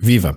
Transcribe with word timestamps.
Viva! 0.00 0.36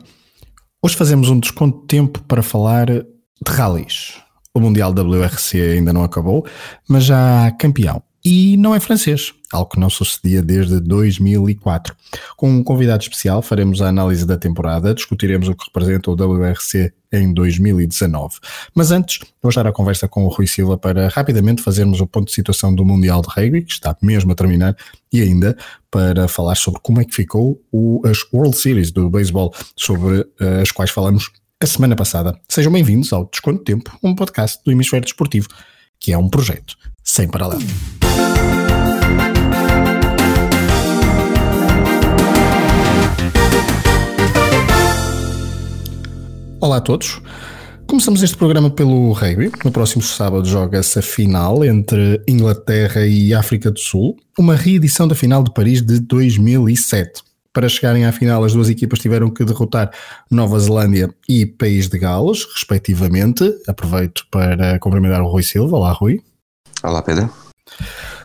Hoje 0.81 0.95
fazemos 0.95 1.29
um 1.29 1.39
desconto 1.39 1.81
de 1.81 1.85
tempo 1.85 2.19
para 2.23 2.41
falar 2.41 2.87
de 2.87 3.05
rallies. 3.47 4.19
O 4.55 4.59
Mundial 4.59 4.91
WRC 4.91 5.61
ainda 5.61 5.93
não 5.93 6.03
acabou, 6.03 6.43
mas 6.89 7.03
já 7.03 7.45
há 7.45 7.51
campeão. 7.51 8.01
E 8.23 8.55
não 8.57 8.75
é 8.75 8.79
francês, 8.79 9.33
algo 9.51 9.71
que 9.71 9.79
não 9.79 9.89
sucedia 9.89 10.43
desde 10.43 10.79
2004. 10.79 11.95
Com 12.37 12.51
um 12.51 12.63
convidado 12.63 13.01
especial, 13.01 13.41
faremos 13.41 13.81
a 13.81 13.87
análise 13.87 14.25
da 14.25 14.37
temporada, 14.37 14.93
discutiremos 14.93 15.47
o 15.47 15.55
que 15.55 15.65
representa 15.65 16.11
o 16.11 16.13
WRC 16.13 16.93
em 17.11 17.33
2019. 17.33 18.35
Mas 18.75 18.91
antes, 18.91 19.19
vou 19.41 19.49
estar 19.49 19.65
a 19.65 19.71
conversa 19.71 20.07
com 20.07 20.23
o 20.23 20.29
Rui 20.29 20.45
Silva 20.45 20.77
para 20.77 21.07
rapidamente 21.09 21.63
fazermos 21.63 21.99
o 21.99 22.05
ponto 22.05 22.27
de 22.27 22.33
situação 22.33 22.73
do 22.73 22.85
Mundial 22.85 23.21
de 23.21 23.27
Rugby, 23.29 23.63
que 23.63 23.73
está 23.73 23.97
mesmo 24.01 24.31
a 24.31 24.35
terminar, 24.35 24.75
e 25.11 25.21
ainda 25.21 25.57
para 25.89 26.27
falar 26.27 26.55
sobre 26.55 26.79
como 26.81 27.01
é 27.01 27.05
que 27.05 27.15
ficou 27.15 27.59
o, 27.71 28.01
as 28.05 28.19
World 28.31 28.55
Series 28.55 28.91
do 28.91 29.09
beisebol, 29.09 29.53
sobre 29.75 30.19
uh, 30.19 30.61
as 30.61 30.71
quais 30.71 30.91
falamos 30.91 31.31
a 31.59 31.65
semana 31.67 31.95
passada. 31.95 32.39
Sejam 32.47 32.71
bem-vindos 32.71 33.11
ao 33.13 33.25
Desconto 33.25 33.63
Tempo, 33.63 33.91
um 34.01 34.15
podcast 34.15 34.59
do 34.63 34.71
Hemisfério 34.71 35.05
Desportivo, 35.05 35.47
que 36.01 36.11
é 36.11 36.17
um 36.17 36.27
projeto 36.27 36.75
sem 37.03 37.27
paralelo. 37.27 37.61
Olá 46.59 46.77
a 46.77 46.81
todos. 46.81 47.21
Começamos 47.85 48.23
este 48.23 48.35
programa 48.35 48.71
pelo 48.71 49.11
rugby. 49.11 49.51
No 49.63 49.71
próximo 49.71 50.01
sábado 50.01 50.47
joga-se 50.47 50.97
a 50.97 51.01
final 51.03 51.63
entre 51.63 52.19
Inglaterra 52.27 53.05
e 53.05 53.33
África 53.33 53.69
do 53.69 53.79
Sul, 53.79 54.17
uma 54.39 54.55
reedição 54.55 55.07
da 55.07 55.13
final 55.13 55.43
de 55.43 55.53
Paris 55.53 55.83
de 55.83 55.99
2007. 55.99 57.21
Para 57.53 57.67
chegarem 57.67 58.05
à 58.05 58.13
final, 58.13 58.45
as 58.45 58.53
duas 58.53 58.69
equipas 58.69 58.99
tiveram 58.99 59.29
que 59.29 59.43
derrotar 59.43 59.91
Nova 60.29 60.57
Zelândia 60.57 61.13
e 61.27 61.45
País 61.45 61.89
de 61.89 61.99
Gales, 61.99 62.45
respectivamente. 62.45 63.43
Aproveito 63.67 64.25
para 64.31 64.79
cumprimentar 64.79 65.21
o 65.21 65.27
Rui 65.27 65.43
Silva. 65.43 65.75
Olá, 65.75 65.91
Rui. 65.91 66.21
Olá, 66.81 67.01
Pedro. 67.01 67.29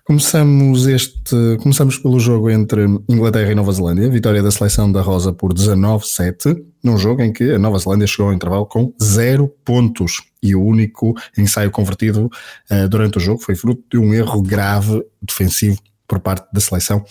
Começamos 0.05 0.87
este, 0.87 1.35
começamos 1.61 1.99
pelo 1.99 2.21
jogo 2.21 2.49
entre 2.49 2.85
Inglaterra 3.09 3.51
e 3.51 3.55
Nova 3.57 3.73
Zelândia, 3.73 4.09
vitória 4.09 4.41
da 4.41 4.53
seleção 4.53 4.93
da 4.93 5.03
Rosa 5.03 5.33
por 5.33 5.53
19-7, 5.53 6.65
num 6.85 6.97
jogo 6.97 7.23
em 7.23 7.33
que 7.33 7.51
a 7.51 7.59
Nova 7.59 7.77
Zelândia 7.79 8.07
chegou 8.07 8.29
ao 8.29 8.33
intervalo 8.33 8.65
com 8.67 8.95
zero 9.03 9.49
pontos 9.65 10.23
e 10.41 10.55
o 10.55 10.63
único 10.63 11.13
ensaio 11.37 11.73
convertido 11.73 12.31
uh, 12.71 12.89
durante 12.89 13.19
o 13.19 13.21
jogo 13.21 13.43
foi 13.43 13.57
fruto 13.57 13.83
de 13.91 13.99
um 13.99 14.15
erro 14.15 14.41
grave 14.41 15.05
defensivo 15.21 15.81
por 16.07 16.21
parte 16.21 16.47
da 16.53 16.61
seleção 16.61 17.05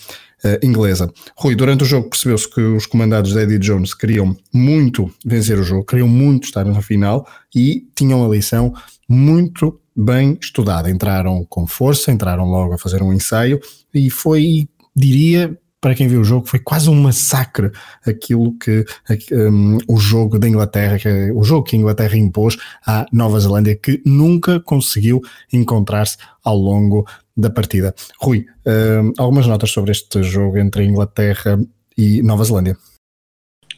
inglesa. 0.62 1.10
Rui, 1.36 1.54
durante 1.54 1.82
o 1.82 1.86
jogo 1.86 2.10
percebeu-se 2.10 2.48
que 2.48 2.60
os 2.60 2.86
comandados 2.86 3.32
de 3.32 3.38
Eddie 3.38 3.58
Jones 3.58 3.94
queriam 3.94 4.36
muito 4.52 5.10
vencer 5.24 5.58
o 5.58 5.62
jogo, 5.62 5.84
queriam 5.84 6.08
muito 6.08 6.44
estar 6.44 6.64
na 6.64 6.82
final 6.82 7.26
e 7.54 7.86
tinham 7.94 8.24
a 8.24 8.28
lição 8.28 8.72
muito 9.08 9.80
bem 9.96 10.36
estudada. 10.40 10.90
Entraram 10.90 11.44
com 11.48 11.66
força, 11.66 12.12
entraram 12.12 12.44
logo 12.44 12.74
a 12.74 12.78
fazer 12.78 13.02
um 13.02 13.12
ensaio 13.12 13.58
e 13.94 14.10
foi, 14.10 14.68
diria, 14.94 15.56
para 15.86 15.94
quem 15.94 16.08
viu 16.08 16.20
o 16.20 16.24
jogo, 16.24 16.48
foi 16.48 16.58
quase 16.58 16.90
um 16.90 17.00
massacre 17.00 17.70
aquilo 18.04 18.58
que 18.58 18.84
um, 19.30 19.78
o 19.86 19.96
jogo 19.98 20.36
da 20.36 20.48
Inglaterra, 20.48 20.98
que, 20.98 21.30
o 21.30 21.44
jogo 21.44 21.62
que 21.62 21.76
a 21.76 21.78
Inglaterra 21.78 22.16
impôs 22.16 22.56
à 22.84 23.06
Nova 23.12 23.38
Zelândia, 23.38 23.76
que 23.76 24.02
nunca 24.04 24.58
conseguiu 24.58 25.20
encontrar-se 25.52 26.16
ao 26.42 26.56
longo 26.56 27.06
da 27.36 27.50
partida. 27.50 27.94
Rui, 28.18 28.46
um, 28.66 29.12
algumas 29.16 29.46
notas 29.46 29.70
sobre 29.70 29.92
este 29.92 30.24
jogo 30.24 30.58
entre 30.58 30.82
a 30.82 30.84
Inglaterra 30.84 31.56
e 31.96 32.20
Nova 32.20 32.42
Zelândia. 32.42 32.76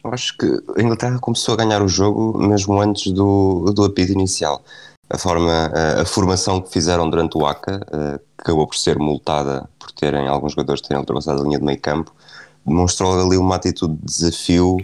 Eu 0.03 0.11
acho 0.11 0.35
que 0.35 0.47
a 0.77 0.81
Inglaterra 0.81 1.19
começou 1.19 1.53
a 1.53 1.57
ganhar 1.57 1.83
o 1.83 1.87
jogo 1.87 2.39
mesmo 2.39 2.81
antes 2.81 3.11
do, 3.11 3.71
do 3.75 3.83
apito 3.83 4.13
inicial 4.13 4.63
a 5.09 5.17
forma, 5.17 5.71
a, 5.73 6.01
a, 6.01 6.05
formação 6.05 6.61
que 6.61 6.71
fizeram 6.71 7.09
durante 7.09 7.37
o 7.37 7.45
ACA, 7.45 7.77
uh, 7.87 8.19
que 8.19 8.41
acabou 8.41 8.67
por 8.67 8.75
ser 8.75 8.99
multada 8.99 9.67
por 9.79 9.91
terem 9.91 10.27
alguns 10.27 10.51
jogadores 10.51 10.81
terem 10.81 10.99
ultrapassado 10.99 11.41
a 11.41 11.43
linha 11.43 11.57
de 11.57 11.65
meio 11.65 11.79
campo, 11.79 12.13
demonstrou 12.65 13.19
ali 13.19 13.37
uma 13.37 13.55
atitude 13.55 13.95
de 13.95 14.05
desafio 14.05 14.77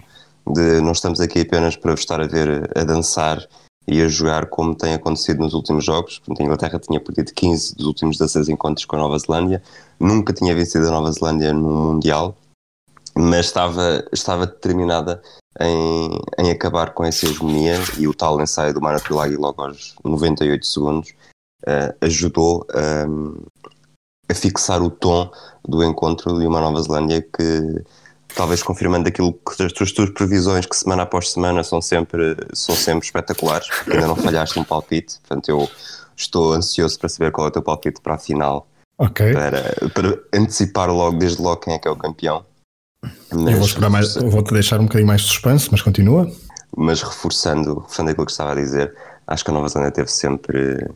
de 0.48 0.82
não 0.82 0.92
estamos 0.92 1.20
aqui 1.20 1.42
apenas 1.42 1.76
para 1.76 1.94
estar 1.94 2.22
a 2.22 2.28
ver 2.28 2.70
a 2.76 2.84
dançar 2.84 3.46
e 3.88 4.02
a 4.02 4.08
jogar 4.08 4.48
como 4.48 4.76
tem 4.76 4.94
acontecido 4.94 5.40
nos 5.40 5.54
últimos 5.54 5.86
jogos. 5.86 6.20
Portanto, 6.20 6.42
a 6.42 6.44
Inglaterra 6.44 6.80
tinha 6.80 7.00
perdido 7.00 7.32
15 7.34 7.76
dos 7.76 7.86
últimos 7.86 8.18
16 8.18 8.50
encontros 8.50 8.86
com 8.86 8.96
a 8.96 9.00
Nova 9.00 9.18
Zelândia, 9.20 9.62
nunca 10.00 10.34
tinha 10.34 10.56
vencido 10.56 10.88
a 10.88 10.92
Nova 10.92 11.12
Zelândia 11.12 11.54
no 11.54 11.94
Mundial, 11.94 12.36
mas 13.18 13.48
estava, 13.48 14.04
estava 14.12 14.46
determinada 14.46 15.22
em, 15.60 16.22
em 16.38 16.52
acabar 16.52 16.94
com 16.94 17.06
essa 17.06 17.26
hegemonia 17.26 17.78
e 17.98 18.08
o 18.08 18.14
tal 18.14 18.42
ensaio 18.42 18.74
do 18.74 18.82
Mara 18.82 19.00
Tulagi 19.00 19.38
logo 19.38 19.62
aos 19.62 19.96
98 20.04 20.66
segundos 20.66 21.10
uh, 21.64 21.96
ajudou 22.02 22.66
um, 23.08 23.38
a 24.30 24.34
fixar 24.34 24.82
o 24.82 24.90
tom 24.90 25.32
do 25.68 25.84
encontro 25.84 26.38
de 26.38 26.46
uma 26.46 26.60
Nova 26.60 26.82
Zelândia 26.82 27.22
que 27.22 27.84
talvez 28.36 28.62
confirmando 28.62 29.08
aquilo 29.08 29.34
que 29.34 29.64
as 29.64 29.72
tuas, 29.72 29.92
tuas 29.92 30.10
previsões 30.10 30.66
que 30.66 30.76
semana 30.76 31.04
após 31.04 31.32
semana 31.32 31.64
são 31.64 31.82
sempre, 31.82 32.36
são 32.54 32.76
sempre 32.76 33.06
espetaculares, 33.06 33.70
porque 33.70 33.94
ainda 33.94 34.08
não 34.08 34.16
falhaste 34.16 34.60
um 34.60 34.64
palpite, 34.64 35.20
portanto 35.20 35.50
eu 35.50 35.70
estou 36.18 36.54
ansioso 36.54 37.00
para 37.00 37.08
saber 37.08 37.32
qual 37.32 37.48
é 37.48 37.50
o 37.50 37.54
teu 37.54 37.62
palpite 37.62 38.02
para 38.02 38.16
a 38.16 38.18
final. 38.18 38.68
Okay. 38.98 39.34
Para, 39.34 39.90
para 39.94 40.20
antecipar 40.34 40.90
logo, 40.90 41.18
desde 41.18 41.42
logo, 41.42 41.58
quem 41.58 41.74
é 41.74 41.80
que 41.80 41.88
é 41.88 41.92
o 41.92 41.96
campeão. 41.96 42.46
Mas, 43.32 43.54
eu 43.54 43.58
vou 43.58 43.66
esperar 43.66 43.90
mais, 43.90 44.16
vou-te 44.16 44.54
deixar 44.54 44.80
um 44.80 44.84
bocadinho 44.84 45.08
mais 45.08 45.22
de 45.22 45.28
suspense, 45.28 45.68
mas 45.72 45.82
continua. 45.82 46.32
Mas 46.76 47.02
reforçando, 47.02 47.80
reforçando 47.80 48.10
aquilo 48.12 48.26
que 48.26 48.32
estava 48.32 48.52
a 48.52 48.56
dizer, 48.56 48.94
acho 49.28 49.44
que 49.44 49.52
a 49.52 49.54
Nova 49.54 49.68
Zelândia 49.68 49.92
teve 49.92 50.12
sempre 50.12 50.90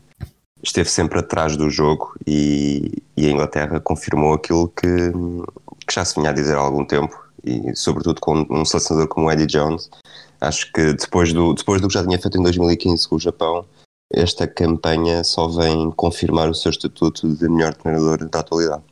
esteve 0.62 0.90
sempre 0.90 1.18
atrás 1.18 1.56
do 1.56 1.70
jogo 1.70 2.14
e, 2.26 3.02
e 3.16 3.26
a 3.26 3.30
Inglaterra 3.30 3.80
confirmou 3.80 4.34
aquilo 4.34 4.68
que, 4.68 5.10
que, 5.86 5.94
já 5.94 6.04
se 6.04 6.14
vinha 6.14 6.30
a 6.30 6.34
dizer 6.34 6.56
há 6.56 6.60
algum 6.60 6.84
tempo 6.84 7.16
e 7.44 7.74
sobretudo 7.74 8.20
com 8.20 8.46
um 8.50 8.64
selecionador 8.64 9.08
como 9.08 9.30
Eddie 9.30 9.46
Jones 9.46 9.88
acho 10.40 10.70
que 10.72 10.92
depois 10.92 11.32
do, 11.32 11.54
depois 11.54 11.80
do 11.80 11.88
que 11.88 11.94
já 11.94 12.04
tinha 12.04 12.18
feito 12.18 12.38
em 12.38 12.42
2015 12.42 13.08
com 13.08 13.16
o 13.16 13.20
Japão 13.20 13.64
esta 14.12 14.46
campanha 14.46 15.24
só 15.24 15.48
vem 15.48 15.90
confirmar 15.92 16.50
o 16.50 16.54
seu 16.54 16.70
estatuto 16.70 17.34
de 17.34 17.48
melhor 17.48 17.74
treinador 17.74 18.28
da 18.28 18.40
atualidade 18.40 18.82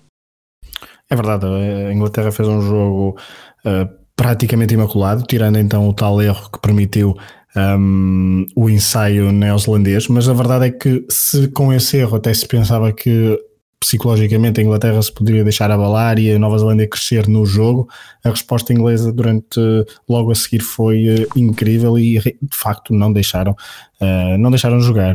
é 1.10 1.16
verdade, 1.16 1.46
a 1.46 1.92
Inglaterra 1.92 2.30
fez 2.30 2.48
um 2.48 2.60
jogo 2.60 3.16
uh, 3.64 3.88
praticamente 4.14 4.74
imaculado, 4.74 5.24
tirando 5.26 5.58
então 5.58 5.88
o 5.88 5.94
tal 5.94 6.20
erro 6.20 6.50
que 6.50 6.60
permitiu 6.60 7.16
um, 7.56 8.46
o 8.54 8.69
ensaio 8.69 9.32
neozelandês, 9.32 10.08
mas 10.08 10.28
a 10.28 10.34
verdade 10.34 10.66
é 10.66 10.70
que 10.70 11.04
se 11.08 11.48
com 11.48 11.72
esse 11.72 11.97
erro 11.97 12.16
até 12.16 12.32
se 12.34 12.47
pensava 12.47 12.92
que 12.92 13.38
psicologicamente 13.81 14.61
a 14.61 14.65
Inglaterra 14.65 15.00
se 15.00 15.12
poderia 15.12 15.44
deixar 15.44 15.71
abalar 15.71 16.19
e 16.19 16.33
a 16.33 16.39
Nova 16.39 16.59
Zelândia 16.59 16.89
crescer 16.89 17.28
no 17.28 17.47
jogo, 17.47 17.89
a 18.25 18.31
resposta 18.31 18.72
inglesa 18.72 19.12
durante 19.12 19.61
logo 20.09 20.33
a 20.33 20.34
seguir 20.34 20.61
foi 20.61 21.09
uh, 21.09 21.28
incrível 21.37 21.97
e 21.99 22.19
de 22.19 22.56
facto 22.56 22.93
não 22.93 23.12
deixaram 23.12 23.53
uh, 23.53 24.39
não 24.39 24.50
deixaram 24.50 24.81
jogar 24.81 25.15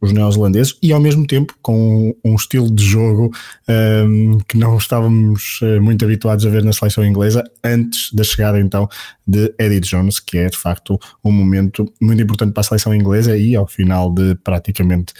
os 0.00 0.12
neozelandeses 0.12 0.76
e 0.82 0.90
ao 0.92 1.00
mesmo 1.00 1.26
tempo 1.26 1.54
com 1.60 2.14
um, 2.24 2.34
estilo 2.34 2.74
de 2.74 2.82
jogo 2.82 3.30
um, 3.68 3.72
ehm, 3.72 4.38
que 4.48 4.56
não 4.56 4.78
estávamos 4.78 5.60
uh, 5.60 5.80
muito 5.80 6.04
habituados 6.04 6.46
a 6.46 6.50
ver 6.50 6.64
na 6.64 6.72
seleção 6.72 7.04
inglesa 7.04 7.44
antes 7.62 8.10
da 8.12 8.24
chegada 8.24 8.58
então 8.58 8.88
de 9.26 9.54
Eddie 9.58 9.80
Jones, 9.80 10.18
que 10.18 10.38
é 10.38 10.48
de 10.48 10.56
facto 10.56 10.98
um 11.22 11.30
momento 11.30 11.92
muito 12.00 12.22
importante 12.22 12.52
para 12.52 12.62
a 12.62 12.64
seleção 12.64 12.94
inglesa 12.94 13.36
e 13.36 13.54
ao 13.54 13.66
final 13.66 14.12
de 14.12 14.34
praticamente 14.36 15.12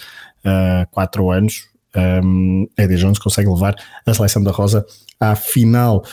quatro 0.91 1.29
anos 1.29 1.69
um, 1.95 2.67
Eddie 2.77 2.97
Jones 2.97 3.19
consegue 3.19 3.49
levar 3.49 3.75
a 4.05 4.13
seleção 4.13 4.43
da 4.43 4.51
Rosa 4.51 4.85
à 5.19 5.35
final 5.35 6.03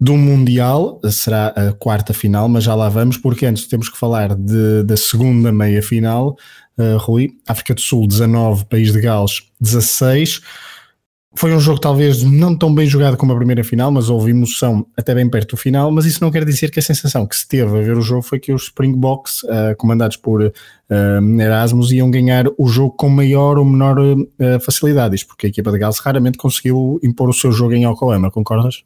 do 0.00 0.16
Mundial, 0.16 1.00
será 1.12 1.48
a 1.48 1.72
quarta 1.72 2.12
final, 2.12 2.48
mas 2.48 2.64
já 2.64 2.74
lá 2.74 2.88
vamos, 2.88 3.16
porque 3.16 3.46
antes 3.46 3.68
temos 3.68 3.88
que 3.88 3.96
falar 3.96 4.34
de, 4.34 4.82
da 4.82 4.96
segunda 4.96 5.52
meia 5.52 5.80
final. 5.80 6.36
Uh, 6.76 6.96
Rui, 6.96 7.30
África 7.46 7.72
do 7.72 7.80
Sul 7.80 8.08
19, 8.08 8.64
País 8.64 8.92
de 8.92 9.00
Gales 9.00 9.44
16. 9.60 10.40
Foi 11.34 11.54
um 11.54 11.60
jogo 11.60 11.80
talvez 11.80 12.22
não 12.22 12.54
tão 12.54 12.74
bem 12.74 12.86
jogado 12.86 13.16
como 13.16 13.32
a 13.32 13.36
primeira 13.36 13.64
final, 13.64 13.90
mas 13.90 14.10
houve 14.10 14.30
emoção 14.30 14.86
até 14.96 15.14
bem 15.14 15.28
perto 15.30 15.50
do 15.52 15.56
final. 15.56 15.90
Mas 15.90 16.04
isso 16.04 16.22
não 16.22 16.30
quer 16.30 16.44
dizer 16.44 16.70
que 16.70 16.78
a 16.78 16.82
sensação 16.82 17.26
que 17.26 17.34
se 17.34 17.48
teve 17.48 17.78
a 17.78 17.80
ver 17.80 17.96
o 17.96 18.02
jogo 18.02 18.22
foi 18.22 18.38
que 18.38 18.52
os 18.52 18.64
Springboks, 18.64 19.42
uh, 19.44 19.74
comandados 19.78 20.18
por 20.18 20.42
uh, 20.42 21.40
Erasmus, 21.40 21.90
iam 21.90 22.10
ganhar 22.10 22.44
o 22.58 22.68
jogo 22.68 22.94
com 22.96 23.08
maior 23.08 23.56
ou 23.56 23.64
menor 23.64 23.98
uh, 23.98 24.60
facilidade. 24.60 25.14
Isto 25.14 25.28
porque 25.28 25.46
a 25.46 25.48
equipa 25.48 25.72
de 25.72 25.78
Gales 25.78 25.98
raramente 25.98 26.36
conseguiu 26.36 27.00
impor 27.02 27.30
o 27.30 27.32
seu 27.32 27.50
jogo 27.50 27.72
em 27.72 27.86
Yokohama, 27.86 28.30
concordas? 28.30 28.84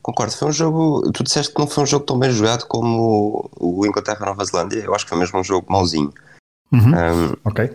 Concordo, 0.00 0.32
foi 0.32 0.48
um 0.48 0.52
jogo. 0.52 1.10
Tu 1.12 1.24
disseste 1.24 1.52
que 1.52 1.58
não 1.58 1.66
foi 1.66 1.82
um 1.82 1.86
jogo 1.86 2.04
tão 2.04 2.18
bem 2.18 2.30
jogado 2.30 2.66
como 2.66 3.50
o 3.58 3.84
Inglaterra-Nova 3.86 4.44
Zelândia. 4.44 4.80
Eu 4.84 4.94
acho 4.94 5.04
que 5.04 5.10
foi 5.10 5.18
mesmo 5.18 5.40
um 5.40 5.44
jogo 5.44 5.66
mauzinho. 5.70 6.12
Uhum. 6.72 6.92
Um, 6.92 7.36
ok. 7.44 7.70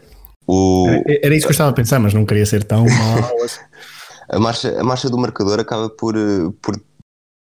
O... 0.47 0.87
Era 1.21 1.35
isso 1.35 1.45
que 1.45 1.51
eu 1.51 1.55
estava 1.55 1.71
a 1.71 1.73
pensar, 1.73 1.99
mas 1.99 2.13
não 2.13 2.25
queria 2.25 2.45
ser 2.45 2.63
tão 2.63 2.85
mau. 2.87 3.29
A 4.29 4.39
marcha, 4.39 4.79
a 4.79 4.83
marcha 4.83 5.09
do 5.09 5.17
marcador 5.17 5.59
acaba 5.59 5.89
por, 5.89 6.15
eh, 6.15 6.51
por 6.61 6.79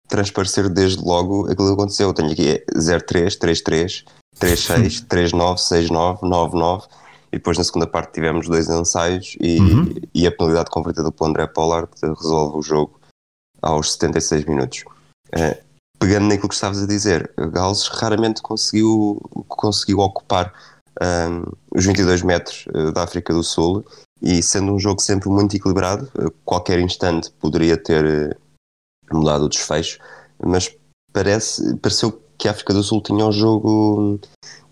transparecer 0.08 0.68
desde 0.68 1.02
logo 1.02 1.50
aquilo 1.50 1.68
que 1.68 1.74
aconteceu. 1.74 2.08
Eu 2.08 2.14
tenho 2.14 2.32
aqui 2.32 2.64
03, 2.74 3.36
33, 3.36 4.04
36, 4.38 5.00
39, 5.02 5.58
69, 5.58 6.18
99 6.22 6.86
e 7.32 7.36
depois 7.36 7.58
na 7.58 7.64
segunda 7.64 7.86
parte 7.86 8.12
tivemos 8.12 8.46
dois 8.46 8.68
ensaios 8.68 9.36
e, 9.40 9.58
uhum. 9.58 9.94
e 10.14 10.26
a 10.26 10.30
penalidade 10.30 10.70
convertida 10.70 11.10
pelo 11.10 11.30
André 11.30 11.46
Pollard 11.46 11.88
resolve 12.02 12.58
o 12.58 12.62
jogo 12.62 13.00
aos 13.60 13.92
76 13.94 14.44
minutos. 14.44 14.84
Uh, 15.34 15.64
pegando 15.98 16.28
naquilo 16.28 16.48
que 16.48 16.54
estavas 16.54 16.82
a 16.82 16.86
dizer, 16.86 17.32
Gales 17.36 17.88
raramente 17.88 18.40
conseguiu, 18.40 19.20
conseguiu 19.48 19.98
ocupar 20.00 20.52
um, 21.02 21.44
os 21.74 21.84
22 21.84 22.22
metros 22.22 22.66
uh, 22.74 22.92
da 22.92 23.02
África 23.02 23.32
do 23.32 23.42
Sul 23.42 23.84
e 24.24 24.42
sendo 24.42 24.72
um 24.72 24.78
jogo 24.78 25.02
sempre 25.02 25.28
muito 25.28 25.54
equilibrado, 25.54 26.10
uh, 26.18 26.30
qualquer 26.44 26.78
instante 26.78 27.30
poderia 27.38 27.76
ter 27.76 28.36
mudado 29.12 29.44
o 29.44 29.48
desfecho, 29.48 29.98
mas 30.42 30.74
parece, 31.12 31.76
pareceu 31.76 32.20
que 32.38 32.48
a 32.48 32.50
África 32.50 32.72
do 32.72 32.82
Sul 32.82 33.02
tinha 33.02 33.26
o 33.26 33.32
jogo 33.32 34.18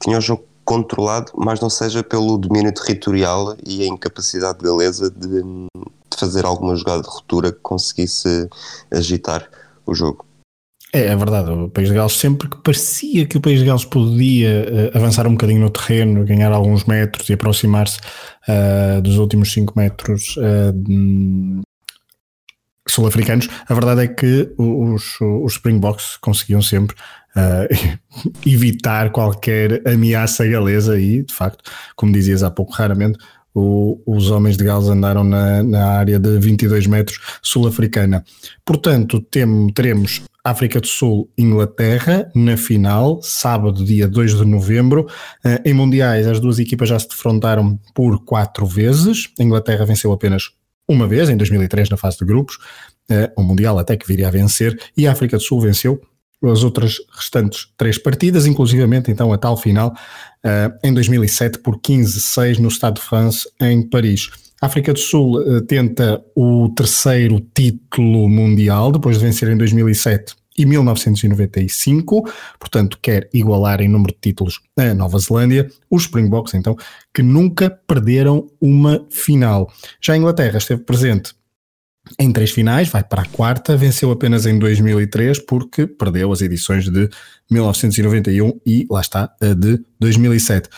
tinha 0.00 0.19
o 0.19 0.20
jogo 0.20 0.44
controlado, 0.64 1.32
mas 1.37 1.60
não 1.60 1.69
seja 1.69 2.02
pelo 2.02 2.38
domínio 2.38 2.72
territorial 2.72 3.56
e 3.64 3.82
a 3.82 3.87
incapacidade 3.87 4.58
galesa 4.60 5.10
de, 5.10 5.43
de 5.43 6.16
fazer 6.16 6.44
alguma 6.44 6.75
jogada 6.75 7.02
de 7.02 7.08
ruptura 7.08 7.52
que 7.52 7.60
conseguisse 7.60 8.49
agitar 8.90 9.49
o 9.84 9.94
jogo. 9.94 10.25
É, 10.93 11.06
é 11.06 11.17
verdade, 11.17 11.50
o 11.50 11.71
País 11.71 11.89
de 11.89 11.94
Gales 11.94 12.12
sempre 12.12 12.49
que 12.49 12.59
parecia 12.59 13.25
que 13.27 13.39
o 13.39 13.41
País 13.41 13.61
de 13.61 13.65
Gales 13.65 13.85
podia 13.87 14.91
uh, 14.94 14.97
avançar 14.97 15.27
um 15.27 15.33
bocadinho 15.33 15.61
no 15.61 15.71
terreno, 15.71 16.25
ganhar 16.25 16.53
alguns 16.53 16.85
metros 16.85 17.31
e 17.31 17.33
aproximar-se 17.33 17.99
uh, 18.47 19.00
dos 19.00 19.17
últimos 19.17 19.50
5 19.53 19.73
metros 19.75 20.37
uh, 20.37 21.62
sul-africanos, 22.87 23.49
a 23.67 23.73
verdade 23.73 24.03
é 24.03 24.09
que 24.09 24.53
os, 24.59 25.19
os 25.21 25.55
Springboks 25.55 26.19
conseguiam 26.21 26.61
sempre 26.61 26.95
evitar 28.45 29.11
qualquer 29.11 29.81
ameaça 29.88 30.47
galesa 30.47 31.00
e, 31.00 31.23
de 31.23 31.33
facto, 31.33 31.62
como 31.97 32.12
dizias 32.12 32.43
há 32.43 32.50
pouco, 32.50 32.73
raramente 32.73 33.19
o, 33.54 34.00
os 34.06 34.31
homens 34.31 34.56
de 34.56 34.64
Gales 34.64 34.88
andaram 34.88 35.25
na, 35.25 35.62
na 35.62 35.87
área 35.87 36.19
de 36.19 36.38
22 36.38 36.87
metros 36.87 37.19
sul-africana. 37.43 38.25
Portanto, 38.64 39.20
tem, 39.20 39.69
teremos 39.72 40.22
África 40.44 40.81
do 40.81 40.87
Sul, 40.87 41.31
Inglaterra, 41.37 42.31
na 42.34 42.56
final, 42.56 43.20
sábado, 43.22 43.84
dia 43.84 44.08
2 44.08 44.38
de 44.38 44.44
novembro. 44.44 45.06
Uh, 45.44 45.60
em 45.64 45.75
Mundiais, 45.75 46.26
as 46.26 46.40
duas 46.40 46.58
equipas 46.58 46.88
já 46.88 46.99
se 46.99 47.08
defrontaram 47.08 47.78
por 47.94 48.25
quatro 48.25 48.66
vezes. 48.66 49.28
A 49.38 49.43
Inglaterra 49.43 49.84
venceu 49.84 50.12
apenas 50.12 50.50
uma 50.88 51.06
vez, 51.06 51.28
em 51.28 51.37
2003, 51.37 51.90
na 51.90 51.96
fase 51.96 52.19
de 52.19 52.25
grupos. 52.25 52.58
O 53.37 53.43
Mundial 53.43 53.78
até 53.78 53.96
que 53.96 54.06
viria 54.06 54.28
a 54.28 54.31
vencer. 54.31 54.78
E 54.96 55.06
a 55.06 55.12
África 55.12 55.37
do 55.37 55.43
Sul 55.43 55.60
venceu 55.60 56.00
as 56.50 56.65
outras 56.65 56.97
restantes 57.12 57.69
três 57.77 57.99
partidas, 57.99 58.47
inclusivamente 58.47 59.11
então 59.11 59.33
a 59.33 59.39
tal 59.39 59.56
final 59.56 59.94
uh, 60.44 60.79
em 60.83 60.93
2007 60.93 61.59
por 61.59 61.79
15-6 61.79 62.59
no 62.59 62.71
Stade 62.71 62.97
de 62.97 63.03
France 63.03 63.49
em 63.61 63.83
Paris. 63.83 64.31
A 64.61 64.67
África 64.67 64.93
do 64.93 64.99
Sul 64.99 65.41
uh, 65.41 65.61
tenta 65.62 66.23
o 66.35 66.69
terceiro 66.71 67.41
título 67.55 68.29
mundial 68.29 68.93
depois 68.93 69.19
de 69.19 69.25
vencer 69.25 69.49
em 69.49 69.56
2007 69.56 70.37
e 70.56 70.67
1995, 70.67 72.31
portanto 72.59 72.99
quer 73.00 73.29
igualar 73.33 73.81
em 73.81 73.88
número 73.88 74.12
de 74.12 74.21
títulos 74.21 74.61
a 74.77 74.93
Nova 74.95 75.19
Zelândia, 75.19 75.71
os 75.91 76.03
Springboks 76.03 76.55
então, 76.55 76.77
que 77.12 77.23
nunca 77.23 77.71
perderam 77.71 78.49
uma 78.61 79.06
final. 79.11 79.73
Já 80.00 80.12
a 80.12 80.17
Inglaterra 80.17 80.59
esteve 80.59 80.83
presente 80.83 81.35
em 82.19 82.32
três 82.32 82.50
finais, 82.50 82.88
vai 82.88 83.02
para 83.02 83.22
a 83.22 83.26
quarta, 83.26 83.76
venceu 83.76 84.10
apenas 84.10 84.44
em 84.46 84.58
2003 84.58 85.38
porque 85.46 85.87
perdeu 85.87 86.32
as 86.32 86.40
edições 86.40 86.84
de 86.90 87.08
1991 87.50 88.60
e 88.66 88.87
lá 88.90 89.00
está 89.00 89.32
a 89.40 89.54
de 89.54 89.81
2007. 90.00 90.69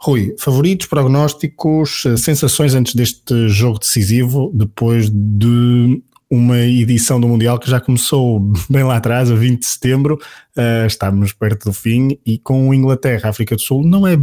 Rui, 0.00 0.34
favoritos, 0.38 0.86
prognósticos, 0.86 2.04
sensações 2.18 2.74
antes 2.74 2.94
deste 2.94 3.48
jogo 3.48 3.80
decisivo, 3.80 4.52
depois 4.54 5.10
de 5.10 6.00
uma 6.30 6.58
edição 6.58 7.18
do 7.18 7.26
Mundial 7.26 7.58
que 7.58 7.70
já 7.70 7.80
começou 7.80 8.40
bem 8.70 8.84
lá 8.84 8.96
atrás, 8.96 9.30
a 9.30 9.34
20 9.34 9.60
de 9.60 9.66
setembro, 9.66 10.18
uh, 10.56 10.86
estamos 10.86 11.32
perto 11.32 11.70
do 11.70 11.72
fim 11.72 12.18
e 12.24 12.38
com 12.38 12.72
Inglaterra, 12.72 13.30
África 13.30 13.56
do 13.56 13.62
Sul, 13.62 13.84
não 13.84 14.06
é, 14.06 14.16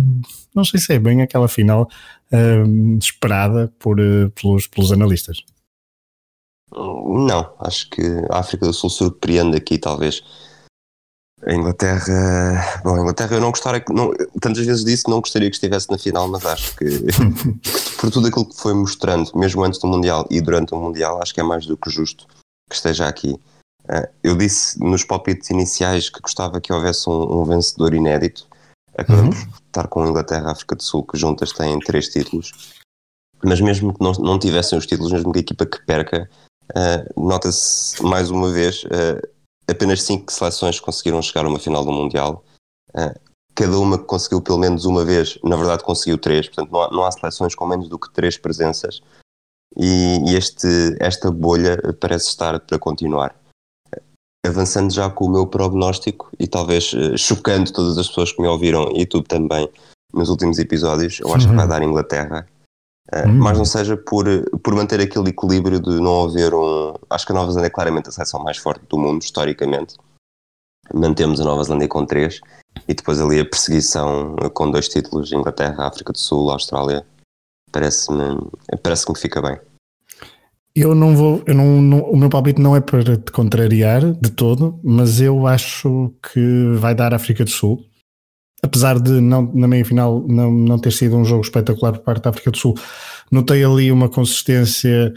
não 0.56 0.64
sei 0.64 0.80
se 0.80 0.94
é 0.94 1.00
bem 1.00 1.22
aquela 1.22 1.48
final 1.48 1.90
uh, 2.32 2.98
esperada 2.98 3.74
por, 3.78 4.00
uh, 4.00 4.30
pelos, 4.30 4.68
pelos 4.68 4.92
analistas. 4.92 5.44
Não, 6.76 7.54
acho 7.60 7.90
que 7.90 8.02
a 8.30 8.40
África 8.40 8.66
do 8.66 8.74
Sul 8.74 8.90
surpreende 8.90 9.56
aqui, 9.56 9.78
talvez. 9.78 10.22
A 11.46 11.54
Inglaterra. 11.54 12.82
Bom, 12.84 12.96
a 12.96 13.00
Inglaterra 13.00 13.36
eu 13.36 13.42
não 13.42 13.52
gostaria. 13.52 13.84
Não, 13.90 14.12
tantas 14.42 14.66
vezes 14.66 14.84
disse 14.84 15.10
não 15.10 15.20
gostaria 15.20 15.50
que 15.50 15.56
estivesse 15.56 15.90
na 15.90 15.98
final, 15.98 16.28
mas 16.28 16.46
acho 16.46 16.76
que 16.76 16.86
por 18.00 18.12
tudo 18.12 18.28
aquilo 18.28 18.48
que 18.48 18.58
foi 18.58 18.74
mostrando, 18.74 19.32
mesmo 19.36 19.64
antes 19.64 19.80
do 19.80 19.88
Mundial 19.88 20.26
e 20.30 20.42
durante 20.42 20.74
o 20.74 20.78
Mundial, 20.78 21.22
acho 21.22 21.34
que 21.34 21.40
é 21.40 21.44
mais 21.44 21.66
do 21.66 21.78
que 21.78 21.90
justo 21.90 22.28
que 22.70 22.76
esteja 22.76 23.08
aqui. 23.08 23.40
Uh, 23.84 24.08
eu 24.24 24.36
disse 24.36 24.80
nos 24.84 25.04
palpites 25.04 25.50
iniciais 25.52 26.10
que 26.10 26.20
gostava 26.20 26.60
que 26.60 26.74
houvesse 26.74 27.08
um, 27.08 27.42
um 27.42 27.46
vencedor 27.46 27.94
inédito. 27.94 28.48
Acabamos 28.98 29.38
uhum. 29.38 29.46
de 29.46 29.56
estar 29.68 29.88
com 29.88 30.04
a 30.04 30.08
Inglaterra 30.08 30.46
e 30.46 30.48
a 30.48 30.52
África 30.52 30.76
do 30.76 30.82
Sul, 30.82 31.04
que 31.04 31.18
juntas 31.18 31.52
têm 31.52 31.78
três 31.80 32.08
títulos. 32.08 32.74
Mas 33.44 33.62
mesmo 33.62 33.94
que 33.94 34.04
não, 34.04 34.14
não 34.14 34.40
tivessem 34.40 34.80
os 34.80 34.88
títulos, 34.88 35.12
mesmo 35.12 35.32
que 35.32 35.40
a 35.40 35.42
equipa 35.42 35.66
que 35.66 35.86
perca, 35.86 36.28
Uh, 36.72 37.28
Nota-se 37.28 38.02
mais 38.04 38.30
uma 38.30 38.52
vez, 38.52 38.84
uh, 38.86 39.28
apenas 39.70 40.04
cinco 40.04 40.32
seleções 40.32 40.80
conseguiram 40.80 41.22
chegar 41.22 41.46
a 41.46 41.50
uma 41.50 41.60
final 41.60 41.84
do 41.86 41.92
Mundial. 41.92 42.44
Uh, 42.90 43.20
cada 43.54 43.78
uma 43.78 43.98
que 43.98 44.06
conseguiu 44.06 44.42
pelo 44.42 44.58
menos 44.58 44.86
uma 44.86 45.06
vez, 45.06 45.38
na 45.44 45.56
verdade 45.56 45.84
conseguiu 45.84 46.18
três, 46.18 46.48
portanto 46.48 46.72
não 46.72 46.82
há, 46.82 46.92
não 46.92 47.06
há 47.06 47.12
seleções 47.12 47.56
com 47.56 47.66
menos 47.66 47.88
do 47.88 48.00
que 48.00 48.12
três 48.12 48.38
presenças. 48.38 49.02
E, 49.78 50.22
e 50.26 50.36
este, 50.36 50.68
esta 51.00 51.30
bolha 51.30 51.78
parece 52.00 52.28
estar 52.28 52.60
para 52.60 52.80
continuar. 52.80 53.36
Avançando 54.46 54.94
já 54.94 55.10
com 55.10 55.26
o 55.26 55.30
meu 55.30 55.48
prognóstico 55.48 56.32
e 56.40 56.48
talvez 56.48 56.92
chocando 57.18 57.72
todas 57.74 57.98
as 57.98 58.08
pessoas 58.08 58.32
que 58.32 58.42
me 58.42 58.48
ouviram 58.48 58.90
e 58.96 59.06
tu 59.06 59.22
também 59.22 59.70
nos 60.14 60.30
últimos 60.30 60.60
episódios, 60.60 61.20
eu 61.20 61.34
acho 61.34 61.46
uhum. 61.46 61.52
que 61.52 61.58
vai 61.58 61.68
dar 61.68 61.84
Inglaterra 61.84 62.48
Uh, 63.14 63.28
hum. 63.28 63.38
Mas 63.38 63.58
não 63.58 63.66
seja 63.66 63.96
por, 63.96 64.26
por 64.64 64.74
manter 64.74 65.00
aquele 65.00 65.30
equilíbrio 65.30 65.80
de 65.80 66.00
não 66.00 66.26
haver 66.26 66.54
um. 66.54 66.94
Acho 67.10 67.26
que 67.26 67.32
a 67.32 67.36
Nova 67.36 67.52
Zelândia 67.52 67.68
é 67.68 67.72
claramente 67.72 68.10
a 68.10 68.12
seleção 68.12 68.44
mais 68.44 68.58
forte 68.58 68.84
do 68.90 68.98
mundo, 68.98 69.22
historicamente. 69.22 69.96
Mantemos 70.94 71.40
a 71.40 71.44
Nova 71.44 71.64
Zelândia 71.64 71.88
com 71.88 72.06
três 72.06 72.42
e 72.88 72.94
depois 72.94 73.22
ali 73.22 73.40
a 73.40 73.46
perseguição 73.46 74.36
com 74.54 74.72
dois 74.72 74.88
títulos: 74.88 75.32
Inglaterra, 75.32 75.88
África 75.88 76.12
do 76.12 76.18
Sul, 76.18 76.50
Austrália. 76.50 77.06
Parece-me 77.72 78.40
parece 78.82 79.06
que 79.06 79.12
me 79.12 79.20
fica 79.20 79.42
bem. 79.42 79.60
Eu 80.76 80.94
não 80.94 81.16
vou, 81.16 81.42
eu 81.46 81.56
não, 81.56 81.82
não, 81.82 82.00
o 82.02 82.18
meu 82.18 82.30
palpite 82.30 82.62
não 82.62 82.76
é 82.76 82.82
para 82.82 83.18
te 83.18 83.32
contrariar 83.32 84.02
de 84.14 84.30
todo, 84.32 84.78
mas 84.84 85.22
eu 85.22 85.48
acho 85.48 86.14
que 86.22 86.76
vai 86.78 86.94
dar 86.94 87.14
África 87.14 87.46
do 87.46 87.50
Sul 87.50 87.86
apesar 88.64 89.00
de 89.00 89.12
não, 89.22 89.52
na 89.54 89.68
meia 89.68 89.86
final 89.86 90.26
não, 90.28 90.52
não 90.52 90.80
ter 90.80 90.92
sido 90.92 91.16
um 91.16 91.26
jogo 91.26 91.42
espetacular 91.42 91.94
por 91.94 92.02
parte 92.02 92.24
da 92.24 92.30
África 92.30 92.52
do 92.52 92.58
Sul, 92.58 92.76
notei 93.32 93.64
ali 93.64 93.92
uma 93.92 94.10
consistência 94.10 95.14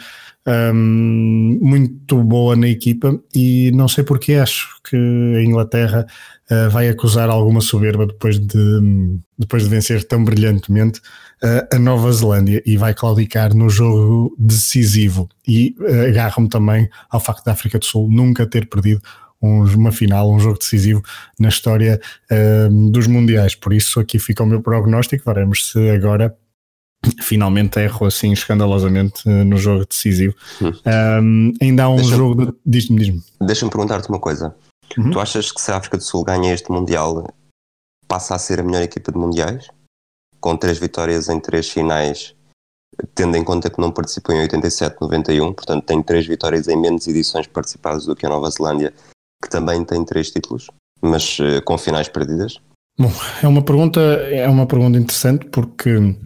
um, 0.49 1.59
muito 1.61 2.23
boa 2.23 2.57
na 2.57 2.68
equipa 2.68 3.18
e 3.35 3.71
não 3.73 3.87
sei 3.87 4.02
porque 4.02 4.35
acho 4.35 4.80
que 4.88 4.97
a 4.97 5.42
Inglaterra 5.42 6.07
uh, 6.50 6.71
vai 6.71 6.88
acusar 6.88 7.28
alguma 7.28 7.61
soberba 7.61 8.07
depois 8.07 8.38
de, 8.38 9.18
depois 9.38 9.64
de 9.64 9.68
vencer 9.68 10.04
tão 10.04 10.25
brilhantemente 10.25 11.00
uh, 11.42 11.75
a 11.75 11.78
Nova 11.78 12.11
Zelândia 12.12 12.62
e 12.64 12.76
vai 12.76 12.95
claudicar 12.95 13.54
no 13.54 13.68
jogo 13.68 14.35
decisivo. 14.38 15.28
E 15.47 15.75
uh, 15.80 16.09
agarro-me 16.09 16.49
também 16.49 16.88
ao 17.11 17.21
facto 17.21 17.45
da 17.45 17.52
África 17.52 17.78
do 17.78 17.85
Sul 17.85 18.09
nunca 18.11 18.47
ter 18.47 18.68
perdido 18.68 19.02
uma 19.40 19.92
final, 19.92 20.30
um 20.30 20.38
jogo 20.38 20.59
decisivo 20.59 21.02
na 21.38 21.49
história 21.49 22.00
uh, 22.30 22.90
dos 22.90 23.07
Mundiais. 23.07 23.54
Por 23.54 23.73
isso, 23.73 24.00
aqui 24.00 24.18
fica 24.18 24.42
o 24.42 24.47
meu 24.47 24.61
prognóstico. 24.61 25.25
Veremos 25.25 25.71
se 25.71 25.90
agora 25.90 26.37
finalmente 27.23 27.78
erro 27.78 28.07
assim 28.07 28.33
escandalosamente 28.33 29.28
uh, 29.28 29.45
no 29.45 29.57
jogo 29.57 29.87
decisivo. 29.87 30.35
Hum. 30.61 30.73
Um, 31.23 31.52
ainda 31.61 31.85
há 31.85 31.88
um 31.88 31.97
deixa 31.97 32.16
jogo. 32.16 32.47
De... 32.47 32.54
Diz-me, 32.66 32.99
diz-me. 32.99 33.23
Deixa-me 33.40 33.71
perguntar-te 33.71 34.09
uma 34.09 34.18
coisa. 34.18 34.54
Uhum. 34.97 35.11
Tu 35.11 35.21
achas 35.21 35.52
que 35.52 35.61
se 35.61 35.71
a 35.71 35.76
África 35.76 35.97
do 35.97 36.02
Sul 36.02 36.25
ganha 36.25 36.52
este 36.52 36.71
Mundial, 36.71 37.26
passa 38.07 38.35
a 38.35 38.38
ser 38.38 38.61
a 38.61 38.62
melhor 38.62 38.83
equipa 38.83 39.12
de 39.12 39.18
Mundiais? 39.18 39.68
Com 40.40 40.57
três 40.57 40.78
vitórias 40.78 41.28
em 41.28 41.38
três 41.38 41.68
finais, 41.68 42.35
tendo 43.14 43.37
em 43.37 43.45
conta 43.45 43.68
que 43.68 43.80
não 43.80 43.92
participou 43.92 44.35
em 44.35 44.40
87, 44.40 44.97
91, 45.00 45.52
portanto 45.52 45.85
tem 45.85 46.02
três 46.02 46.26
vitórias 46.26 46.68
em 46.68 46.76
menos 46.76 47.07
edições 47.07 47.47
participadas 47.47 48.07
do 48.07 48.16
que 48.16 48.25
a 48.25 48.28
Nova 48.28 48.49
Zelândia 48.50 48.95
que 49.42 49.49
também 49.49 49.85
tem 49.85 50.04
três 50.04 50.30
títulos, 50.30 50.68
mas 51.00 51.38
uh, 51.38 51.62
com 51.64 51.78
finais 51.78 52.09
perdidas? 52.09 52.61
Bom, 52.99 53.12
é 53.42 53.47
uma 53.47 53.62
pergunta, 53.62 54.00
é 54.00 54.49
uma 54.49 54.66
pergunta 54.66 54.99
interessante 54.99 55.47
porque 55.47 56.16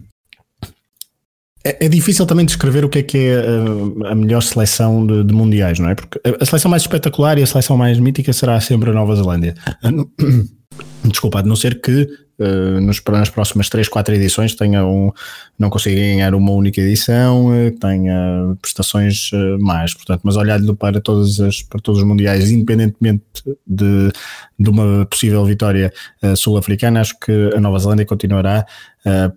é, 1.63 1.85
é, 1.85 1.89
difícil 1.89 2.25
também 2.25 2.45
descrever 2.45 2.83
o 2.83 2.89
que 2.89 2.99
é 2.99 3.03
que 3.03 3.17
é 3.17 3.35
a, 3.37 4.11
a 4.11 4.15
melhor 4.15 4.41
seleção 4.41 5.05
de, 5.05 5.23
de, 5.23 5.33
mundiais, 5.33 5.79
não 5.79 5.89
é? 5.89 5.95
Porque 5.95 6.19
a 6.23 6.45
seleção 6.45 6.69
mais 6.69 6.83
espetacular 6.83 7.37
e 7.37 7.43
a 7.43 7.47
seleção 7.47 7.77
mais 7.77 7.99
mítica 7.99 8.33
será 8.33 8.59
sempre 8.59 8.89
a 8.89 8.93
Nova 8.93 9.15
Zelândia. 9.15 9.55
Desculpa, 11.05 11.39
a 11.39 11.43
não 11.43 11.55
ser 11.55 11.79
que 11.79 12.07
uh, 12.39 12.81
nos, 12.81 13.01
nas 13.09 13.29
próximas 13.29 13.69
3, 13.69 13.87
4 13.87 14.15
edições 14.15 14.55
tenha 14.55 14.85
um, 14.85 15.11
não 15.57 15.69
consiga 15.69 15.95
ganhar 15.95 16.33
uma 16.33 16.51
única 16.51 16.81
edição, 16.81 17.47
uh, 17.47 17.71
tenha 17.79 18.55
prestações 18.61 19.31
uh, 19.33 19.59
mais, 19.59 19.93
portanto, 19.93 20.21
mas 20.23 20.35
olhando 20.35 20.75
para, 20.75 20.99
todas 21.01 21.39
as, 21.39 21.61
para 21.61 21.79
todos 21.79 22.01
os 22.01 22.07
mundiais, 22.07 22.51
independentemente 22.51 23.23
de, 23.65 24.11
de 24.59 24.69
uma 24.69 25.05
possível 25.05 25.43
vitória 25.45 25.91
sul-africana, 26.37 27.01
acho 27.01 27.19
que 27.19 27.31
a 27.55 27.59
Nova 27.59 27.79
Zelândia 27.79 28.05
continuará 28.05 28.65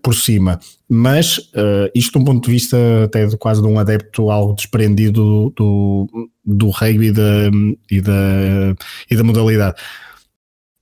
por 0.00 0.14
cima. 0.14 0.60
Mas 0.88 1.50
isto, 1.92 2.12
de 2.12 2.18
um 2.18 2.24
ponto 2.24 2.44
de 2.44 2.52
vista 2.52 2.76
até 3.04 3.26
de 3.26 3.36
quase 3.36 3.60
de 3.60 3.66
um 3.66 3.78
adepto 3.80 4.30
algo 4.30 4.54
desprendido 4.54 5.50
do, 5.50 5.52
do, 5.56 6.30
do 6.44 6.70
rugby 6.70 7.06
e 7.06 7.12
da, 7.12 7.50
e 7.90 8.00
da, 8.00 8.76
e 9.10 9.16
da 9.16 9.24
modalidade 9.24 9.76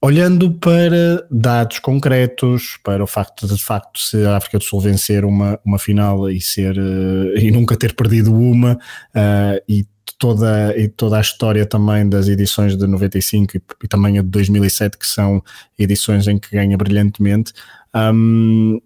Olhando 0.05 0.53
para 0.53 1.27
dados 1.31 1.79
concretos, 1.79 2.79
para 2.85 3.03
o 3.03 3.07
facto 3.07 3.49
de, 3.49 3.55
de 3.55 3.65
facto 3.65 3.99
se 3.99 4.23
a 4.27 4.37
África 4.37 4.59
do 4.59 4.65
Sul 4.65 4.79
vencer 4.79 5.25
uma, 5.25 5.59
uma 5.65 5.79
final 5.79 6.29
e 6.29 6.43
ser 6.43 6.77
uh, 6.77 7.39
e 7.39 7.51
nunca 7.51 7.75
ter 7.75 7.95
perdido 7.97 8.31
uma 8.35 8.75
uh, 8.75 9.65
e 9.67 9.87
toda, 10.19 10.79
e 10.79 10.89
toda 10.89 11.17
a 11.17 11.23
história 11.23 11.65
também 11.65 12.07
das 12.07 12.29
edições 12.29 12.77
de 12.77 12.87
95 12.87 13.57
e, 13.57 13.63
e, 13.83 13.89
também 13.89 14.19
a 14.19 14.23
de 14.23 14.29
2007 14.29 14.99
que 14.99 15.07
são 15.07 15.43
edições 15.79 16.29
em 16.29 16.39
que 16.39 16.51
ganha 16.51 16.77
brilhantemente 16.77 17.55
um, 17.95 18.79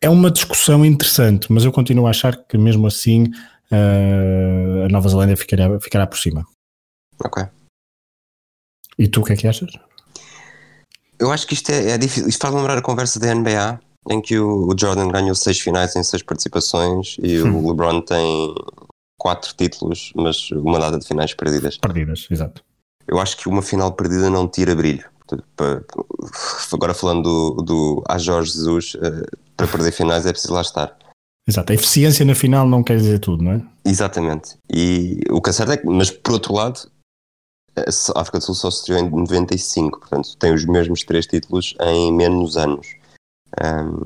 é 0.00 0.10
uma 0.10 0.28
discussão 0.28 0.84
interessante, 0.84 1.52
mas 1.52 1.64
eu 1.64 1.70
continuo 1.70 2.08
a 2.08 2.10
achar 2.10 2.36
que 2.36 2.58
mesmo 2.58 2.88
assim 2.88 3.26
uh, 3.70 4.86
a 4.86 4.88
Nova 4.88 5.08
Zelândia 5.08 5.36
ficará, 5.36 5.78
ficará 5.78 6.04
por 6.04 6.18
cima. 6.18 6.44
Ok. 7.24 7.44
E 8.98 9.06
tu 9.06 9.20
o 9.20 9.24
que 9.24 9.34
é 9.34 9.36
que 9.36 9.46
achas? 9.46 9.70
Eu 11.18 11.30
acho 11.30 11.46
que 11.46 11.54
isto 11.54 11.70
é, 11.70 11.92
é 11.92 11.98
difícil. 11.98 12.28
Isto 12.28 12.42
faz 12.42 12.54
lembrar 12.54 12.78
a 12.78 12.82
conversa 12.82 13.18
da 13.18 13.34
NBA, 13.34 13.80
em 14.10 14.20
que 14.20 14.38
o, 14.38 14.68
o 14.68 14.74
Jordan 14.78 15.08
ganhou 15.08 15.34
seis 15.34 15.60
finais 15.60 15.96
em 15.96 16.02
seis 16.02 16.22
participações 16.22 17.16
e 17.22 17.40
hum. 17.42 17.64
o 17.64 17.68
LeBron 17.70 18.00
tem 18.00 18.54
quatro 19.18 19.54
títulos, 19.56 20.12
mas 20.14 20.50
uma 20.50 20.78
data 20.78 20.98
de 20.98 21.06
finais 21.06 21.32
perdidas. 21.32 21.78
Perdidas, 21.78 22.26
exato. 22.30 22.62
Eu 23.06 23.18
acho 23.18 23.36
que 23.36 23.48
uma 23.48 23.62
final 23.62 23.92
perdida 23.92 24.28
não 24.30 24.48
tira 24.48 24.74
brilho. 24.74 25.04
Agora 26.72 26.92
falando 26.92 27.22
do, 27.22 27.62
do 27.62 28.04
a 28.08 28.18
Jorge 28.18 28.52
Jesus, 28.52 28.96
eh, 29.00 29.26
para 29.56 29.66
perder 29.66 29.92
finais 29.92 30.26
é 30.26 30.32
preciso 30.32 30.52
lá 30.52 30.60
estar. 30.60 30.96
Exato, 31.46 31.72
a 31.72 31.74
eficiência 31.74 32.24
na 32.24 32.34
final 32.34 32.66
não 32.66 32.82
quer 32.82 32.96
dizer 32.96 33.18
tudo, 33.18 33.44
não 33.44 33.52
é? 33.52 33.62
Exatamente. 33.84 34.56
E 34.72 35.20
o 35.30 35.40
que 35.40 35.50
é 35.50 35.52
certo 35.52 35.72
é 35.72 35.76
que, 35.76 35.86
mas 35.86 36.10
por 36.10 36.32
outro 36.32 36.54
lado, 36.54 36.90
a 37.76 38.20
África 38.20 38.38
do 38.38 38.44
Sul 38.44 38.54
só 38.54 38.70
se 38.70 38.78
estreou 38.78 39.00
em 39.00 39.10
95, 39.10 40.00
portanto 40.00 40.36
tem 40.36 40.52
os 40.52 40.64
mesmos 40.64 41.02
três 41.02 41.26
títulos 41.26 41.74
em 41.80 42.12
menos 42.12 42.56
anos. 42.56 42.96
Um, 43.62 44.04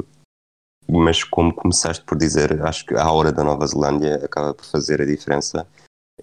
mas 0.91 1.23
como 1.23 1.55
começaste 1.55 2.03
por 2.05 2.17
dizer, 2.17 2.65
acho 2.65 2.87
que 2.87 2.95
a 2.95 3.11
hora 3.11 3.31
da 3.31 3.45
Nova 3.45 3.67
Zelândia 3.67 4.25
acaba 4.25 4.55
por 4.55 4.65
fazer 4.65 5.03
a 5.03 5.05
diferença, 5.05 5.67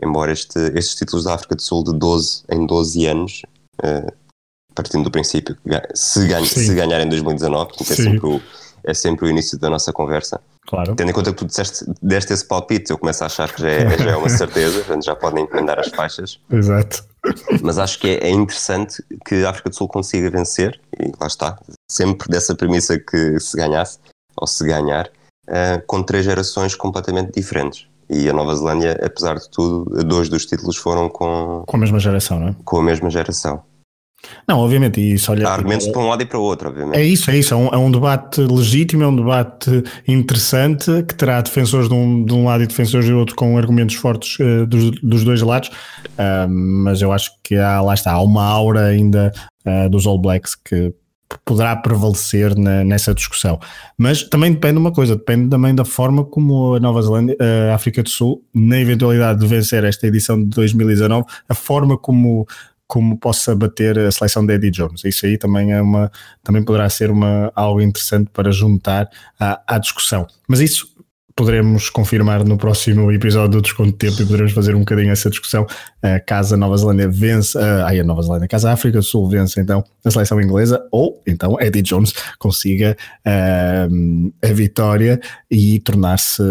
embora 0.01 0.31
este, 0.31 0.57
estes 0.75 0.95
títulos 0.95 1.25
da 1.25 1.35
África 1.35 1.55
do 1.55 1.61
Sul 1.61 1.83
de 1.83 1.93
12 1.93 2.43
em 2.49 2.65
12 2.65 3.05
anos, 3.05 3.43
uh, 3.83 4.11
partindo 4.73 5.03
do 5.03 5.11
princípio 5.11 5.55
que 5.55 5.69
se, 5.93 6.27
ganha, 6.27 6.45
se 6.45 6.73
ganhar 6.73 6.99
em 6.99 7.09
2019, 7.09 7.67
porque 7.77 7.93
é 7.93 7.95
sempre, 7.95 8.27
o, 8.27 8.41
é 8.83 8.93
sempre 8.93 9.25
o 9.25 9.29
início 9.29 9.57
da 9.59 9.69
nossa 9.69 9.93
conversa, 9.93 10.41
Claro. 10.67 10.95
Tendo 10.95 11.09
em 11.09 11.13
conta 11.13 11.31
que 11.31 11.37
tu 11.37 11.45
disseste, 11.45 11.85
deste 12.01 12.33
esse 12.33 12.45
palpite, 12.45 12.91
eu 12.91 12.97
começo 12.97 13.23
a 13.23 13.27
achar 13.27 13.53
que 13.53 13.61
já 13.61 13.69
é, 13.69 13.97
já 13.97 14.11
é 14.11 14.15
uma 14.15 14.29
certeza, 14.29 14.83
já 15.01 15.15
podem 15.15 15.43
encomendar 15.43 15.79
as 15.79 15.89
faixas. 15.89 16.39
Exato. 16.51 17.05
Mas 17.61 17.77
acho 17.77 17.99
que 17.99 18.07
é, 18.07 18.27
é, 18.27 18.29
interessante 18.29 19.03
que 19.25 19.43
a 19.45 19.49
África 19.49 19.69
do 19.69 19.75
Sul 19.75 19.87
consiga 19.87 20.29
vencer, 20.29 20.79
e 20.99 21.11
lá 21.19 21.27
está, 21.27 21.57
sempre 21.89 22.27
dessa 22.29 22.55
premissa 22.55 22.99
que 22.99 23.39
se 23.39 23.57
ganhasse, 23.57 23.99
ou 24.37 24.47
se 24.47 24.65
ganhar, 24.65 25.07
uh, 25.47 25.85
com 25.87 26.03
três 26.03 26.25
gerações 26.25 26.75
completamente 26.75 27.31
diferentes. 27.31 27.87
E 28.09 28.29
a 28.29 28.33
Nova 28.33 28.55
Zelândia, 28.55 28.99
apesar 29.03 29.35
de 29.35 29.49
tudo, 29.49 30.03
dois 30.03 30.29
dos 30.29 30.45
títulos 30.45 30.77
foram 30.77 31.09
com. 31.09 31.63
Com 31.65 31.77
a 31.77 31.79
mesma 31.79 31.99
geração, 31.99 32.39
não 32.39 32.49
é? 32.49 32.55
Com 32.63 32.77
a 32.77 32.83
mesma 32.83 33.09
geração. 33.09 33.63
Não, 34.47 34.59
obviamente, 34.59 34.99
isso 35.01 35.31
olha. 35.31 35.47
Há 35.47 35.53
argumentos 35.53 35.87
para 35.87 36.01
um 36.01 36.07
lado 36.07 36.21
e 36.21 36.25
para 36.25 36.37
o 36.37 36.41
outro, 36.41 36.69
obviamente. 36.69 36.97
É 36.97 37.03
isso, 37.03 37.31
é 37.31 37.37
isso. 37.37 37.53
É 37.53 37.57
um, 37.57 37.67
é 37.67 37.77
um, 37.77 37.91
debate 37.91 38.41
legítimo, 38.41 39.03
é 39.03 39.07
um 39.07 39.15
debate 39.15 39.83
interessante 40.07 41.03
que 41.03 41.15
terá 41.15 41.41
defensores 41.41 41.87
de 41.87 41.93
um, 41.93 42.23
de 42.23 42.33
um 42.33 42.45
lado 42.45 42.63
e 42.63 42.67
defensores 42.67 43.07
do 43.07 43.17
outro 43.17 43.35
com 43.35 43.57
argumentos 43.57 43.95
fortes 43.95 44.37
uh, 44.39 44.65
dos, 44.65 44.91
dos, 45.01 45.23
dois 45.23 45.41
lados. 45.41 45.69
Uh, 45.69 46.47
mas 46.49 47.01
eu 47.01 47.11
acho 47.11 47.31
que 47.43 47.55
há, 47.55 47.81
lá 47.81 47.93
está, 47.93 48.11
há 48.11 48.21
uma 48.21 48.43
aura 48.43 48.85
ainda 48.85 49.31
uh, 49.65 49.89
dos 49.89 50.05
All 50.05 50.19
Blacks 50.19 50.55
que 50.55 50.93
poderá 51.43 51.75
prevalecer 51.75 52.57
na, 52.57 52.83
nessa 52.83 53.13
discussão. 53.13 53.59
Mas 53.97 54.23
também 54.23 54.53
depende 54.53 54.73
de 54.73 54.79
uma 54.79 54.91
coisa, 54.91 55.15
depende 55.15 55.49
também 55.49 55.73
da 55.73 55.83
forma 55.83 56.23
como 56.23 56.75
a 56.75 56.79
Nova 56.79 57.01
Zelândia, 57.01 57.35
a 57.71 57.75
África 57.75 58.03
do 58.03 58.09
Sul, 58.09 58.43
na 58.53 58.79
eventualidade 58.79 59.39
de 59.39 59.47
vencer 59.47 59.83
esta 59.83 60.07
edição 60.07 60.41
de 60.41 60.49
2019, 60.49 61.25
a 61.49 61.53
forma 61.53 61.97
como 61.97 62.47
como 62.87 63.17
possa 63.17 63.55
bater 63.55 63.97
a 63.97 64.11
seleção 64.11 64.45
de 64.45 64.53
Eddie 64.53 64.71
Jones. 64.71 65.03
Isso 65.03 65.25
aí 65.25 65.37
também 65.37 65.71
é 65.71 65.81
uma, 65.81 66.11
também 66.43 66.63
poderá 66.63 66.89
ser 66.89 67.09
uma, 67.09 67.51
algo 67.55 67.81
interessante 67.81 68.29
para 68.31 68.51
juntar 68.51 69.09
à, 69.39 69.61
à 69.67 69.77
discussão. 69.77 70.27
Mas 70.47 70.59
isso 70.59 70.94
poderemos 71.35 71.89
confirmar 71.89 72.45
no 72.45 72.57
próximo 72.57 73.11
episódio 73.11 73.57
do 73.57 73.61
Desconto 73.61 73.91
de 73.91 73.97
Tempo 73.97 74.21
e 74.21 74.25
poderemos 74.25 74.53
fazer 74.53 74.73
um 74.73 74.79
bocadinho 74.79 75.11
essa 75.11 75.29
discussão. 75.29 75.63
Uh, 75.63 76.23
caso 76.25 76.55
a 76.55 76.57
Nova 76.57 76.77
Zelândia 76.77 77.09
vence, 77.09 77.57
uh, 77.57 77.83
ai, 77.85 77.99
a 77.99 78.03
Nova 78.05 78.21
Zelândia, 78.21 78.47
caso 78.47 78.67
a 78.69 78.71
África 78.71 78.99
do 78.99 79.03
Sul 79.03 79.27
vence 79.27 79.59
então 79.59 79.83
a 80.03 80.11
seleção 80.11 80.39
inglesa, 80.39 80.81
ou 80.91 81.21
então 81.27 81.59
Eddie 81.59 81.81
Jones 81.81 82.13
consiga 82.39 82.95
uh, 83.27 84.33
a 84.41 84.53
vitória 84.53 85.19
e 85.51 85.79
tornar-se 85.81 86.41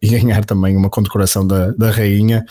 e 0.00 0.08
ganhar 0.08 0.44
também 0.46 0.74
uma 0.74 0.88
condecoração 0.88 1.46
da, 1.46 1.72
da 1.72 1.90
rainha 1.90 2.44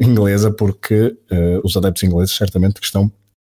inglesa, 0.00 0.50
porque 0.50 1.16
os 1.62 1.76
adeptos 1.76 2.02
ingleses 2.02 2.34
certamente 2.34 2.80
que 2.80 2.86
estão 2.86 3.12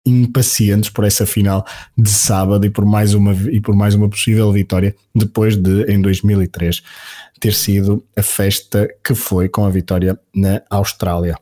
impacientes 0.09 0.89
por 0.89 1.05
essa 1.05 1.25
final 1.25 1.65
de 1.97 2.09
sábado 2.09 2.65
e 2.65 2.69
por 2.69 2.85
mais 2.85 3.13
uma, 3.13 3.33
e 3.33 3.59
por 3.59 3.75
mais 3.75 3.95
uma 3.95 4.09
possível 4.09 4.51
vitória 4.51 4.95
depois 5.15 5.55
de, 5.55 5.83
em 5.83 6.01
2003, 6.01 6.81
ter 7.39 7.53
sido 7.53 8.03
a 8.17 8.21
festa 8.21 8.87
que 9.03 9.15
foi 9.15 9.47
com 9.47 9.65
a 9.65 9.69
vitória 9.69 10.19
na 10.35 10.61
Austrália. 10.69 11.35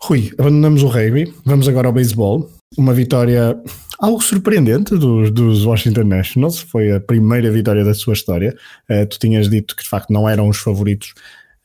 Rui, 0.00 0.32
abandonamos 0.38 0.82
o 0.82 0.86
rugby, 0.86 1.32
vamos 1.44 1.66
agora 1.66 1.88
ao 1.88 1.92
beisebol. 1.92 2.50
Uma 2.76 2.92
vitória 2.92 3.56
algo 3.98 4.20
surpreendente 4.20 4.96
dos, 4.96 5.30
dos 5.30 5.64
Washington 5.64 6.04
Nationals, 6.04 6.58
foi 6.58 6.92
a 6.92 7.00
primeira 7.00 7.50
vitória 7.50 7.84
da 7.84 7.94
sua 7.94 8.12
história. 8.12 8.54
Uh, 8.90 9.06
tu 9.06 9.18
tinhas 9.18 9.48
dito 9.48 9.74
que 9.74 9.82
de 9.82 9.88
facto 9.88 10.12
não 10.12 10.28
eram 10.28 10.48
os 10.48 10.58
favoritos 10.58 11.14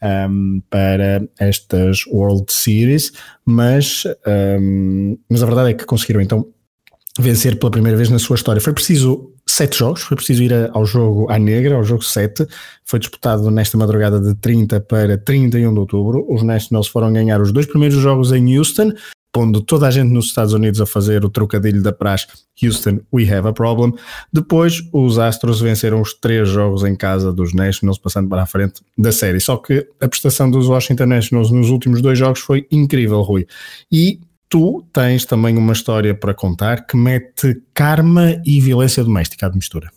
um, 0.02 0.62
para 0.70 1.28
estas 1.40 2.06
World 2.08 2.52
Series, 2.52 3.12
mas, 3.46 4.04
um, 4.60 5.18
mas 5.30 5.44
a 5.44 5.46
verdade 5.46 5.72
é 5.72 5.74
que 5.74 5.86
conseguiram 5.86 6.22
então 6.22 6.48
vencer 7.20 7.60
pela 7.60 7.72
primeira 7.72 7.98
vez 7.98 8.10
na 8.10 8.20
sua 8.20 8.36
história. 8.36 8.62
Foi 8.62 8.74
preciso 8.74 9.34
sete 9.48 9.80
jogos, 9.80 10.04
foi 10.04 10.16
preciso 10.16 10.44
ir 10.44 10.54
ao 10.72 10.86
jogo 10.86 11.30
à 11.30 11.38
negra, 11.40 11.76
ao 11.76 11.84
jogo 11.84 12.04
7, 12.04 12.48
foi 12.86 13.00
disputado 13.00 13.50
nesta 13.50 13.78
madrugada 13.78 14.20
de 14.20 14.36
30 14.36 14.80
para 14.82 15.18
31 15.18 15.74
de 15.74 15.80
outubro. 15.80 16.26
Os 16.30 16.44
Nationals 16.44 16.88
foram 16.88 17.12
ganhar 17.12 17.42
os 17.42 17.52
dois 17.52 17.66
primeiros 17.66 17.98
jogos 17.98 18.32
em 18.32 18.58
Houston, 18.58 18.94
pondo 19.32 19.62
toda 19.62 19.88
a 19.88 19.92
gente 19.92 20.10
nos 20.12 20.26
Estados 20.26 20.54
Unidos 20.54 20.82
a 20.82 20.86
fazer 20.86 21.24
o 21.24 21.30
trocadilho 21.30 21.82
da 21.82 21.92
praxe 21.92 22.28
Houston, 22.62 23.00
we 23.14 23.32
have 23.32 23.48
a 23.48 23.54
problem. 23.54 23.94
Depois, 24.34 24.82
os 24.92 25.18
Astros 25.20 25.62
venceram 25.62 26.02
os 26.02 26.14
três 26.14 26.50
jogos 26.50 26.84
em 26.84 26.96
casa 26.96 27.32
dos 27.32 27.54
Nationals, 27.54 27.98
passando 27.98 28.28
para 28.28 28.44
a 28.44 28.46
frente 28.46 28.82
da 28.98 29.12
série. 29.12 29.40
Só 29.40 29.58
que 29.58 29.88
a 30.02 30.08
prestação 30.08 30.50
dos 30.50 30.68
Washington 30.68 31.06
Nationals 31.06 31.52
nos 31.52 31.70
últimos 31.70 32.02
dois 32.02 32.18
jogos 32.18 32.40
foi 32.40 32.68
incrível, 32.72 33.22
Rui. 33.22 33.48
E 33.92 34.20
tu 34.50 34.84
tens 34.92 35.26
também 35.26 35.58
uma 35.58 35.74
história 35.74 36.14
para 36.16 36.34
contar 36.34 36.86
que 36.86 36.98
mete 36.98 37.62
karma 37.74 38.42
e 38.46 38.60
violência 38.60 39.04
doméstica 39.04 39.48
à 39.48 39.52
mistura. 39.52 39.92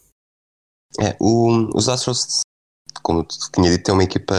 É, 1.01 1.17
o, 1.19 1.71
os 1.75 1.89
Astros, 1.89 2.43
como 3.03 3.27
tinha 3.55 3.71
dito, 3.71 3.85
têm 3.85 3.95
uma 3.95 4.05
equipa 4.05 4.35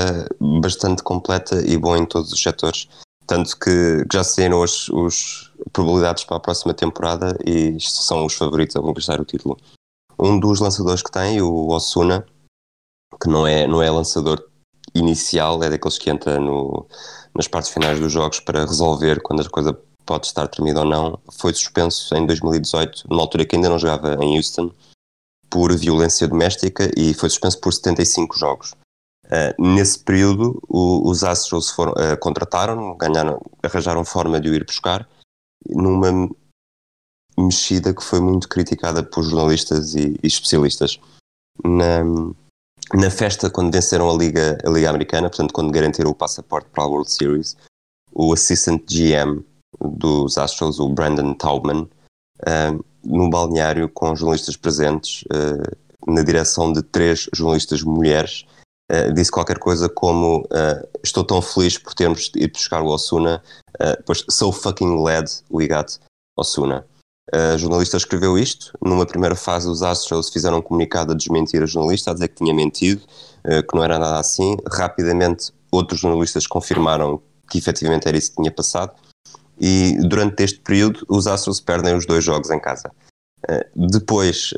bastante 0.62 1.02
completa 1.02 1.64
e 1.68 1.76
boa 1.78 1.98
em 1.98 2.06
todos 2.06 2.32
os 2.32 2.42
setores. 2.42 2.88
Tanto 3.25 3.58
que, 3.58 4.06
já 4.12 4.24
saíram 4.24 4.62
os 4.62 5.51
probabilidades 5.72 6.24
para 6.25 6.38
a 6.38 6.42
próxima 6.42 6.74
temporada 6.74 7.38
e 7.46 7.77
são 7.80 8.25
os 8.25 8.34
favoritos 8.34 8.75
a 8.75 8.82
conquistar 8.82 9.20
o 9.20 9.25
título. 9.25 9.58
Um 10.20 10.39
dos 10.39 10.60
lançadores 10.60 11.01
que 11.01 11.12
tem, 11.12 11.42
o 11.42 11.68
Osuna, 11.70 12.25
que 13.22 13.30
não 13.30 13.48
é, 13.48 13.65
não 13.65 13.82
é 13.82 13.89
lançador 13.89 14.44
inicial, 14.94 15.63
é 15.63 15.70
daqueles 15.70 15.98
que 15.98 16.10
entra 16.10 16.39
no, 16.39 16.86
nas 17.34 17.48
partes 17.48 17.72
finais 17.72 18.00
dos 18.00 18.12
jogos 18.12 18.39
para 18.39 18.65
resolver 18.65 19.22
quando 19.22 19.42
a 19.42 19.50
coisa 19.50 19.77
pode 20.06 20.27
estar 20.27 20.48
terminada 20.48 20.82
ou 20.82 20.86
não, 20.86 21.20
foi 21.32 21.53
suspenso 21.53 22.13
em 22.15 22.25
2018, 22.25 23.06
numa 23.10 23.22
altura 23.22 23.46
que 23.46 23.56
ainda 23.56 23.70
não 23.70 23.80
jogava 23.80 24.15
em 24.24 24.38
Houston, 24.38 24.72
por 25.50 25.75
violência 25.75 26.27
doméstica 26.27 26.92
e 26.98 27.13
foi 27.13 27.30
suspenso 27.30 27.60
por 27.60 27.72
75 27.72 28.38
jogos. 28.38 28.75
Uh, 29.25 29.62
nesse 29.74 30.00
período, 30.00 30.62
o, 30.68 31.10
os 31.10 31.24
Astros 31.24 31.70
foram, 31.70 31.94
uh, 31.94 32.18
contrataram, 32.20 32.96
ganharam, 32.98 33.42
arranjaram 33.63 34.03
forma 34.03 34.39
de 34.39 34.50
o 34.50 34.53
ir 34.53 34.65
buscar 34.65 35.08
numa 35.70 36.30
mexida 37.38 37.94
que 37.94 38.03
foi 38.03 38.20
muito 38.20 38.50
criticada 38.50 39.01
por 39.01 39.24
jornalistas 39.24 39.96
e, 39.96 40.20
e 40.22 40.27
especialistas. 40.27 41.00
Na, 41.63 42.03
na 42.94 43.10
festa, 43.10 43.50
quando 43.50 43.74
venceram 43.74 44.10
a 44.10 44.13
Liga, 44.13 44.58
a 44.63 44.70
Liga 44.70 44.89
Americana, 44.89 45.30
portanto, 45.30 45.53
quando 45.53 45.72
garantiram 45.72 46.12
o 46.12 46.15
passaporte 46.15 46.70
para 46.70 46.84
a 46.84 46.88
World 46.88 47.10
Series, 47.10 47.56
o 48.12 48.34
assistant 48.34 48.84
GM 48.86 49.44
dos 49.80 50.38
Astros, 50.38 50.80
o 50.80 50.89
Brandon 50.89 51.34
Taubman, 51.34 51.89
uh, 52.42 52.86
no 53.03 53.30
balneário 53.30 53.88
com 53.89 54.15
jornalistas 54.15 54.56
presentes, 54.56 55.24
na 56.08 56.24
direção 56.24 56.72
de 56.72 56.82
três 56.82 57.27
jornalistas 57.34 57.82
mulheres, 57.82 58.46
uh, 58.92 59.13
disse 59.13 59.32
qualquer 59.32 59.60
coisa 59.60 59.90
como 59.90 60.42
uh, 60.42 61.00
estou 61.04 61.24
tão 61.24 61.42
feliz 61.42 61.78
por 61.78 61.94
termos 61.94 62.32
ido 62.36 62.54
buscar 62.54 62.82
o 62.82 62.88
Osuna, 62.88 63.42
uh, 63.75 64.04
pois 64.06 64.25
so 64.30 64.52
fucking 64.52 64.98
glad 64.98 65.28
we 65.52 65.68
got 65.68 65.98
Osuna. 66.38 66.86
A 67.34 67.58
jornalista 67.58 67.96
escreveu 67.96 68.38
isto. 68.38 68.78
Numa 68.84 69.06
primeira 69.06 69.34
fase, 69.34 69.68
os 69.68 69.82
Astros 69.82 70.30
fizeram 70.30 70.58
um 70.58 70.62
comunicado 70.62 71.13
a 71.13 71.16
desmentir 71.16 71.63
a 71.63 71.66
jornalista, 71.66 72.12
a 72.12 72.13
dizer 72.13 72.28
que 72.28 72.36
tinha 72.36 72.54
mentido, 72.54 73.02
que 73.44 73.75
não 73.75 73.84
era 73.84 73.98
nada 73.98 74.20
assim. 74.20 74.58
Rapidamente, 74.70 75.52
outros 75.72 76.02
jornalistas 76.02 76.46
confirmaram 76.46 77.22
que 77.50 77.58
efetivamente 77.58 78.08
era 78.08 78.18
isso 78.18 78.32
que 78.32 78.36
tinha 78.36 78.52
passado. 78.52 78.92
E 79.60 79.98
durante 80.02 80.44
este 80.44 80.60
período, 80.60 81.06
os 81.08 81.25
Astros 81.25 81.62
perdem 81.62 81.96
os 81.96 82.06
dois 82.06 82.24
jogos 82.24 82.52
em 82.52 82.60
casa. 82.60 82.92
Depois, 83.74 84.54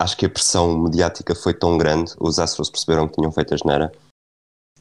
acho 0.00 0.16
que 0.16 0.24
a 0.24 0.30
pressão 0.30 0.78
mediática 0.78 1.34
foi 1.34 1.52
tão 1.52 1.76
grande, 1.76 2.12
os 2.18 2.38
Astros 2.38 2.70
perceberam 2.70 3.06
que 3.06 3.16
tinham 3.16 3.30
feito 3.30 3.52
a 3.52 3.56
geneira, 3.58 3.92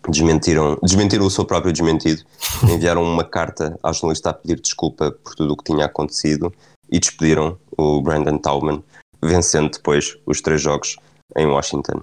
desmentiram, 0.07 0.79
desmentiram 0.81 1.25
o 1.25 1.29
seu 1.29 1.43
próprio 1.43 1.73
desmentido, 1.73 2.23
enviaram 2.63 3.03
uma 3.03 3.25
carta 3.25 3.77
ao 3.83 3.93
jornalista 3.93 4.29
a 4.29 4.33
pedir 4.33 4.61
desculpa 4.61 5.11
por 5.11 5.35
tudo 5.35 5.53
o 5.53 5.57
que 5.57 5.65
tinha 5.65 5.85
acontecido 5.85 6.53
e 6.89 6.99
despediram 6.99 7.59
o 7.77 8.01
Brandon 8.01 8.37
Taubman, 8.37 8.81
vencendo 9.21 9.71
depois 9.71 10.17
os 10.25 10.39
três 10.39 10.61
jogos 10.61 10.95
em 11.35 11.45
Washington. 11.45 12.01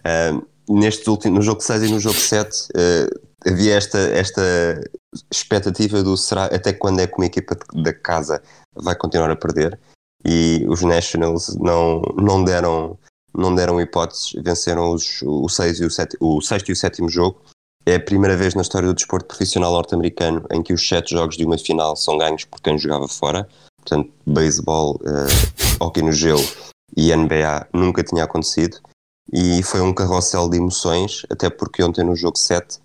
Uh, 0.00 0.46
neste 0.68 1.08
último, 1.08 1.36
no 1.36 1.42
jogo 1.42 1.62
6 1.62 1.84
e 1.84 1.88
no 1.88 1.98
jogo 1.98 2.18
7 2.18 2.50
uh, 2.50 2.68
ah, 2.76 3.50
havia 3.50 3.74
esta, 3.74 3.98
esta 3.98 4.42
expectativa 5.32 6.02
do 6.02 6.16
será 6.16 6.44
até 6.44 6.72
quando 6.72 7.00
é 7.00 7.06
que 7.06 7.16
uma 7.16 7.26
equipa 7.26 7.56
da 7.72 7.94
casa 7.94 8.42
vai 8.74 8.94
continuar 8.94 9.30
a 9.30 9.36
perder 9.36 9.78
e 10.24 10.64
os 10.68 10.82
Nationals 10.82 11.54
não, 11.56 12.02
não 12.16 12.42
deram 12.42 12.98
não 13.36 13.54
deram 13.54 13.80
hipóteses, 13.80 14.32
venceram 14.42 14.92
os, 14.92 15.22
o, 15.22 15.48
seis 15.48 15.78
e 15.78 15.84
o, 15.84 15.90
sete, 15.90 16.16
o 16.18 16.40
sexto 16.40 16.70
e 16.70 16.72
o 16.72 16.76
sétimo 16.76 17.08
jogo. 17.08 17.40
É 17.86 17.94
a 17.94 18.00
primeira 18.00 18.36
vez 18.36 18.54
na 18.54 18.62
história 18.62 18.88
do 18.88 18.94
desporto 18.94 19.26
profissional 19.26 19.72
norte-americano 19.72 20.44
em 20.50 20.62
que 20.62 20.72
os 20.72 20.86
sete 20.86 21.12
jogos 21.14 21.36
de 21.36 21.44
uma 21.44 21.56
final 21.56 21.94
são 21.94 22.18
ganhos 22.18 22.44
por 22.44 22.60
quem 22.60 22.76
jogava 22.76 23.06
fora. 23.06 23.48
Portanto, 23.76 24.12
beisebol, 24.26 24.96
uh, 24.96 25.84
hockey 25.84 26.02
no 26.02 26.10
gelo 26.10 26.42
e 26.96 27.14
NBA 27.14 27.68
nunca 27.72 28.02
tinha 28.02 28.24
acontecido. 28.24 28.78
E 29.32 29.62
foi 29.62 29.80
um 29.80 29.94
carrossel 29.94 30.48
de 30.48 30.56
emoções, 30.56 31.22
até 31.30 31.48
porque 31.48 31.82
ontem 31.82 32.04
no 32.04 32.16
jogo 32.16 32.36
7 32.36 32.80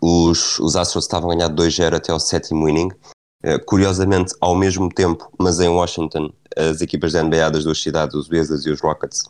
os, 0.00 0.58
os 0.60 0.76
Astros 0.76 1.04
estavam 1.04 1.30
a 1.30 1.34
ganhar 1.34 1.50
2-0 1.50 1.94
até 1.94 2.12
ao 2.12 2.20
sétimo 2.20 2.68
inning 2.68 2.90
curiosamente, 3.66 4.34
ao 4.40 4.54
mesmo 4.54 4.88
tempo, 4.88 5.30
mas 5.38 5.60
em 5.60 5.68
Washington, 5.68 6.32
as 6.56 6.80
equipas 6.80 7.12
da 7.12 7.22
NBA 7.22 7.50
das 7.50 7.64
duas 7.64 7.80
cidades, 7.80 8.14
os 8.14 8.28
Wizards 8.28 8.66
e 8.66 8.70
os 8.70 8.80
Rockets, 8.80 9.22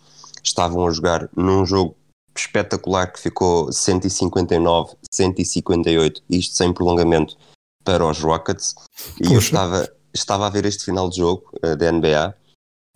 estavam 0.42 0.87
a 0.87 0.90
jogar 0.90 1.28
num 1.37 1.66
jogo 1.66 1.96
espetacular 2.37 3.12
que 3.12 3.20
ficou 3.20 3.73
159, 3.73 4.94
158, 5.11 6.23
isto 6.28 6.54
sem 6.54 6.73
prolongamento 6.73 7.37
para 7.85 8.04
os 8.06 8.20
Rockets. 8.20 8.75
E 9.20 9.32
eu 9.32 9.38
estava, 9.38 9.90
estava 10.12 10.46
a 10.46 10.50
ver 10.50 10.66
este 10.66 10.85
final 10.85 11.08
de 11.08 11.16
jogo 11.16 11.44
uh, 11.64 11.76
da 11.76 11.90
NBA 11.90 12.35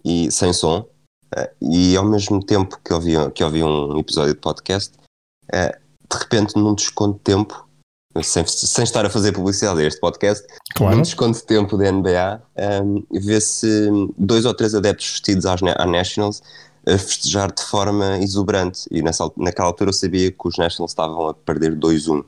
e 0.04 0.30
sem 0.30 0.52
som, 0.52 0.80
uh, 0.80 1.48
e 1.60 1.96
ao 1.96 2.04
mesmo 2.04 2.44
tempo 2.44 2.78
que 2.84 2.92
ouvi, 2.92 3.12
que 3.34 3.44
ouvi 3.44 3.62
um 3.62 3.98
episódio 3.98 4.34
de 4.34 4.40
podcast, 4.40 4.94
uh, 5.52 5.78
de 6.10 6.18
repente, 6.18 6.56
num 6.56 6.74
desconto 6.74 7.18
de 7.18 7.24
tempo, 7.24 7.68
sem, 8.22 8.44
sem 8.46 8.84
estar 8.84 9.06
a 9.06 9.10
fazer 9.10 9.32
publicidade 9.32 9.80
a 9.80 9.84
este 9.84 10.00
podcast, 10.00 10.46
claro. 10.74 10.96
num 10.96 11.02
desconto 11.02 11.38
de 11.38 11.44
tempo 11.44 11.76
da 11.76 11.90
NBA, 11.90 12.42
um, 12.82 13.04
vê-se 13.12 13.90
dois 14.18 14.44
ou 14.44 14.54
três 14.54 14.74
adeptos 14.74 15.10
vestidos 15.10 15.46
às, 15.46 15.62
à 15.62 15.86
Nationals 15.86 16.42
a 16.86 16.98
festejar 16.98 17.52
de 17.52 17.62
forma 17.62 18.18
exuberante. 18.18 18.88
E 18.90 19.02
nessa, 19.02 19.30
naquela 19.36 19.68
altura 19.68 19.90
eu 19.90 19.94
sabia 19.94 20.30
que 20.30 20.48
os 20.48 20.56
Nationals 20.56 20.90
estavam 20.90 21.28
a 21.28 21.34
perder 21.34 21.76
2-1. 21.76 22.20
Uh, 22.20 22.24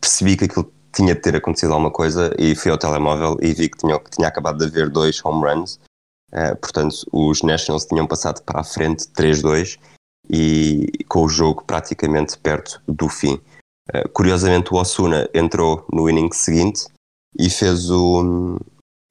percebi 0.00 0.36
que 0.36 0.44
aquilo 0.44 0.72
tinha 0.92 1.14
de 1.14 1.20
ter 1.20 1.34
acontecido 1.34 1.72
alguma 1.72 1.90
coisa 1.90 2.32
e 2.38 2.54
fui 2.54 2.70
ao 2.70 2.78
telemóvel 2.78 3.36
e 3.42 3.52
vi 3.52 3.68
que 3.68 3.78
tinha, 3.78 3.98
que 3.98 4.10
tinha 4.10 4.28
acabado 4.28 4.58
de 4.58 4.64
haver 4.64 4.88
dois 4.88 5.22
home 5.24 5.44
runs. 5.44 5.80
Uh, 6.32 6.56
portanto, 6.60 6.96
os 7.12 7.42
Nationals 7.42 7.84
tinham 7.84 8.06
passado 8.06 8.42
para 8.42 8.60
a 8.60 8.64
frente 8.64 9.06
3-2 9.08 9.78
e 10.30 10.86
com 11.08 11.24
o 11.24 11.28
jogo 11.28 11.64
praticamente 11.64 12.38
perto 12.38 12.80
do 12.86 13.08
fim. 13.08 13.40
Eh, 13.92 14.08
curiosamente, 14.08 14.72
o 14.72 14.76
Osuna 14.76 15.28
entrou 15.34 15.86
no 15.92 16.08
inning 16.08 16.32
seguinte 16.32 16.86
e 17.38 17.50
fez 17.50 17.90
o, 17.90 18.58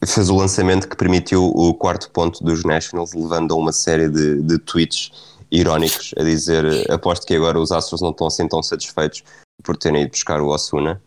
fez 0.06 0.30
o 0.30 0.36
lançamento 0.36 0.88
que 0.88 0.96
permitiu 0.96 1.46
o 1.46 1.74
quarto 1.74 2.10
ponto 2.10 2.44
dos 2.44 2.64
Nationals, 2.64 3.14
levando 3.14 3.54
a 3.54 3.58
uma 3.58 3.72
série 3.72 4.10
de, 4.10 4.42
de 4.42 4.58
tweets 4.60 5.12
irónicos 5.52 6.14
a 6.18 6.24
dizer: 6.24 6.90
aposto 6.92 7.26
que 7.28 7.36
agora 7.36 7.60
os 7.60 7.72
Astros 7.72 8.02
não 8.02 8.10
estão 8.12 8.28
assim 8.28 8.48
tão 8.48 8.64
satisfeitos 8.64 9.24
por 9.64 9.78
terem 9.78 10.04
ido 10.04 10.12
buscar 10.12 10.42
o 10.42 10.48
Osuna. 10.48 11.02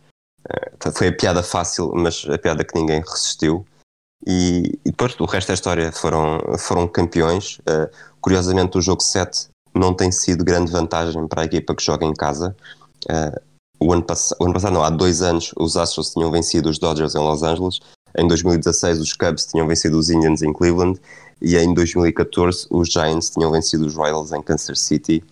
Uh, 0.48 0.92
foi 0.92 1.08
a 1.08 1.12
piada 1.12 1.42
fácil, 1.42 1.92
mas 1.94 2.24
a 2.28 2.38
piada 2.38 2.64
que 2.64 2.78
ninguém 2.78 3.00
resistiu. 3.00 3.66
E, 4.24 4.78
e 4.84 4.90
depois, 4.90 5.18
o 5.18 5.24
resto 5.24 5.48
da 5.48 5.54
história 5.54 5.92
foram, 5.92 6.40
foram 6.58 6.86
campeões. 6.86 7.58
Uh, 7.60 7.90
curiosamente, 8.20 8.78
o 8.78 8.80
jogo 8.80 9.02
7 9.02 9.48
não 9.74 9.92
tem 9.92 10.12
sido 10.12 10.44
grande 10.44 10.70
vantagem 10.70 11.26
para 11.26 11.42
a 11.42 11.44
equipa 11.44 11.74
que 11.74 11.82
joga 11.82 12.06
em 12.06 12.14
casa. 12.14 12.56
Uh, 13.04 13.55
o 13.78 13.92
ano, 13.92 14.02
pass 14.02 14.34
o 14.40 14.44
ano 14.44 14.54
passado, 14.54 14.72
não, 14.72 14.82
há 14.82 14.90
dois 14.90 15.22
anos, 15.22 15.52
os 15.56 15.76
Astros 15.76 16.10
tinham 16.10 16.30
vencido 16.30 16.68
os 16.68 16.78
Dodgers 16.78 17.14
em 17.14 17.18
Los 17.18 17.42
Angeles. 17.42 17.80
Em 18.16 18.26
2016, 18.26 19.00
os 19.00 19.12
Cubs 19.12 19.46
tinham 19.46 19.66
vencido 19.66 19.98
os 19.98 20.08
Indians 20.10 20.42
em 20.42 20.52
Cleveland. 20.52 21.00
E 21.40 21.56
em 21.56 21.74
2014, 21.74 22.66
os 22.70 22.88
Giants 22.88 23.30
tinham 23.30 23.50
vencido 23.50 23.86
os 23.86 23.94
Royals 23.94 24.32
em 24.32 24.42
Kansas 24.42 24.80
City. 24.80 25.22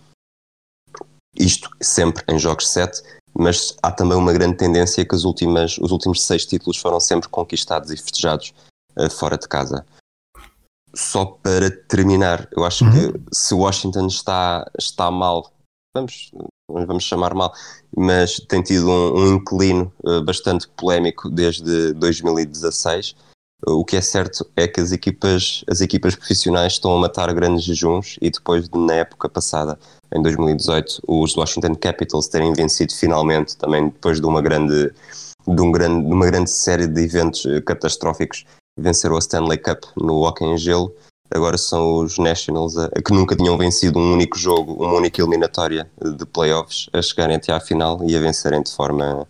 Isto 1.37 1.69
sempre 1.81 2.23
em 2.27 2.37
jogos 2.37 2.69
7, 2.69 3.01
mas 3.37 3.75
há 3.81 3.91
também 3.91 4.17
uma 4.17 4.31
grande 4.31 4.55
tendência 4.55 5.05
que 5.05 5.15
as 5.15 5.23
últimas, 5.25 5.77
os 5.79 5.91
últimos 5.91 6.23
seis 6.23 6.45
títulos 6.45 6.77
foram 6.77 6.99
sempre 6.99 7.27
conquistados 7.27 7.91
e 7.91 7.97
festejados 7.97 8.53
uh, 8.97 9.09
fora 9.09 9.37
de 9.37 9.47
casa. 9.47 9.85
Só 10.95 11.25
para 11.25 11.69
terminar, 11.69 12.47
eu 12.55 12.63
acho 12.63 12.85
uhum. 12.85 13.11
que 13.11 13.19
se 13.33 13.53
Washington 13.53 14.07
está, 14.07 14.65
está 14.79 15.11
mal, 15.11 15.51
vamos, 15.93 16.31
vamos 16.69 17.03
chamar 17.03 17.33
mal, 17.33 17.53
mas 17.95 18.39
tem 18.39 18.61
tido 18.61 18.89
um, 18.89 19.19
um 19.19 19.35
inclino 19.35 19.91
uh, 20.03 20.23
bastante 20.23 20.67
polémico 20.69 21.29
desde 21.29 21.93
2016. 21.93 23.15
O 23.67 23.85
que 23.85 23.95
é 23.95 24.01
certo 24.01 24.45
é 24.55 24.67
que 24.67 24.81
as 24.81 24.91
equipas, 24.91 25.63
as 25.67 25.81
equipas 25.81 26.15
profissionais 26.15 26.73
estão 26.73 26.95
a 26.95 26.99
matar 26.99 27.33
grandes 27.33 27.63
jejuns 27.63 28.17
e 28.21 28.29
depois, 28.29 28.67
de, 28.67 28.77
na 28.77 28.95
época 28.95 29.29
passada, 29.29 29.79
em 30.13 30.21
2018, 30.21 31.01
os 31.07 31.35
Washington 31.35 31.73
Capitals 31.75 32.27
terem 32.27 32.53
vencido 32.53 32.93
finalmente, 32.93 33.57
também 33.57 33.85
depois 33.85 34.19
de 34.19 34.27
uma 34.27 34.41
grande, 34.41 34.91
de 35.47 35.61
um 35.61 35.71
grande, 35.71 36.05
de 36.05 36.13
uma 36.13 36.25
grande 36.25 36.49
série 36.49 36.85
de 36.85 37.01
eventos 37.01 37.45
eh, 37.45 37.61
catastróficos, 37.61 38.45
venceram 38.77 39.15
a 39.15 39.19
Stanley 39.19 39.57
Cup 39.57 39.83
no 39.95 40.21
hockey 40.21 40.45
em 40.45 40.57
gelo 40.57 40.93
agora 41.31 41.57
são 41.57 41.97
os 41.97 42.17
Nationals, 42.17 42.77
a, 42.77 42.89
que 42.89 43.13
nunca 43.13 43.35
tinham 43.35 43.57
vencido 43.57 43.99
um 43.99 44.13
único 44.13 44.37
jogo, 44.37 44.73
uma 44.73 44.93
única 44.93 45.21
eliminatória 45.21 45.89
de 46.01 46.25
playoffs, 46.25 46.89
a 46.93 47.01
chegarem 47.01 47.35
até 47.35 47.51
à 47.51 47.59
final 47.59 47.99
e 48.03 48.15
a 48.15 48.19
vencerem 48.19 48.61
de 48.61 48.71
forma, 48.71 49.27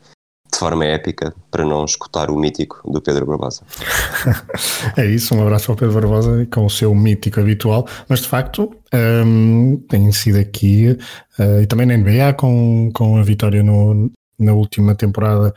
de 0.52 0.58
forma 0.58 0.86
épica 0.86 1.34
para 1.50 1.66
não 1.66 1.86
escutar 1.86 2.30
o 2.30 2.38
mítico 2.38 2.82
do 2.90 3.02
Pedro 3.02 3.26
Barbosa. 3.26 3.64
é 4.98 5.06
isso, 5.06 5.36
um 5.36 5.42
abraço 5.42 5.72
ao 5.72 5.78
Pedro 5.78 5.94
Barbosa 5.94 6.48
com 6.52 6.66
o 6.66 6.70
seu 6.70 6.94
mítico 6.94 7.40
habitual, 7.40 7.88
mas 8.08 8.22
de 8.22 8.28
facto 8.28 8.76
um, 8.94 9.78
tem 9.90 10.12
sido 10.12 10.40
aqui 10.40 10.98
uh, 11.40 11.62
e 11.62 11.68
também 11.68 11.86
na 11.86 11.98
NBA 11.98 12.34
com, 12.38 12.92
com 12.94 13.18
a 13.18 13.24
vitória 13.24 13.64
no, 13.64 14.12
na 14.38 14.54
última 14.54 14.96
temporada 14.96 15.54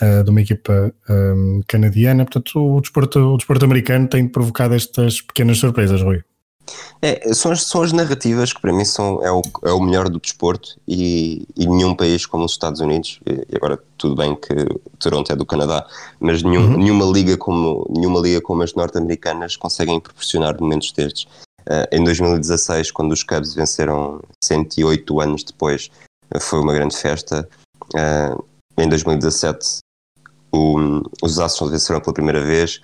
uh, 0.00 0.24
de 0.24 0.30
uma 0.30 0.40
equipa 0.40 0.92
um, 1.08 1.60
canadiana. 1.66 2.24
Portanto, 2.24 2.58
o 2.58 2.80
desporto, 2.80 3.18
o 3.18 3.36
desporto 3.36 3.64
americano 3.64 4.08
tem 4.08 4.26
provocado 4.26 4.74
estas 4.74 5.20
pequenas 5.20 5.58
surpresas, 5.58 6.02
Rui. 6.02 6.22
É, 7.00 7.34
são, 7.34 7.50
as, 7.50 7.64
são 7.64 7.82
as 7.82 7.92
narrativas 7.92 8.52
que 8.52 8.60
para 8.60 8.72
mim 8.72 8.84
são, 8.84 9.22
é, 9.24 9.30
o, 9.30 9.42
é 9.64 9.72
o 9.72 9.80
melhor 9.80 10.08
do 10.08 10.20
desporto 10.20 10.78
e, 10.86 11.46
e 11.56 11.66
nenhum 11.66 11.94
país 11.94 12.24
como 12.24 12.44
os 12.44 12.52
Estados 12.52 12.80
Unidos, 12.80 13.20
e 13.26 13.56
agora 13.56 13.78
tudo 13.98 14.14
bem 14.14 14.36
que 14.36 14.54
Toronto 14.98 15.32
é 15.32 15.36
do 15.36 15.44
Canadá, 15.44 15.84
mas 16.20 16.42
nenhum, 16.42 16.72
uhum. 16.72 16.76
nenhuma, 16.76 17.04
liga 17.06 17.36
como, 17.36 17.86
nenhuma 17.90 18.20
liga 18.20 18.40
como 18.40 18.62
as 18.62 18.74
norte-americanas 18.74 19.56
conseguem 19.56 19.98
proporcionar 19.98 20.58
momentos 20.60 20.92
destes. 20.92 21.24
Uh, 21.62 21.86
em 21.92 22.02
2016, 22.02 22.90
quando 22.90 23.12
os 23.12 23.22
Cubs 23.22 23.54
venceram 23.54 24.20
108 24.42 25.20
anos 25.20 25.44
depois, 25.44 25.90
uh, 26.34 26.40
foi 26.40 26.60
uma 26.60 26.72
grande 26.72 26.96
festa. 26.96 27.48
Uh, 27.94 28.44
em 28.78 28.88
2017, 28.88 29.78
o, 30.52 31.02
os 31.22 31.38
Astros 31.38 31.70
venceram 31.70 32.00
pela 32.00 32.14
primeira 32.14 32.42
vez. 32.44 32.80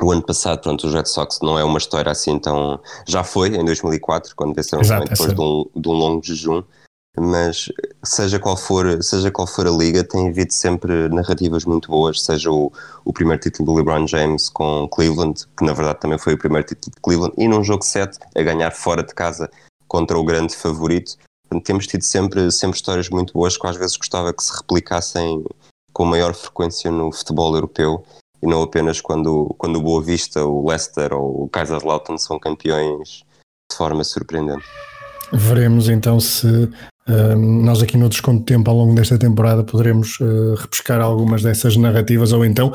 O 0.00 0.12
ano 0.12 0.22
passado, 0.22 0.60
pronto, 0.60 0.86
os 0.86 0.94
Red 0.94 1.06
Sox 1.06 1.40
não 1.42 1.58
é 1.58 1.64
uma 1.64 1.78
história 1.78 2.10
assim 2.10 2.38
tão. 2.38 2.80
Já 3.06 3.24
foi, 3.24 3.48
em 3.48 3.64
2004, 3.64 4.34
quando 4.36 4.54
venceram 4.54 4.82
Exato, 4.82 5.08
depois 5.08 5.34
de 5.34 5.40
um, 5.40 5.66
de 5.74 5.88
um 5.88 5.92
longo 5.92 6.24
jejum 6.24 6.62
mas 7.20 7.70
seja 8.04 8.38
qual 8.38 8.56
for 8.56 9.02
seja 9.02 9.30
qual 9.30 9.46
for 9.46 9.66
a 9.66 9.70
liga 9.70 10.04
tem 10.04 10.28
havido 10.28 10.52
sempre 10.52 11.08
narrativas 11.08 11.64
muito 11.64 11.90
boas 11.90 12.22
seja 12.22 12.50
o, 12.50 12.72
o 13.04 13.12
primeiro 13.12 13.42
título 13.42 13.66
do 13.66 13.74
LeBron 13.74 14.06
James 14.06 14.48
com 14.48 14.88
Cleveland 14.88 15.46
que 15.56 15.64
na 15.64 15.72
verdade 15.72 16.00
também 16.00 16.18
foi 16.18 16.34
o 16.34 16.38
primeiro 16.38 16.66
título 16.66 16.94
de 16.94 17.00
Cleveland 17.00 17.34
e 17.36 17.48
num 17.48 17.64
jogo 17.64 17.84
7 17.84 18.18
a 18.36 18.42
ganhar 18.42 18.70
fora 18.70 19.02
de 19.02 19.14
casa 19.14 19.50
contra 19.86 20.18
o 20.18 20.24
grande 20.24 20.54
favorito 20.54 21.16
temos 21.64 21.86
tido 21.86 22.02
sempre 22.02 22.50
sempre 22.50 22.76
histórias 22.76 23.08
muito 23.08 23.32
boas 23.32 23.56
que 23.56 23.66
às 23.66 23.76
vezes 23.76 23.96
gostava 23.96 24.32
que 24.32 24.42
se 24.42 24.56
replicassem 24.56 25.44
com 25.92 26.04
maior 26.04 26.34
frequência 26.34 26.90
no 26.90 27.12
futebol 27.12 27.54
europeu 27.54 28.04
e 28.42 28.46
não 28.46 28.62
apenas 28.62 29.00
quando 29.00 29.54
quando 29.58 29.76
o 29.76 29.82
Boa 29.82 30.02
Vista 30.02 30.44
o 30.44 30.68
Leicester 30.68 31.12
ou 31.12 31.44
o 31.44 31.48
Kaiserslautern 31.48 32.18
são 32.18 32.38
campeões 32.38 33.24
de 33.70 33.76
forma 33.76 34.04
surpreendente. 34.04 34.64
Veremos 35.32 35.88
então 35.88 36.18
se 36.20 36.70
nós 37.36 37.82
aqui 37.82 37.96
no 37.96 38.08
Desconto 38.08 38.40
de 38.40 38.44
Tempo 38.44 38.70
ao 38.70 38.76
longo 38.76 38.94
desta 38.94 39.18
temporada 39.18 39.64
poderemos 39.64 40.20
uh, 40.20 40.54
repescar 40.56 41.00
algumas 41.00 41.42
dessas 41.42 41.76
narrativas 41.76 42.32
ou 42.32 42.44
então 42.44 42.72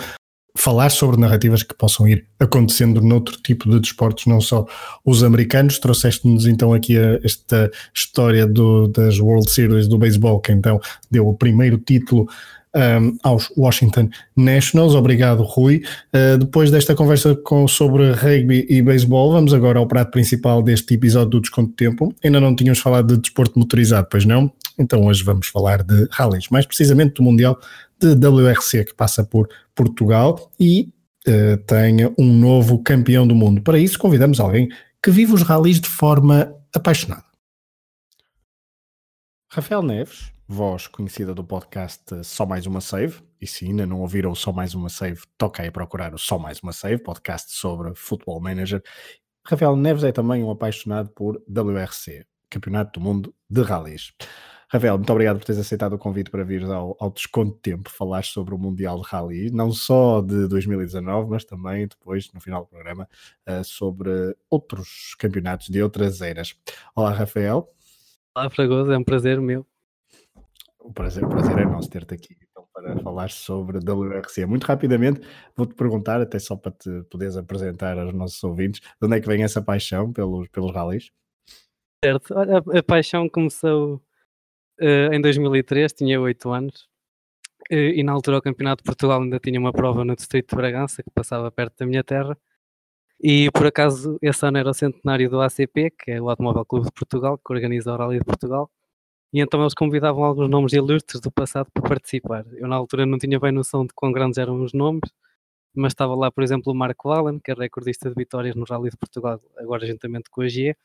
falar 0.56 0.90
sobre 0.90 1.20
narrativas 1.20 1.64
que 1.64 1.74
possam 1.74 2.08
ir 2.08 2.26
acontecendo 2.40 3.02
noutro 3.02 3.38
tipo 3.42 3.70
de 3.70 3.80
desportos, 3.80 4.26
não 4.26 4.40
só 4.40 4.66
os 5.04 5.24
americanos. 5.24 5.80
Trouxeste-nos 5.80 6.46
então 6.46 6.74
aqui 6.74 6.98
a, 6.98 7.20
esta 7.24 7.72
história 7.94 8.46
do, 8.46 8.88
das 8.88 9.20
World 9.20 9.50
Series 9.50 9.88
do 9.88 9.98
beisebol, 9.98 10.40
que 10.40 10.52
então 10.52 10.80
deu 11.10 11.28
o 11.28 11.34
primeiro 11.34 11.78
título 11.78 12.28
um, 12.76 13.18
aos 13.24 13.52
Washington 13.56 14.10
Nationals. 14.36 14.96
Obrigado, 14.96 15.44
Rui. 15.44 15.84
Uh, 16.14 16.38
depois 16.38 16.72
desta 16.72 16.96
conversa 16.96 17.36
com, 17.36 17.68
sobre 17.68 18.12
rugby 18.12 18.66
e 18.70 18.82
beisebol, 18.82 19.32
vamos 19.32 19.54
agora 19.54 19.80
ao 19.80 19.88
prato 19.88 20.12
principal 20.12 20.62
deste 20.62 20.94
episódio 20.94 21.30
do 21.32 21.42
Desconto 21.42 21.70
de 21.70 21.76
Tempo. 21.76 22.14
Ainda 22.24 22.40
não 22.40 22.56
tínhamos 22.56 22.80
falado 22.80 23.16
de 23.16 23.22
desporto 23.22 23.58
motorizado, 23.58 24.08
pois 24.10 24.26
não? 24.26 24.52
Então 24.78 25.06
hoje 25.06 25.24
vamos 25.24 25.48
falar 25.48 25.84
de 25.84 26.08
rallies, 26.10 26.50
mais 26.50 26.66
precisamente 26.66 27.16
do 27.16 27.24
Mundial 27.24 27.60
de 28.04 28.28
WRC, 28.28 28.86
que 28.86 28.94
passa 28.94 29.24
por 29.24 29.50
Portugal 29.76 30.52
e 30.60 30.92
uh, 31.28 31.58
tem 31.66 32.06
um 32.18 32.34
novo 32.34 32.82
campeão 32.84 33.28
do 33.28 33.36
mundo. 33.36 33.62
Para 33.62 33.80
isso, 33.80 33.98
convidamos 34.00 34.40
alguém 34.40 34.70
que 35.02 35.12
vive 35.12 35.34
os 35.34 35.42
rallies 35.42 35.80
de 35.80 35.90
forma 35.90 36.56
apaixonada. 36.74 37.26
Rafael 39.52 39.84
Neves 39.84 40.34
voz 40.48 40.88
conhecida 40.88 41.34
do 41.34 41.44
podcast 41.44 42.24
Só 42.24 42.46
Mais 42.46 42.66
Uma 42.66 42.82
Save. 42.82 43.16
E 43.42 43.48
se 43.48 43.66
ainda 43.66 43.86
não 43.86 44.02
ouviram 44.02 44.36
Só 44.36 44.52
Mais 44.52 44.74
Uma 44.74 44.90
Save, 44.90 45.22
toca 45.38 45.64
aí 45.64 45.72
procurar 45.72 46.14
o 46.14 46.18
Só 46.18 46.38
Mais 46.38 46.60
Uma 46.60 46.72
Save, 46.72 47.00
podcast 47.00 47.52
sobre 47.52 47.94
Football 47.96 48.42
Manager. 48.42 48.82
Rafael 49.46 49.76
Neves 49.76 50.04
é 50.04 50.12
também 50.12 50.44
um 50.44 50.52
apaixonado 50.52 51.10
por 51.10 51.42
WRC, 51.50 52.26
Campeonato 52.50 53.00
do 53.00 53.04
Mundo 53.04 53.36
de 53.50 53.62
Rallys. 53.62 54.14
Rafael, 54.74 54.98
muito 54.98 55.12
obrigado 55.12 55.38
por 55.38 55.46
teres 55.46 55.62
aceitado 55.62 55.94
o 55.94 56.00
convite 56.00 56.32
para 56.32 56.44
vir 56.44 56.64
ao, 56.64 56.98
ao 57.00 57.12
Desconto 57.12 57.54
de 57.54 57.60
Tempo 57.60 57.92
falar 57.92 58.24
sobre 58.24 58.56
o 58.56 58.58
Mundial 58.58 59.00
de 59.00 59.08
Rally, 59.08 59.52
não 59.52 59.72
só 59.72 60.20
de 60.20 60.48
2019, 60.48 61.30
mas 61.30 61.46
também 61.46 61.88
depois, 61.88 62.34
no 62.34 62.42
final 62.42 62.64
do 62.64 62.70
programa, 62.70 63.08
uh, 63.48 63.64
sobre 63.64 64.36
outros 64.50 65.14
campeonatos 65.20 65.70
de 65.70 65.80
outras 65.80 66.22
eras. 66.22 66.56
Olá, 66.96 67.12
Rafael. 67.12 67.68
Olá, 68.36 68.50
Fragoso, 68.50 68.92
é 68.92 68.98
um 68.98 69.04
prazer 69.04 69.40
meu. 69.40 69.64
O 70.80 70.92
prazer, 70.92 71.24
o 71.24 71.30
prazer 71.30 71.56
é 71.60 71.66
nosso 71.66 71.92
ter-te 71.92 72.16
aqui 72.16 72.36
então, 72.50 72.66
para 72.74 72.98
falar 73.04 73.30
sobre 73.30 73.78
WRC. 73.78 74.48
Muito 74.48 74.64
rapidamente, 74.64 75.22
vou-te 75.56 75.76
perguntar, 75.76 76.20
até 76.20 76.40
só 76.40 76.56
para 76.56 76.72
te 76.72 76.90
poderes 77.12 77.38
apresentar 77.38 78.00
aos 78.00 78.12
nossos 78.12 78.44
ouvintes, 78.44 78.82
de 78.82 79.06
onde 79.06 79.18
é 79.18 79.22
que 79.22 79.28
vem 79.28 79.44
essa 79.44 79.62
paixão 79.62 80.12
pelos, 80.12 80.48
pelos 80.48 80.74
rallies? 80.74 81.12
Certo, 82.04 82.34
Olha, 82.36 82.58
a, 82.58 82.82
paixão 82.82 83.30
começou 83.30 84.02
em 85.12 85.22
2003, 85.22 85.94
tinha 85.94 86.20
8 86.20 86.50
anos, 86.52 86.88
uh, 87.72 87.76
e 87.76 88.04
na 88.04 88.12
altura 88.12 88.38
o 88.38 88.42
Campeonato 88.42 88.84
de 88.84 88.88
Portugal 88.88 89.22
ainda 89.22 89.40
tinha 89.40 89.60
uma 89.60 89.72
prova 89.72 90.04
no 90.06 90.16
Distrito 90.16 90.50
de 90.50 90.56
Bragança, 90.56 91.04
que 91.04 91.10
passava 91.12 91.52
perto 91.52 91.78
da 91.80 91.86
minha 91.86 92.04
terra, 92.04 92.38
e 93.22 93.50
por 93.52 93.66
acaso 93.68 94.18
esse 94.22 94.46
ano 94.46 94.58
era 94.58 94.70
o 94.70 94.74
centenário 94.74 95.30
do 95.30 95.42
ACP, 95.42 95.92
que 95.92 96.12
é 96.12 96.22
o 96.22 96.30
Automóvel 96.30 96.66
Clube 96.66 96.88
de 96.88 96.92
Portugal, 96.94 97.38
que 97.38 97.54
organiza 97.54 97.94
o 97.94 97.98
Rally 97.98 98.20
de 98.20 98.26
Portugal, 98.26 98.70
e 99.34 99.42
então 99.42 99.62
eles 99.62 99.74
convidavam 99.74 100.24
alguns 100.24 100.50
nomes 100.50 100.74
ilustres 100.74 101.22
do 101.22 101.32
passado 101.32 101.70
para 101.74 101.84
participar. 101.90 102.46
Eu 102.54 102.68
na 102.68 102.76
altura 102.76 103.06
não 103.06 103.18
tinha 103.18 103.40
bem 103.40 103.52
noção 103.52 103.86
de 103.86 103.94
quão 103.94 104.12
grandes 104.12 104.38
eram 104.38 104.62
os 104.62 104.74
nomes, 104.74 105.10
mas 105.76 105.94
estava 105.94 106.16
lá, 106.16 106.32
por 106.32 106.44
exemplo, 106.44 106.72
o 106.74 106.76
Marco 106.76 107.10
Allen, 107.12 107.40
que 107.40 107.52
é 107.52 107.56
recordista 107.56 108.10
de 108.10 108.16
vitórias 108.16 108.56
no 108.56 108.66
Rally 108.66 108.92
de 108.92 108.98
Portugal, 108.98 109.42
agora 109.58 109.86
juntamente 109.88 110.30
com 110.30 110.42
a 110.42 110.48
GE, 110.48 110.76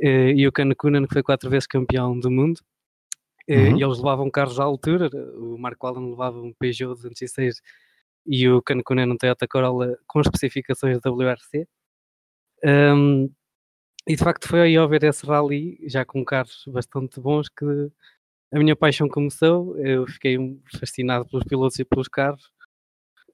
eh, 0.00 0.32
e 0.32 0.46
o 0.48 0.52
Ken 0.52 0.72
Kunan, 0.74 1.06
que 1.06 1.14
foi 1.14 1.22
quatro 1.22 1.50
vezes 1.50 1.66
campeão 1.66 2.18
do 2.18 2.30
mundo. 2.30 2.60
Eh, 3.48 3.70
uhum. 3.70 3.78
E 3.78 3.82
eles 3.82 3.98
levavam 3.98 4.30
carros 4.30 4.58
à 4.58 4.64
altura, 4.64 5.08
o 5.36 5.56
Marco 5.58 5.86
Allen 5.86 6.10
levava 6.10 6.40
um 6.40 6.52
Peugeot 6.52 6.94
206 6.94 7.62
e 8.26 8.48
o 8.48 8.60
Ken 8.62 8.82
Kunan 8.82 9.12
um 9.12 9.16
Toyota 9.16 9.46
Corolla 9.46 9.96
com 10.06 10.20
especificações 10.20 11.00
da 11.00 11.10
WRC. 11.10 11.68
Um, 12.64 13.30
e 14.08 14.16
de 14.16 14.22
facto 14.22 14.48
foi 14.48 14.60
aí 14.62 14.76
ao 14.76 14.88
ver 14.88 15.04
esse 15.04 15.26
rally, 15.26 15.78
já 15.86 16.04
com 16.04 16.24
carros 16.24 16.64
bastante 16.68 17.20
bons, 17.20 17.48
que 17.48 17.64
a 18.52 18.58
minha 18.58 18.76
paixão 18.76 19.08
começou. 19.08 19.76
Eu 19.78 20.06
fiquei 20.06 20.36
fascinado 20.78 21.26
pelos 21.28 21.44
pilotos 21.44 21.78
e 21.78 21.84
pelos 21.84 22.08
carros. 22.08 22.50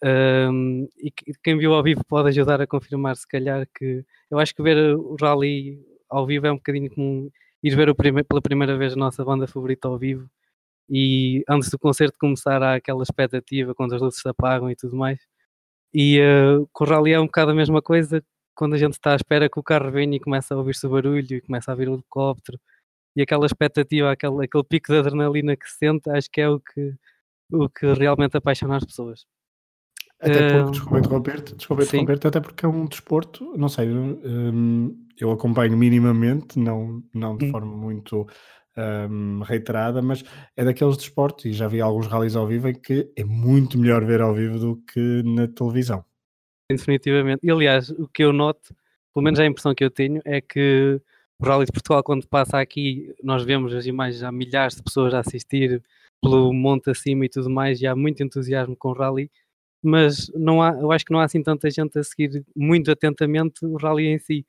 Um, 0.04 0.88
e 0.98 1.12
quem 1.42 1.56
viu 1.58 1.74
ao 1.74 1.82
vivo 1.82 2.04
pode 2.04 2.28
ajudar 2.28 2.60
a 2.60 2.66
confirmar, 2.66 3.16
se 3.16 3.26
calhar, 3.26 3.66
que 3.74 4.04
eu 4.30 4.38
acho 4.38 4.54
que 4.54 4.62
ver 4.62 4.96
o 4.96 5.16
rally 5.20 5.78
ao 6.08 6.26
vivo 6.26 6.46
é 6.46 6.52
um 6.52 6.56
bocadinho 6.56 6.90
como 6.90 7.32
ir 7.62 7.76
ver 7.76 7.94
prime 7.94 8.24
pela 8.24 8.42
primeira 8.42 8.76
vez 8.76 8.94
a 8.94 8.96
nossa 8.96 9.24
banda 9.24 9.46
favorita 9.46 9.88
ao 9.88 9.98
vivo. 9.98 10.28
E 10.90 11.44
antes 11.48 11.70
do 11.70 11.78
concerto 11.78 12.18
começar, 12.18 12.62
há 12.62 12.74
aquela 12.76 13.02
expectativa 13.02 13.74
quando 13.74 13.94
as 13.94 14.02
luzes 14.02 14.20
se 14.20 14.28
apagam 14.28 14.70
e 14.70 14.76
tudo 14.76 14.96
mais. 14.96 15.20
E 15.94 16.20
uh, 16.20 16.68
com 16.72 16.84
o 16.84 16.86
rally 16.88 17.12
é 17.12 17.20
um 17.20 17.26
bocado 17.26 17.52
a 17.52 17.54
mesma 17.54 17.82
coisa, 17.82 18.24
quando 18.54 18.74
a 18.74 18.78
gente 18.78 18.94
está 18.94 19.12
à 19.12 19.16
espera 19.16 19.48
que 19.48 19.58
o 19.60 19.62
carro 19.62 19.90
venha 19.90 20.16
e 20.16 20.20
começa 20.20 20.54
a 20.54 20.58
ouvir-se 20.58 20.86
o 20.86 20.90
barulho 20.90 21.36
e 21.36 21.40
começa 21.40 21.72
a 21.72 21.74
vir 21.74 21.88
o 21.88 21.94
helicóptero 21.94 22.58
e 23.16 23.22
aquela 23.22 23.46
expectativa, 23.46 24.10
aquele, 24.12 24.44
aquele 24.44 24.64
pico 24.64 24.92
de 24.92 24.98
adrenalina 24.98 25.56
que 25.56 25.68
se 25.68 25.78
sente, 25.78 26.10
acho 26.10 26.30
que 26.30 26.40
é 26.40 26.48
o 26.48 26.60
que, 26.60 26.94
o 27.52 27.68
que 27.68 27.92
realmente 27.94 28.36
apaixona 28.36 28.76
as 28.76 28.84
pessoas. 28.84 29.26
Até 30.22 30.48
porque, 30.48 30.68
uh, 30.68 30.70
desculpa 30.70 30.98
interromper-te, 30.98 31.56
desculpa 31.56 31.82
interromper 31.82 32.26
até 32.26 32.40
porque 32.40 32.64
é 32.64 32.68
um 32.68 32.86
desporto, 32.86 33.54
não 33.56 33.68
sei, 33.68 33.88
um, 33.90 34.96
eu 35.20 35.32
acompanho 35.32 35.76
minimamente, 35.76 36.58
não, 36.58 37.02
não 37.12 37.36
de 37.36 37.46
hum. 37.46 37.50
forma 37.50 37.76
muito 37.76 38.26
um, 38.78 39.40
reiterada, 39.40 40.00
mas 40.00 40.24
é 40.56 40.64
daqueles 40.64 40.96
desportos, 40.96 41.44
e 41.44 41.52
já 41.52 41.66
vi 41.66 41.80
alguns 41.80 42.06
rallies 42.06 42.36
ao 42.36 42.46
vivo, 42.46 42.68
em 42.68 42.74
que 42.74 43.10
é 43.16 43.24
muito 43.24 43.76
melhor 43.76 44.04
ver 44.04 44.20
ao 44.20 44.32
vivo 44.32 44.58
do 44.58 44.76
que 44.76 45.22
na 45.24 45.48
televisão 45.48 46.04
definitivamente. 46.76 47.40
E 47.42 47.50
aliás, 47.50 47.90
o 47.90 48.08
que 48.08 48.24
eu 48.24 48.32
noto, 48.32 48.74
pelo 49.14 49.24
menos 49.24 49.38
a 49.40 49.46
impressão 49.46 49.74
que 49.74 49.84
eu 49.84 49.90
tenho, 49.90 50.20
é 50.24 50.40
que 50.40 51.00
o 51.38 51.44
Rally 51.44 51.66
de 51.66 51.72
Portugal, 51.72 52.02
quando 52.02 52.26
passa 52.26 52.58
aqui, 52.58 53.14
nós 53.22 53.44
vemos 53.44 53.74
as 53.74 53.86
imagens, 53.86 54.22
há 54.22 54.32
milhares 54.32 54.76
de 54.76 54.82
pessoas 54.82 55.14
a 55.14 55.20
assistir 55.20 55.82
pelo 56.20 56.52
monte 56.52 56.90
acima 56.90 57.24
e 57.24 57.28
tudo 57.28 57.50
mais, 57.50 57.80
e 57.80 57.86
há 57.86 57.96
muito 57.96 58.22
entusiasmo 58.22 58.76
com 58.76 58.90
o 58.90 58.92
Rally, 58.92 59.30
mas 59.82 60.30
não 60.34 60.62
há, 60.62 60.72
eu 60.80 60.92
acho 60.92 61.04
que 61.04 61.12
não 61.12 61.20
há 61.20 61.24
assim 61.24 61.42
tanta 61.42 61.70
gente 61.70 61.98
a 61.98 62.04
seguir 62.04 62.44
muito 62.54 62.90
atentamente 62.90 63.64
o 63.64 63.76
Rally 63.76 64.06
em 64.06 64.18
si, 64.18 64.46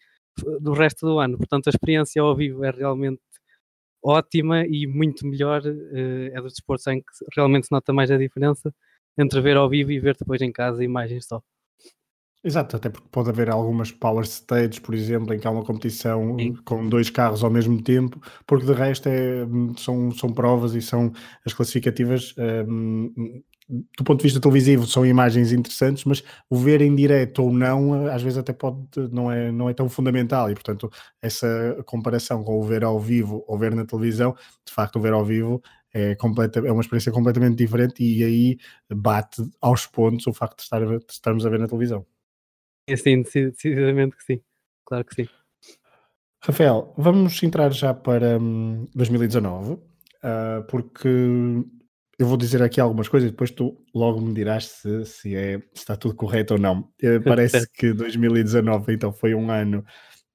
do 0.59 0.73
resto 0.73 1.05
do 1.05 1.19
ano. 1.19 1.37
Portanto, 1.37 1.67
a 1.67 1.69
experiência 1.69 2.21
ao 2.21 2.35
vivo 2.35 2.63
é 2.63 2.71
realmente 2.71 3.21
ótima 4.03 4.65
e 4.65 4.85
muito 4.87 5.25
melhor. 5.25 5.61
Eh, 5.65 6.31
é 6.33 6.41
dos 6.41 6.53
desportos 6.53 6.87
em 6.87 6.99
que 6.99 7.07
realmente 7.35 7.67
se 7.67 7.71
nota 7.71 7.93
mais 7.93 8.11
a 8.11 8.17
diferença 8.17 8.73
entre 9.17 9.41
ver 9.41 9.57
ao 9.57 9.69
vivo 9.69 9.91
e 9.91 9.99
ver 9.99 10.15
depois 10.17 10.41
em 10.41 10.51
casa 10.51 10.83
imagens 10.83 11.25
só. 11.25 11.41
Exato, 12.43 12.75
até 12.75 12.89
porque 12.89 13.07
pode 13.09 13.29
haver 13.29 13.49
algumas 13.49 13.89
power 13.89 14.25
stages, 14.25 14.77
por 14.77 14.93
exemplo, 14.93 15.33
em 15.33 15.39
que 15.39 15.47
há 15.47 15.51
uma 15.51 15.63
competição 15.63 16.37
Sim. 16.37 16.53
com 16.65 16.89
dois 16.89 17.09
carros 17.09 17.41
ao 17.41 17.49
mesmo 17.49 17.81
tempo, 17.81 18.21
porque 18.45 18.65
de 18.65 18.73
resto 18.73 19.07
é, 19.07 19.47
são, 19.77 20.11
são 20.11 20.33
provas 20.33 20.75
e 20.75 20.81
são 20.81 21.13
as 21.45 21.53
classificativas 21.53 22.35
um, 22.67 23.41
do 23.69 24.03
ponto 24.03 24.19
de 24.19 24.23
vista 24.23 24.39
televisivo 24.39 24.85
são 24.85 25.05
imagens 25.05 25.51
interessantes, 25.51 26.03
mas 26.05 26.23
o 26.49 26.57
ver 26.57 26.81
em 26.81 26.95
direto 26.95 27.43
ou 27.43 27.53
não, 27.53 28.07
às 28.07 28.21
vezes 28.21 28.37
até 28.37 28.53
pode 28.53 28.87
não 29.11 29.31
é, 29.31 29.51
não 29.51 29.69
é 29.69 29.73
tão 29.73 29.87
fundamental 29.89 30.49
e 30.49 30.53
portanto 30.53 30.89
essa 31.21 31.81
comparação 31.85 32.43
com 32.43 32.59
o 32.59 32.63
ver 32.63 32.83
ao 32.83 32.99
vivo 32.99 33.43
ou 33.47 33.57
ver 33.57 33.73
na 33.73 33.85
televisão, 33.85 34.35
de 34.65 34.73
facto 34.73 34.97
o 34.97 35.01
ver 35.01 35.13
ao 35.13 35.23
vivo 35.23 35.61
é, 35.93 36.15
completa, 36.15 36.59
é 36.59 36.71
uma 36.71 36.81
experiência 36.81 37.11
completamente 37.11 37.57
diferente 37.57 38.03
e 38.03 38.23
aí 38.23 38.57
bate 38.93 39.43
aos 39.61 39.85
pontos 39.85 40.25
o 40.27 40.33
facto 40.33 40.57
de, 40.57 40.63
estar, 40.63 40.85
de 40.85 41.05
estarmos 41.09 41.45
a 41.45 41.49
ver 41.49 41.59
na 41.59 41.67
televisão. 41.67 42.05
Sim, 42.97 43.23
decididamente 43.23 44.17
que 44.17 44.23
sim. 44.23 44.41
Claro 44.85 45.05
que 45.05 45.15
sim. 45.15 45.29
Rafael, 46.41 46.93
vamos 46.97 47.41
entrar 47.41 47.71
já 47.71 47.93
para 47.93 48.37
hum, 48.37 48.85
2019, 48.93 49.73
uh, 49.73 49.79
porque 50.67 51.07
eu 52.17 52.27
vou 52.27 52.37
dizer 52.37 52.61
aqui 52.61 52.79
algumas 52.79 53.07
coisas 53.07 53.27
e 53.27 53.31
depois 53.31 53.51
tu 53.51 53.77
logo 53.93 54.21
me 54.21 54.33
dirás 54.33 54.65
se, 54.65 55.05
se, 55.05 55.35
é, 55.35 55.59
se 55.59 55.65
está 55.75 55.95
tudo 55.95 56.15
correto 56.15 56.55
ou 56.55 56.59
não. 56.59 56.81
Uh, 57.01 57.21
parece 57.25 57.67
que 57.73 57.93
2019 57.93 58.93
então 58.93 59.11
foi 59.11 59.33
um 59.33 59.49
ano 59.49 59.83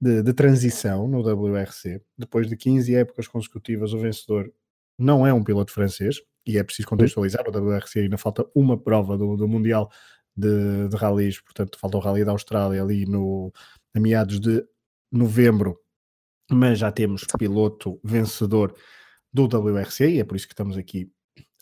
de, 0.01 0.23
de, 0.23 0.33
transição 0.33 1.09
no 1.09 1.21
WRC. 1.21 2.01
Depois 2.17 2.49
de 2.49 2.57
15 2.57 2.95
épocas 2.95 3.29
consecutivas, 3.29 3.93
o 3.93 3.99
vencedor 3.99 4.53
não 4.99 5.27
é 5.27 5.33
um 5.33 5.45
piloto 5.45 5.73
francês, 5.73 6.21
e 6.47 6.59
é 6.59 6.65
preciso 6.65 6.89
contextualizar, 6.89 7.45
o 7.47 7.51
WRC 7.51 8.01
ainda 8.01 8.19
falta 8.19 8.45
uma 8.55 8.77
prova 8.77 9.17
do, 9.17 9.37
do 9.37 9.47
Mundial 9.47 9.91
de, 10.37 10.89
de 10.89 10.97
rallies, 10.97 11.41
portanto 11.41 11.79
falta 11.79 11.97
o 11.97 12.01
Rally 12.01 12.25
da 12.25 12.33
Austrália 12.33 12.83
ali 12.83 13.05
no, 13.07 13.53
a 13.95 14.01
meados 14.01 14.41
de 14.41 14.65
novembro 15.13 15.79
mas 16.51 16.79
já 16.79 16.91
temos 16.91 17.25
piloto 17.39 18.01
vencedor 18.03 18.75
do 19.33 19.45
WRC 19.45 20.09
e 20.09 20.21
é 20.21 20.25
por 20.25 20.37
isso 20.37 20.47
que 20.47 20.55
estamos 20.55 20.77
aqui 20.77 21.11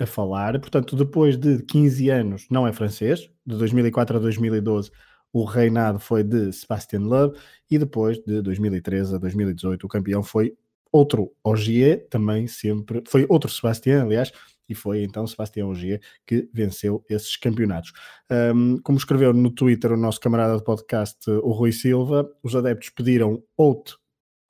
a 0.00 0.06
falar. 0.06 0.58
Portanto, 0.60 0.96
depois 0.96 1.36
de 1.36 1.62
15 1.62 2.10
anos, 2.10 2.46
não 2.50 2.66
é 2.66 2.72
francês, 2.72 3.30
de 3.46 3.56
2004 3.56 4.16
a 4.16 4.20
2012 4.20 4.90
o 5.32 5.44
reinado 5.44 5.98
foi 5.98 6.22
de 6.24 6.50
Sebastian 6.50 7.00
Loeb 7.00 7.36
e 7.70 7.78
depois 7.78 8.18
de 8.18 8.40
2013 8.40 9.16
a 9.16 9.18
2018 9.18 9.84
o 9.84 9.88
campeão 9.88 10.22
foi 10.22 10.56
outro 10.90 11.30
Ogier, 11.44 12.06
também 12.08 12.46
sempre, 12.46 13.02
foi 13.06 13.26
outro 13.28 13.50
Sebastian, 13.50 14.04
aliás, 14.04 14.32
e 14.66 14.74
foi 14.74 15.02
então 15.02 15.26
Sebastião 15.26 15.68
Ogier 15.68 16.00
que 16.26 16.48
venceu 16.54 17.04
esses 17.08 17.36
campeonatos. 17.36 17.92
Um, 18.30 18.78
como 18.82 18.96
escreveu 18.96 19.34
no 19.34 19.50
Twitter 19.50 19.92
o 19.92 19.96
nosso 19.96 20.20
camarada 20.20 20.56
de 20.56 20.64
podcast, 20.64 21.30
o 21.30 21.52
Rui 21.52 21.72
Silva, 21.72 22.26
os 22.42 22.56
adeptos 22.56 22.88
pediram 22.88 23.42
outro 23.56 23.98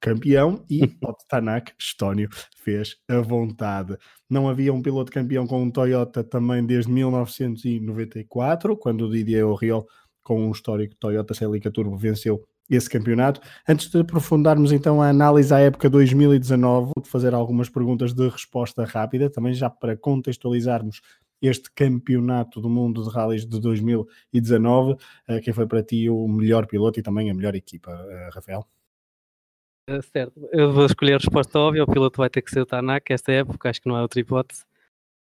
campeão 0.01 0.65
e 0.71 0.83
Otto 1.03 1.25
Tanak, 1.29 1.73
estónio, 1.79 2.29
fez 2.57 2.97
a 3.09 3.21
vontade. 3.21 3.97
Não 4.29 4.49
havia 4.49 4.73
um 4.73 4.83
piloto 4.83 5.13
campeão 5.13 5.47
com 5.47 5.63
um 5.63 5.71
Toyota 5.71 6.23
também 6.25 6.65
desde 6.65 6.91
1994, 6.91 8.77
quando 8.77 9.03
o 9.03 9.11
Didier 9.11 9.47
Oriol, 9.47 9.87
com 10.23 10.49
um 10.49 10.51
histórico 10.51 10.95
Toyota 10.97 11.35
Celica 11.35 11.71
Turbo, 11.71 11.97
venceu 11.97 12.45
esse 12.69 12.91
campeonato. 12.91 13.41
Antes 13.69 13.89
de 13.89 14.01
aprofundarmos 14.01 14.73
então 14.73 15.01
a 15.01 15.09
análise 15.09 15.55
à 15.55 15.61
época 15.61 15.89
2019, 15.89 16.93
vou 16.97 17.05
fazer 17.05 17.35
algumas 17.35 17.69
perguntas 17.69 18.13
de 18.13 18.29
resposta 18.29 18.85
rápida, 18.85 19.31
também 19.31 19.55
já 19.55 19.71
para 19.71 19.97
contextualizarmos 19.97 21.01
este 21.41 21.71
campeonato 21.73 22.61
do 22.61 22.69
mundo 22.69 23.03
de 23.05 23.11
rallies 23.11 23.47
de 23.47 23.61
2019. 23.61 24.97
Eh, 25.29 25.41
quem 25.41 25.53
foi 25.53 25.67
para 25.67 25.83
ti 25.83 26.09
o 26.09 26.27
melhor 26.27 26.67
piloto 26.67 26.99
e 26.99 27.03
também 27.03 27.31
a 27.31 27.35
melhor 27.35 27.55
equipa, 27.55 27.93
eh, 27.93 28.31
Rafael? 28.33 28.67
Uh, 29.89 30.03
certo, 30.03 30.49
eu 30.53 30.73
vou 30.73 30.85
escolher 30.85 31.15
a 31.15 31.19
resposta 31.19 31.59
óbvia, 31.59 31.85
o 31.85 31.87
piloto 31.87 32.19
vai 32.19 32.29
ter 32.29 32.43
que 32.43 32.51
ser 32.51 32.61
o 32.61 32.67
Tanak 32.67 33.13
esta 33.13 33.31
época, 33.31 33.71
acho 33.71 33.81
que 33.81 33.89
não 33.89 33.97
é 33.97 34.03
outra 34.03 34.19
hipótese. 34.19 34.65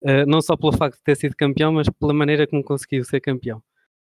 Uh, 0.01 0.25
não 0.27 0.41
só 0.41 0.57
pelo 0.57 0.71
facto 0.73 0.97
de 0.97 1.03
ter 1.03 1.15
sido 1.15 1.35
campeão, 1.35 1.71
mas 1.73 1.87
pela 1.89 2.13
maneira 2.13 2.47
como 2.47 2.63
conseguiu 2.63 3.03
ser 3.03 3.21
campeão. 3.21 3.61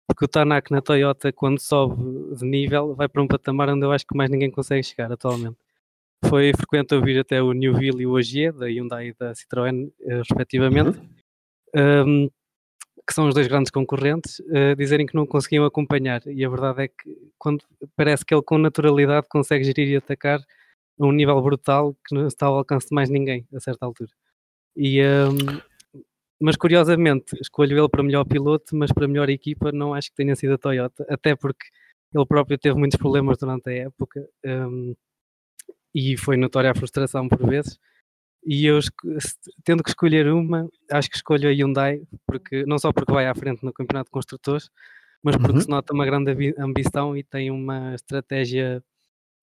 Porque 0.09 0.25
o 0.25 0.29
Tanak 0.29 0.73
na 0.73 0.83
Toyota, 0.83 1.33
quando 1.33 1.61
sobe 1.61 2.35
de 2.37 2.45
nível, 2.45 2.97
vai 2.97 3.09
para 3.09 3.23
um 3.23 3.29
patamar 3.29 3.69
onde 3.69 3.87
eu 3.87 3.93
acho 3.93 4.05
que 4.05 4.17
mais 4.17 4.29
ninguém 4.29 4.51
consegue 4.51 4.83
chegar 4.83 5.13
atualmente. 5.13 5.57
Foi 6.25 6.53
frequente 6.53 6.95
ouvir 6.95 7.19
até 7.21 7.41
o 7.41 7.53
Newville 7.53 8.03
e 8.03 8.07
o 8.07 8.13
Ogier, 8.13 8.53
da 8.53 8.67
Hyundai 8.67 9.09
e 9.09 9.15
da 9.15 9.33
Citroën, 9.33 9.87
uh, 9.89 10.19
respectivamente. 10.19 10.99
Uhum. 10.99 12.27
Um, 12.27 12.31
que 13.11 13.15
são 13.15 13.27
os 13.27 13.35
dois 13.35 13.49
grandes 13.49 13.73
concorrentes, 13.73 14.39
uh, 14.39 14.77
dizerem 14.79 15.05
que 15.05 15.17
não 15.17 15.27
conseguiam 15.27 15.65
acompanhar. 15.65 16.23
E 16.29 16.45
a 16.45 16.49
verdade 16.49 16.85
é 16.85 16.89
que 16.89 17.33
quando 17.37 17.65
parece 17.97 18.25
que 18.25 18.33
ele 18.33 18.43
com 18.43 18.57
naturalidade 18.57 19.27
consegue 19.29 19.65
gerir 19.65 19.89
e 19.89 19.97
atacar 19.97 20.39
a 20.39 21.05
um 21.05 21.11
nível 21.11 21.43
brutal 21.43 21.93
que 22.07 22.15
não 22.15 22.25
está 22.29 22.47
ao 22.47 22.59
alcance 22.59 22.87
de 22.87 22.95
mais 22.95 23.11
ninguém 23.11 23.45
a 23.53 23.59
certa 23.59 23.85
altura. 23.85 24.11
E, 24.77 25.03
um, 25.03 25.61
mas 26.41 26.55
curiosamente 26.55 27.37
escolho 27.41 27.77
ele 27.77 27.89
para 27.89 28.01
melhor 28.05 28.25
piloto, 28.25 28.77
mas 28.77 28.93
para 28.93 29.09
melhor 29.09 29.29
equipa 29.29 29.73
não 29.73 29.93
acho 29.93 30.11
que 30.11 30.17
tenha 30.17 30.37
sido 30.37 30.55
a 30.55 30.59
Toyota, 30.59 31.05
até 31.09 31.35
porque 31.35 31.67
ele 32.15 32.27
próprio 32.27 32.59
teve 32.59 32.79
muitos 32.79 32.97
problemas 32.97 33.39
durante 33.39 33.71
a 33.71 33.73
época 33.73 34.25
um, 34.47 34.95
e 35.93 36.17
foi 36.17 36.37
notória 36.37 36.71
a 36.71 36.75
frustração 36.77 37.29
por 37.29 37.45
vezes 37.45 37.77
e 38.45 38.67
eu 38.67 38.79
tendo 39.65 39.83
que 39.83 39.91
escolher 39.91 40.29
uma, 40.29 40.69
acho 40.91 41.11
que 41.11 41.17
escolho 41.17 41.49
a 41.49 41.53
Hyundai, 41.53 42.03
porque 42.27 42.65
não 42.67 42.79
só 42.79 42.93
porque 42.93 43.13
vai 43.13 43.27
à 43.27 43.35
frente 43.35 43.65
no 43.65 43.73
campeonato 43.73 44.07
de 44.07 44.13
construtores, 44.13 44.71
mas 45.23 45.37
porque 45.37 45.53
uhum. 45.57 45.61
se 45.61 45.69
nota 45.69 45.93
uma 45.93 46.07
grande 46.07 46.55
ambição 46.59 47.17
e 47.17 47.23
tem 47.23 47.51
uma 47.51 47.95
estratégia. 47.95 48.83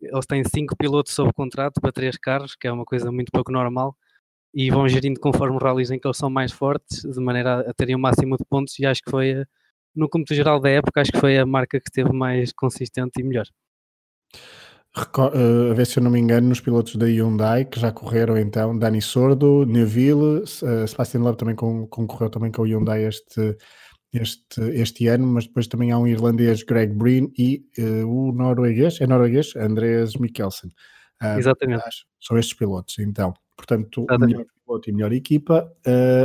Eles 0.01 0.25
têm 0.25 0.43
cinco 0.43 0.75
pilotos 0.75 1.13
sob 1.13 1.31
contrato 1.33 1.81
para 1.81 1.91
três 1.91 2.17
carros, 2.17 2.55
que 2.55 2.67
é 2.67 2.71
uma 2.71 2.85
coisa 2.85 3.11
muito 3.11 3.31
pouco 3.31 3.51
normal, 3.51 3.95
e 4.53 4.69
vão 4.71 4.87
gerindo 4.87 5.19
conforme 5.19 5.57
os 5.57 5.63
rallies 5.63 5.91
em 5.91 5.99
que 5.99 6.07
eles 6.07 6.17
são 6.17 6.29
mais 6.29 6.51
fortes, 6.51 7.03
de 7.03 7.19
maneira 7.19 7.61
a 7.69 7.73
terem 7.73 7.95
o 7.95 7.99
máximo 7.99 8.37
de 8.37 8.45
pontos. 8.45 8.77
E 8.79 8.85
acho 8.85 9.01
que 9.03 9.11
foi, 9.11 9.45
no 9.95 10.09
cômputo 10.09 10.33
geral 10.35 10.59
da 10.59 10.69
época, 10.69 11.01
acho 11.01 11.11
que 11.11 11.19
foi 11.19 11.37
a 11.37 11.45
marca 11.45 11.79
que 11.79 11.89
esteve 11.89 12.11
mais 12.13 12.51
consistente 12.53 13.19
e 13.19 13.23
melhor. 13.23 13.47
Uh, 14.97 15.71
a 15.71 15.73
ver 15.75 15.85
se 15.85 15.99
eu 15.99 16.03
não 16.03 16.09
me 16.09 16.19
engano, 16.19 16.49
nos 16.49 16.59
pilotos 16.59 16.95
da 16.95 17.05
Hyundai 17.05 17.65
que 17.65 17.79
já 17.79 17.91
correram 17.91 18.37
então, 18.37 18.77
Dani 18.77 19.01
Sordo, 19.01 19.63
Neville, 19.65 20.39
uh, 20.43 20.87
Sebastian 20.87 21.21
Loeb 21.21 21.37
também 21.37 21.55
concorreu 21.55 22.29
também 22.29 22.51
com 22.51 22.63
o 22.63 22.65
Hyundai 22.65 23.03
este, 23.03 23.55
este, 24.11 24.61
este 24.71 25.07
ano, 25.07 25.27
mas 25.27 25.45
depois 25.45 25.67
também 25.67 25.91
há 25.91 25.99
um 25.99 26.07
irlandês, 26.07 26.63
Greg 26.63 26.93
Breen, 26.93 27.31
e 27.37 27.63
uh, 27.77 28.07
o 28.07 28.31
norueguês, 28.31 28.99
é 28.99 29.05
norueguês, 29.05 29.55
Andreas 29.55 30.15
Mikkelsen. 30.15 30.71
Exatamente. 31.37 31.83
São 32.21 32.37
estes 32.37 32.55
pilotos, 32.57 32.97
então. 32.99 33.33
Portanto, 33.55 34.01
Exatamente. 34.01 34.37
melhor 34.37 34.45
piloto 34.65 34.89
e 34.89 34.93
melhor 34.93 35.13
equipa. 35.13 35.71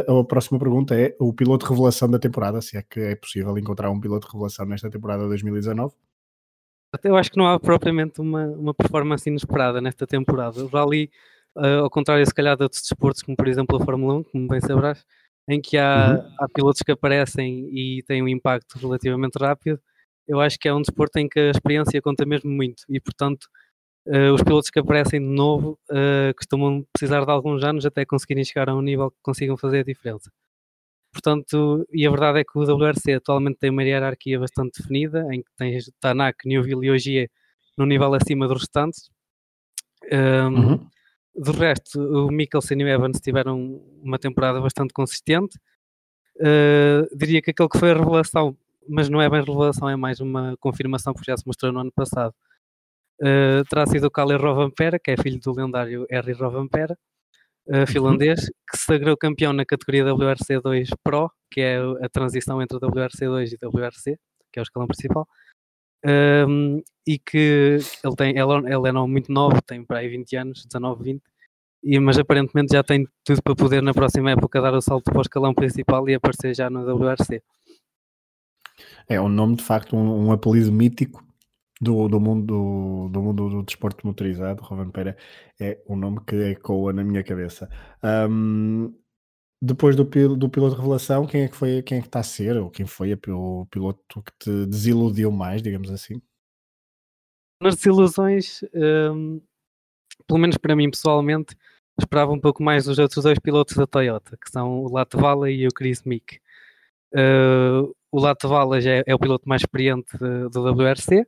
a 0.06 0.24
próxima 0.24 0.58
pergunta 0.58 0.94
é 0.94 1.16
o 1.18 1.32
piloto 1.32 1.66
revelação 1.66 2.10
da 2.10 2.18
temporada, 2.18 2.60
se 2.60 2.76
é 2.76 2.82
que 2.82 3.00
é 3.00 3.16
possível 3.16 3.56
encontrar 3.56 3.90
um 3.90 3.98
piloto 3.98 4.28
revelação 4.30 4.66
nesta 4.66 4.90
temporada 4.90 5.26
2019. 5.26 5.94
Eu 7.02 7.16
acho 7.16 7.30
que 7.30 7.38
não 7.38 7.46
há 7.46 7.58
propriamente 7.58 8.20
uma, 8.20 8.46
uma 8.46 8.74
performance 8.74 9.28
inesperada 9.28 9.80
nesta 9.80 10.06
temporada. 10.06 10.62
O 10.64 10.68
Rally, 10.68 11.10
uh, 11.56 11.82
ao 11.82 11.90
contrário, 11.90 12.24
se 12.26 12.34
calhar, 12.34 12.56
de 12.56 12.62
outros 12.62 12.82
desportos, 12.82 13.22
como 13.22 13.36
por 13.36 13.48
exemplo 13.48 13.76
a 13.76 13.84
Fórmula 13.84 14.14
1, 14.14 14.24
como 14.24 14.48
bem 14.48 14.60
sabrás, 14.60 15.04
em 15.48 15.60
que 15.60 15.78
há, 15.78 16.20
uhum. 16.22 16.34
há 16.38 16.48
pilotos 16.48 16.82
que 16.82 16.92
aparecem 16.92 17.68
e 17.72 18.02
têm 18.04 18.22
um 18.22 18.28
impacto 18.28 18.78
relativamente 18.78 19.36
rápido, 19.38 19.80
eu 20.28 20.40
acho 20.40 20.58
que 20.58 20.68
é 20.68 20.74
um 20.74 20.80
desporto 20.80 21.18
em 21.18 21.28
que 21.28 21.38
a 21.40 21.50
experiência 21.50 22.00
conta 22.00 22.24
mesmo 22.24 22.50
muito 22.50 22.84
e, 22.88 23.00
portanto, 23.00 23.48
uh, 24.06 24.32
os 24.34 24.42
pilotos 24.42 24.70
que 24.70 24.78
aparecem 24.78 25.20
de 25.20 25.26
novo 25.26 25.78
uh, 25.90 26.34
costumam 26.36 26.86
precisar 26.92 27.24
de 27.24 27.30
alguns 27.30 27.64
anos 27.64 27.86
até 27.86 28.04
conseguirem 28.04 28.44
chegar 28.44 28.68
a 28.68 28.74
um 28.74 28.82
nível 28.82 29.10
que 29.10 29.18
consigam 29.22 29.56
fazer 29.56 29.80
a 29.80 29.84
diferença. 29.84 30.30
Portanto, 31.12 31.86
e 31.92 32.06
a 32.06 32.10
verdade 32.10 32.40
é 32.40 32.44
que 32.44 32.58
o 32.58 32.62
WRC 32.62 33.14
atualmente 33.14 33.58
tem 33.58 33.70
uma 33.70 33.84
hierarquia 33.84 34.40
bastante 34.40 34.80
definida, 34.80 35.26
em 35.30 35.42
que 35.42 35.50
tens 35.56 35.90
Tanak, 36.00 36.48
Newville 36.48 36.86
e 36.86 36.90
Ogier 36.90 37.30
no 37.76 37.84
nível 37.84 38.14
acima 38.14 38.48
dos 38.48 38.62
restantes. 38.62 39.10
Um, 40.10 40.48
uhum. 40.48 40.86
Do 41.34 41.52
resto, 41.52 42.00
o 42.00 42.30
Mikkelsen 42.30 42.80
e 42.80 42.84
o 42.84 42.88
Evans 42.88 43.20
tiveram 43.20 43.80
uma 44.02 44.18
temporada 44.18 44.60
bastante 44.60 44.92
consistente. 44.92 45.58
Uh, 46.36 47.16
diria 47.16 47.42
que 47.42 47.50
aquele 47.50 47.68
que 47.68 47.78
foi 47.78 47.90
a 47.90 47.94
revelação, 47.94 48.56
mas 48.88 49.08
não 49.08 49.20
é 49.20 49.28
bem 49.28 49.40
revelação, 49.40 49.88
é 49.88 49.96
mais 49.96 50.20
uma 50.20 50.56
confirmação 50.60 51.12
porque 51.12 51.30
já 51.30 51.36
se 51.36 51.46
mostrou 51.46 51.72
no 51.72 51.80
ano 51.80 51.92
passado. 51.92 52.34
Uh, 53.20 53.64
terá 53.68 53.86
sido 53.86 54.06
o 54.06 54.10
Kalle 54.10 54.36
Rovanpera, 54.36 54.98
que 54.98 55.10
é 55.10 55.16
filho 55.16 55.40
do 55.40 55.52
lendário 55.52 56.06
Harry 56.10 56.32
Rovanpera, 56.32 56.98
uh, 57.68 57.86
finlandês, 57.86 58.50
que 58.70 58.76
se 58.76 58.84
sagrou 58.84 59.16
campeão 59.16 59.52
na 59.52 59.64
categoria 59.64 60.04
WRC2 60.04 60.90
Pro, 61.02 61.30
que 61.50 61.60
é 61.60 61.78
a 62.02 62.08
transição 62.08 62.60
entre 62.62 62.78
WRC2 62.78 63.52
e 63.52 63.66
WRC, 63.66 64.18
que 64.52 64.58
é 64.58 64.60
o 64.60 64.64
escalão 64.64 64.86
principal. 64.86 65.26
Um, 66.04 66.82
e 67.06 67.18
que 67.18 67.78
ele 68.04 68.16
tem, 68.16 68.30
ele, 68.30 68.74
ele 68.74 68.88
é 68.88 68.92
não 68.92 69.06
muito 69.06 69.30
novo, 69.30 69.60
tem 69.62 69.84
para 69.84 69.98
aí 69.98 70.08
20 70.08 70.36
anos, 70.36 70.64
19, 70.64 71.04
20, 71.04 71.22
e, 71.84 71.98
mas 72.00 72.18
aparentemente 72.18 72.72
já 72.72 72.82
tem 72.82 73.06
tudo 73.24 73.42
para 73.42 73.54
poder 73.54 73.82
na 73.82 73.94
próxima 73.94 74.30
época 74.30 74.60
dar 74.60 74.74
o 74.74 74.80
salto 74.80 75.04
para 75.04 75.18
o 75.18 75.22
escalão 75.22 75.54
principal 75.54 76.08
e 76.08 76.14
aparecer 76.14 76.54
já 76.54 76.68
no 76.68 76.80
WRC. 76.80 77.42
É 79.08 79.20
um 79.20 79.28
nome 79.28 79.56
de 79.56 79.62
facto, 79.62 79.96
um, 79.96 80.26
um 80.26 80.32
apelido 80.32 80.72
mítico 80.72 81.24
do, 81.82 82.06
do, 82.06 82.20
mundo, 82.20 82.46
do, 82.46 83.08
do 83.08 83.22
mundo 83.22 83.48
do 83.50 83.62
desporto 83.64 84.06
motorizado, 84.06 84.62
Rovan 84.62 84.88
Pereira, 84.90 85.18
é 85.60 85.82
um 85.88 85.96
nome 85.96 86.20
que 86.24 86.36
ecoa 86.36 86.92
na 86.92 87.02
minha 87.02 87.24
cabeça. 87.24 87.68
Um, 88.30 88.94
depois 89.60 89.96
do, 89.96 90.04
do 90.04 90.48
piloto 90.48 90.76
de 90.76 90.80
revelação, 90.80 91.26
quem 91.26 91.42
é 91.42 91.48
que 91.48 91.56
foi, 91.56 91.82
quem 91.82 91.98
é 91.98 92.00
que 92.00 92.06
está 92.06 92.20
a 92.20 92.22
ser, 92.22 92.56
ou 92.56 92.70
quem 92.70 92.86
foi 92.86 93.12
o 93.26 93.66
piloto 93.66 94.22
que 94.22 94.32
te 94.38 94.66
desiludiu 94.66 95.32
mais, 95.32 95.60
digamos 95.60 95.90
assim? 95.90 96.22
Nas 97.60 97.74
desilusões, 97.74 98.60
um, 99.12 99.40
pelo 100.24 100.38
menos 100.38 100.56
para 100.56 100.76
mim 100.76 100.88
pessoalmente, 100.88 101.56
esperava 101.98 102.30
um 102.30 102.40
pouco 102.40 102.62
mais 102.62 102.84
dos 102.84 102.98
outros 103.00 103.24
dois 103.24 103.40
pilotos 103.40 103.74
da 103.74 103.88
Toyota, 103.88 104.36
que 104.36 104.50
são 104.52 104.84
o 104.84 104.92
Latvala 104.92 105.50
e 105.50 105.66
o 105.66 105.72
Chris 105.72 106.04
Mick. 106.04 106.38
Uh, 107.12 107.92
o 108.12 108.20
Latvala 108.20 108.80
já 108.80 108.92
é, 108.92 109.02
é, 109.04 109.14
o 109.14 109.18
piloto 109.18 109.48
mais 109.48 109.62
experiente 109.62 110.16
do 110.18 110.62
WRC, 110.62 111.26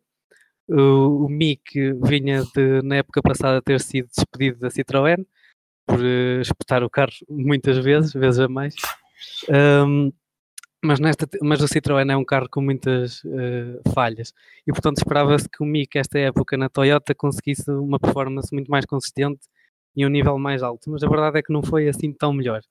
O, 0.68 1.28
Mick 1.28 1.92
vinha 2.02 2.42
de, 2.54 2.80
na 2.82 2.96
época 2.96 3.20
passada, 3.22 3.60
ter 3.60 3.80
sido 3.80 4.08
despedido 4.08 4.60
da 4.60 4.68
Citroën 4.68 5.24
por 5.86 5.98
uh, 5.98 6.40
espetar 6.40 6.82
o 6.82 6.90
carro 6.90 7.12
muitas 7.28 7.78
vezes, 7.78 8.12
vezes 8.12 8.40
a 8.40 8.48
mais. 8.48 8.74
Um, 9.50 10.10
mas, 10.82 11.00
nesta, 11.00 11.28
mas 11.42 11.60
o 11.60 11.68
Citroën 11.68 12.10
é 12.10 12.16
um 12.16 12.24
carro 12.24 12.48
com 12.50 12.60
muitas 12.60 13.22
uh, 13.24 13.92
falhas 13.94 14.32
e, 14.66 14.72
portanto, 14.72 14.98
esperava-se 14.98 15.48
que 15.48 15.62
o 15.62 15.66
Mick, 15.66 15.98
esta 15.98 16.18
época 16.18 16.56
na 16.56 16.68
Toyota, 16.68 17.14
conseguisse 17.14 17.70
uma 17.70 17.98
performance 17.98 18.52
muito 18.52 18.70
mais 18.70 18.86
consistente 18.86 19.46
e 19.96 20.04
um 20.06 20.08
nível 20.08 20.38
mais 20.38 20.62
alto. 20.62 20.90
Mas 20.90 21.02
a 21.02 21.08
verdade 21.08 21.38
é 21.38 21.42
que 21.42 21.52
não 21.52 21.62
foi 21.62 21.88
assim 21.88 22.12
tão 22.12 22.32
melhor. 22.32 22.62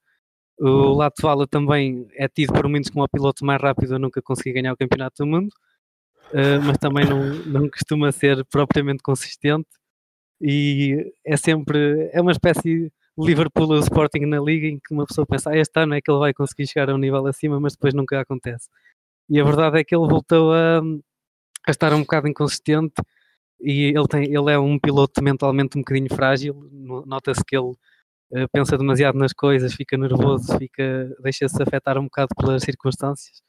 O 0.60 0.94
Latvala 0.94 1.48
também 1.48 2.08
é 2.16 2.28
tido 2.28 2.54
por 2.54 2.68
muitos 2.68 2.92
como 2.92 3.04
o 3.04 3.10
piloto 3.10 3.46
mais 3.46 3.62
rápido 3.62 3.96
a 3.96 4.00
nunca 4.00 4.22
conseguir 4.22 4.54
ganhar 4.54 4.74
o 4.74 4.78
Campeonato 4.78 5.24
do 5.24 5.28
Mundo, 5.28 5.50
uh, 6.32 6.62
mas 6.66 6.78
também 6.78 7.06
não, 7.06 7.34
não 7.46 7.70
costuma 7.70 8.12
ser 8.12 8.44
propriamente 8.46 9.04
consistente 9.04 9.68
e 10.42 11.14
é 11.26 11.38
sempre 11.38 12.10
é 12.12 12.22
uma 12.22 12.32
espécie 12.32 12.92
Liverpool 13.18 13.70
ou 13.70 13.80
Sporting 13.80 14.26
na 14.26 14.40
liga 14.40 14.68
em 14.68 14.80
que 14.80 14.94
uma 14.94 15.06
pessoa 15.06 15.26
pensa 15.26 15.52
ah, 15.52 15.58
este 15.58 15.80
ano 15.80 15.94
é 15.94 16.02
que 16.02 16.10
ele 16.12 16.20
vai 16.20 16.34
conseguir 16.34 16.68
chegar 16.68 16.90
a 16.90 16.96
um 16.96 16.98
nível 16.98 17.26
acima, 17.28 17.60
mas 17.60 17.74
depois 17.74 17.94
nunca 17.94 18.20
acontece. 18.20 18.68
E 19.30 19.40
a 19.40 19.44
verdade 19.44 19.80
é 19.80 19.84
que 19.84 19.96
ele 19.96 20.08
voltou 20.08 20.52
a, 20.54 20.82
a 21.68 21.72
estar 21.72 21.94
um 21.94 22.02
bocado 22.02 22.28
inconsistente 22.28 22.96
e 23.62 23.94
ele, 23.96 24.08
tem, 24.08 24.26
ele 24.26 24.52
é 24.52 24.60
um 24.60 24.80
piloto 24.80 25.24
mentalmente 25.24 25.78
um 25.78 25.82
bocadinho 25.82 26.14
frágil, 26.14 26.70
nota-se 27.06 27.44
que 27.46 27.56
ele 27.56 27.74
eh, 28.34 28.48
pensa 28.52 28.78
demasiado 28.78 29.18
nas 29.18 29.34
coisas, 29.34 29.74
fica 29.74 29.98
nervoso, 29.98 30.58
fica, 30.58 31.16
deixa-se 31.22 31.62
afetar 31.62 31.98
um 31.98 32.06
bocado 32.06 32.30
pelas 32.36 32.64
circunstâncias. 32.64 33.42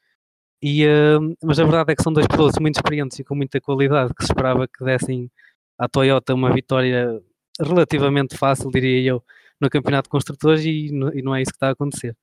E, 0.61 0.85
uh, 0.85 1.35
mas 1.43 1.59
a 1.59 1.63
verdade 1.63 1.91
é 1.91 1.95
que 1.95 2.03
são 2.03 2.13
dois 2.13 2.27
pilotos 2.27 2.59
muito 2.59 2.77
experientes 2.77 3.19
e 3.19 3.23
com 3.23 3.35
muita 3.35 3.59
qualidade 3.61 4.13
que 4.13 4.25
se 4.25 4.31
esperava 4.31 4.67
que 4.67 4.83
dessem 4.83 5.29
à 5.77 5.87
Toyota 5.87 6.33
uma 6.33 6.53
vitória 6.53 7.21
relativamente 7.59 8.37
fácil, 8.37 8.71
diria 8.71 9.01
eu, 9.01 9.23
no 9.59 9.69
Campeonato 9.69 10.07
de 10.07 10.11
Construtores 10.11 10.63
e, 10.65 10.87
e 11.13 11.21
não 11.21 11.35
é 11.35 11.41
isso 11.41 11.51
que 11.51 11.57
está 11.57 11.67
a 11.67 11.71
acontecer. 11.71 12.15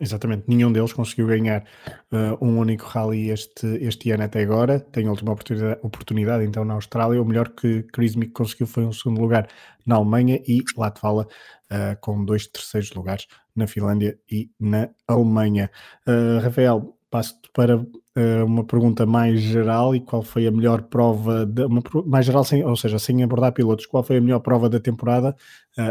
Exatamente, 0.00 0.44
nenhum 0.48 0.72
deles 0.72 0.92
conseguiu 0.92 1.28
ganhar 1.28 1.62
uh, 2.10 2.44
um 2.44 2.58
único 2.58 2.84
rally 2.86 3.30
este, 3.30 3.66
este 3.80 4.10
ano 4.10 4.24
até 4.24 4.42
agora. 4.42 4.80
Tem 4.80 5.06
a 5.06 5.10
última 5.10 5.30
oportunidade, 5.32 5.78
oportunidade 5.82 6.44
então 6.44 6.64
na 6.64 6.74
Austrália. 6.74 7.22
O 7.22 7.24
melhor 7.24 7.50
que 7.50 7.84
Chris 7.84 8.16
Mick 8.16 8.32
conseguiu 8.32 8.66
foi 8.66 8.84
um 8.84 8.92
segundo 8.92 9.20
lugar 9.20 9.48
na 9.86 9.96
Alemanha 9.96 10.42
e 10.48 10.62
Latvala 10.76 11.28
uh, 11.70 12.00
com 12.00 12.24
dois 12.24 12.48
terceiros 12.48 12.90
lugares 12.92 13.28
na 13.54 13.68
Finlândia 13.68 14.18
e 14.28 14.50
na 14.58 14.88
Alemanha. 15.06 15.70
Uh, 16.08 16.42
Rafael, 16.42 16.96
passo-te 17.12 17.50
para 17.52 17.76
uh, 17.76 18.44
uma 18.46 18.64
pergunta 18.64 19.04
mais 19.04 19.38
geral 19.38 19.94
e 19.94 20.00
qual 20.00 20.22
foi 20.22 20.46
a 20.46 20.50
melhor 20.50 20.82
prova, 20.84 21.44
de, 21.44 21.66
uma, 21.66 21.82
mais 22.06 22.24
geral, 22.24 22.42
sem, 22.42 22.64
ou 22.64 22.74
seja, 22.74 22.98
sem 22.98 23.22
abordar 23.22 23.52
pilotos, 23.52 23.84
qual 23.84 24.02
foi 24.02 24.16
a 24.16 24.20
melhor 24.20 24.40
prova 24.40 24.68
da 24.70 24.80
temporada 24.80 25.36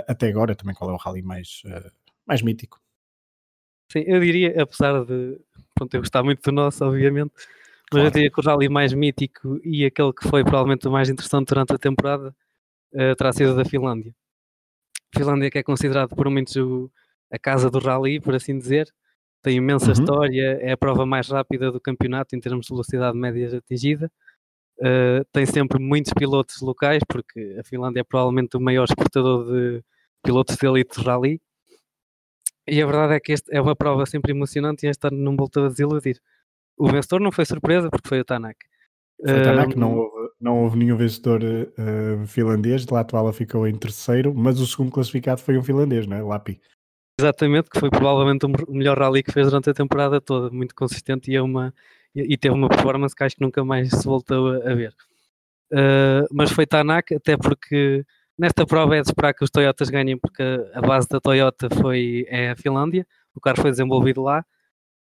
até 0.07 0.27
agora? 0.27 0.55
Também 0.55 0.73
qual 0.73 0.89
é 0.89 0.93
o 0.93 0.97
rally 0.97 1.21
mais, 1.21 1.61
mais 2.25 2.41
mítico? 2.41 2.81
Sim, 3.91 4.03
eu 4.07 4.19
diria, 4.19 4.63
apesar 4.63 5.05
de 5.05 5.39
pronto, 5.75 5.93
eu 5.93 5.99
gostar 5.99 6.23
muito 6.23 6.41
do 6.41 6.51
nosso, 6.51 6.83
obviamente, 6.83 7.33
mas 7.35 7.89
claro. 7.91 8.07
eu 8.07 8.11
diria 8.11 8.31
que 8.31 8.39
o 8.39 8.43
rally 8.43 8.69
mais 8.69 8.93
mítico 8.93 9.59
e 9.63 9.85
aquele 9.85 10.13
que 10.13 10.27
foi 10.27 10.43
provavelmente 10.43 10.87
o 10.87 10.91
mais 10.91 11.09
interessante 11.09 11.49
durante 11.49 11.73
a 11.73 11.77
temporada 11.77 12.35
uh, 12.93 13.15
terá 13.15 13.33
sido 13.33 13.55
da 13.55 13.65
Finlândia. 13.65 14.15
A 15.13 15.19
Finlândia 15.19 15.51
que 15.51 15.57
é 15.57 15.63
considerado 15.63 16.15
por 16.15 16.29
muitos 16.29 16.55
o, 16.55 16.89
a 17.29 17.37
casa 17.37 17.69
do 17.69 17.79
rally, 17.79 18.19
por 18.19 18.33
assim 18.33 18.57
dizer, 18.57 18.91
tem 19.41 19.57
imensa 19.57 19.87
uhum. 19.87 19.91
história, 19.93 20.59
é 20.61 20.71
a 20.71 20.77
prova 20.77 21.05
mais 21.05 21.27
rápida 21.29 21.71
do 21.71 21.79
campeonato 21.79 22.35
em 22.35 22.39
termos 22.39 22.65
de 22.65 22.73
velocidade 22.73 23.17
média 23.17 23.57
atingida. 23.57 24.11
Uh, 24.79 25.23
tem 25.31 25.45
sempre 25.45 25.79
muitos 25.79 26.13
pilotos 26.13 26.59
locais, 26.61 27.03
porque 27.07 27.57
a 27.59 27.63
Finlândia 27.63 28.01
é 28.01 28.03
provavelmente 28.03 28.57
o 28.57 28.59
maior 28.59 28.85
exportador 28.85 29.45
de 29.45 29.83
pilotos 30.23 30.55
de 30.55 30.67
elite 30.67 30.99
de 30.99 31.05
rally 31.05 31.41
e 32.67 32.81
a 32.81 32.85
verdade 32.85 33.13
é 33.15 33.19
que 33.19 33.33
este 33.33 33.53
é 33.53 33.61
uma 33.61 33.75
prova 33.75 34.05
sempre 34.05 34.31
emocionante 34.31 34.85
e 34.85 34.89
este 34.89 35.07
ano 35.07 35.17
não 35.17 35.35
voltou 35.35 35.65
a 35.65 35.67
desiludir. 35.67 36.19
O 36.77 36.87
vencedor 36.87 37.19
não 37.19 37.31
foi 37.31 37.45
surpresa 37.45 37.89
porque 37.89 38.07
foi 38.07 38.19
o 38.19 38.25
Tanak. 38.25 38.57
Foi 39.23 39.39
o 39.39 39.43
Tanak, 39.43 39.75
um, 39.75 39.79
não, 39.79 39.97
houve, 39.97 40.29
não 40.39 40.63
houve 40.63 40.77
nenhum 40.77 40.97
vencedor 40.97 41.41
uh, 41.43 42.25
finlandês, 42.27 42.85
de 42.85 42.93
Latvala 42.93 43.33
ficou 43.33 43.67
em 43.67 43.75
terceiro, 43.75 44.33
mas 44.33 44.59
o 44.59 44.65
segundo 44.65 44.91
classificado 44.91 45.41
foi 45.41 45.57
um 45.57 45.63
finlandês, 45.63 46.07
não 46.07 46.17
é? 46.17 46.23
Lapi. 46.23 46.59
Exatamente, 47.21 47.69
que 47.69 47.79
foi 47.79 47.89
provavelmente 47.89 48.45
o 48.45 48.73
melhor 48.73 48.97
rally 48.97 49.23
que 49.23 49.31
fez 49.31 49.47
durante 49.47 49.69
a 49.69 49.73
temporada 49.73 50.19
toda, 50.19 50.49
muito 50.49 50.73
consistente 50.73 51.31
e, 51.31 51.35
é 51.35 51.41
uma, 51.41 51.73
e, 52.15 52.37
teve 52.37 52.55
uma 52.55 52.67
performance 52.67 53.15
que 53.15 53.23
acho 53.23 53.35
que 53.35 53.41
nunca 53.41 53.63
mais 53.63 53.89
se 53.89 54.05
voltou 54.05 54.49
a, 54.49 54.71
a 54.71 54.75
ver. 54.75 54.93
Uh, 55.71 56.27
mas 56.31 56.51
foi 56.51 56.65
Tanak, 56.65 57.13
até 57.15 57.37
porque 57.37 58.03
Nesta 58.41 58.65
prova 58.65 58.97
é 58.97 59.01
de 59.01 59.07
esperar 59.07 59.35
que 59.35 59.43
os 59.43 59.51
Toyotas 59.51 59.91
ganhem, 59.91 60.17
porque 60.17 60.41
a 60.73 60.81
base 60.81 61.07
da 61.07 61.19
Toyota 61.19 61.69
foi, 61.69 62.25
é 62.27 62.49
a 62.49 62.55
Finlândia, 62.55 63.05
o 63.35 63.39
carro 63.39 63.61
foi 63.61 63.69
desenvolvido 63.69 64.23
lá 64.23 64.43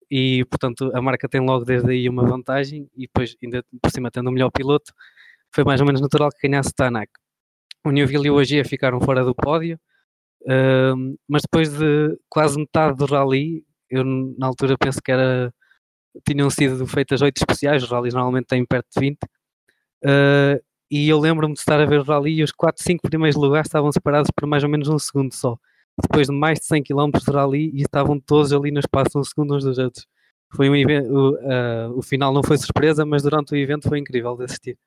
e, 0.10 0.44
portanto, 0.46 0.90
a 0.92 1.00
marca 1.00 1.30
tem 1.30 1.40
logo 1.40 1.64
desde 1.64 1.92
aí 1.92 2.10
uma 2.10 2.26
vantagem 2.26 2.90
e 2.96 3.02
depois, 3.02 3.36
ainda 3.44 3.64
por 3.80 3.92
cima, 3.92 4.10
tendo 4.10 4.30
o 4.30 4.32
melhor 4.32 4.50
piloto, 4.50 4.92
foi 5.54 5.64
mais 5.64 5.80
ou 5.80 5.86
menos 5.86 6.02
natural 6.02 6.32
que 6.32 6.48
ganhasse 6.48 6.74
Tanak. 6.74 7.12
O 7.86 7.92
Newville 7.92 8.26
e 8.26 8.32
o 8.32 8.40
Agia 8.40 8.66
ficaram 8.66 9.00
fora 9.00 9.24
do 9.24 9.36
pódio, 9.36 9.80
mas 11.28 11.42
depois 11.42 11.70
de 11.78 12.18
quase 12.30 12.58
metade 12.58 12.96
do 12.98 13.06
rally, 13.06 13.64
eu 13.90 14.04
na 14.38 14.48
altura 14.48 14.78
penso 14.78 15.02
que 15.02 15.12
era 15.12 15.54
tinham 16.28 16.50
sido 16.50 16.86
feitas 16.88 17.22
oito 17.22 17.38
especiais, 17.38 17.84
os 17.84 17.90
rallies 17.90 18.14
normalmente 18.14 18.48
têm 18.48 18.66
perto 18.66 18.88
de 18.96 19.00
20, 19.00 19.18
uh, 19.24 20.64
e 20.90 21.10
eu 21.10 21.20
lembro-me 21.20 21.54
de 21.54 21.60
estar 21.60 21.80
a 21.80 21.86
ver 21.86 22.00
o 22.00 22.04
rally 22.04 22.40
e 22.40 22.44
os 22.44 22.52
4, 22.52 22.84
5 22.84 23.02
primeiros 23.08 23.36
lugares 23.36 23.68
estavam 23.68 23.92
separados 23.92 24.32
por 24.36 24.48
mais 24.48 24.64
ou 24.64 24.70
menos 24.70 24.88
um 24.88 24.98
segundo 24.98 25.34
só. 25.34 25.58
Depois 26.02 26.28
de 26.28 26.34
mais 26.34 26.60
de 26.60 26.66
100 26.66 26.84
km 26.84 27.12
de 27.24 27.32
rally 27.32 27.72
e 27.74 27.82
estavam 27.82 28.20
todos 28.20 28.54
ali 28.54 28.72
no 28.72 28.80
espaço 28.80 29.20
um 29.20 29.24
segundo 29.24 29.56
uns 29.56 29.64
dos 29.64 29.78
outros. 29.78 30.08
Foi 30.56 30.70
um 30.70 30.76
evento, 30.76 31.12
o, 31.12 31.32
uh, 31.36 31.98
o 31.98 32.02
final 32.02 32.34
não 32.34 32.42
foi 32.44 32.58
surpresa, 32.58 33.06
mas 33.06 33.24
durante 33.24 33.54
o 33.54 33.58
evento 33.58 33.90
foi 33.90 34.00
incrível 34.00 34.36
de 34.38 34.46
assistir 34.46 34.78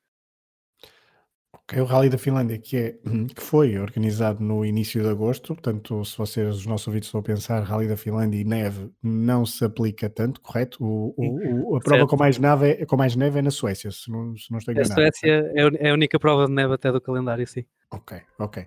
é 1.73 1.81
o 1.81 1.85
Rally 1.85 2.09
da 2.09 2.17
Finlândia, 2.17 2.57
que, 2.57 2.77
é, 2.77 2.95
que 3.35 3.41
foi 3.41 3.77
organizado 3.77 4.43
no 4.43 4.65
início 4.65 5.01
de 5.01 5.07
agosto, 5.07 5.53
portanto, 5.53 6.03
se 6.03 6.17
vocês, 6.17 6.55
os 6.55 6.65
nossos 6.65 6.87
ouvintes, 6.87 7.07
estão 7.07 7.19
a 7.19 7.23
pensar 7.23 7.61
Rally 7.63 7.87
da 7.87 7.97
Finlândia 7.97 8.39
e 8.39 8.43
neve, 8.43 8.89
não 9.01 9.45
se 9.45 9.63
aplica 9.63 10.09
tanto, 10.09 10.41
correto? 10.41 10.83
O, 10.83 11.13
o, 11.17 11.71
o 11.71 11.75
a 11.77 11.79
prova 11.79 12.07
com 12.07 12.17
mais, 12.17 12.37
neve 12.37 12.69
é, 12.69 12.85
com 12.85 12.97
mais 12.97 13.15
neve 13.15 13.39
é 13.39 13.41
na 13.41 13.51
Suécia, 13.51 13.91
se 13.91 14.11
não, 14.11 14.35
se 14.35 14.51
não 14.51 14.57
estou 14.57 14.73
enganado. 14.73 14.91
A 14.91 14.95
Suécia 14.95 15.51
é, 15.55 15.87
é 15.87 15.89
a 15.89 15.93
única 15.93 16.19
prova 16.19 16.45
de 16.45 16.53
neve 16.53 16.73
até 16.73 16.91
do 16.91 17.01
calendário, 17.01 17.47
sim. 17.47 17.65
Ok, 17.93 18.21
ok. 18.39 18.65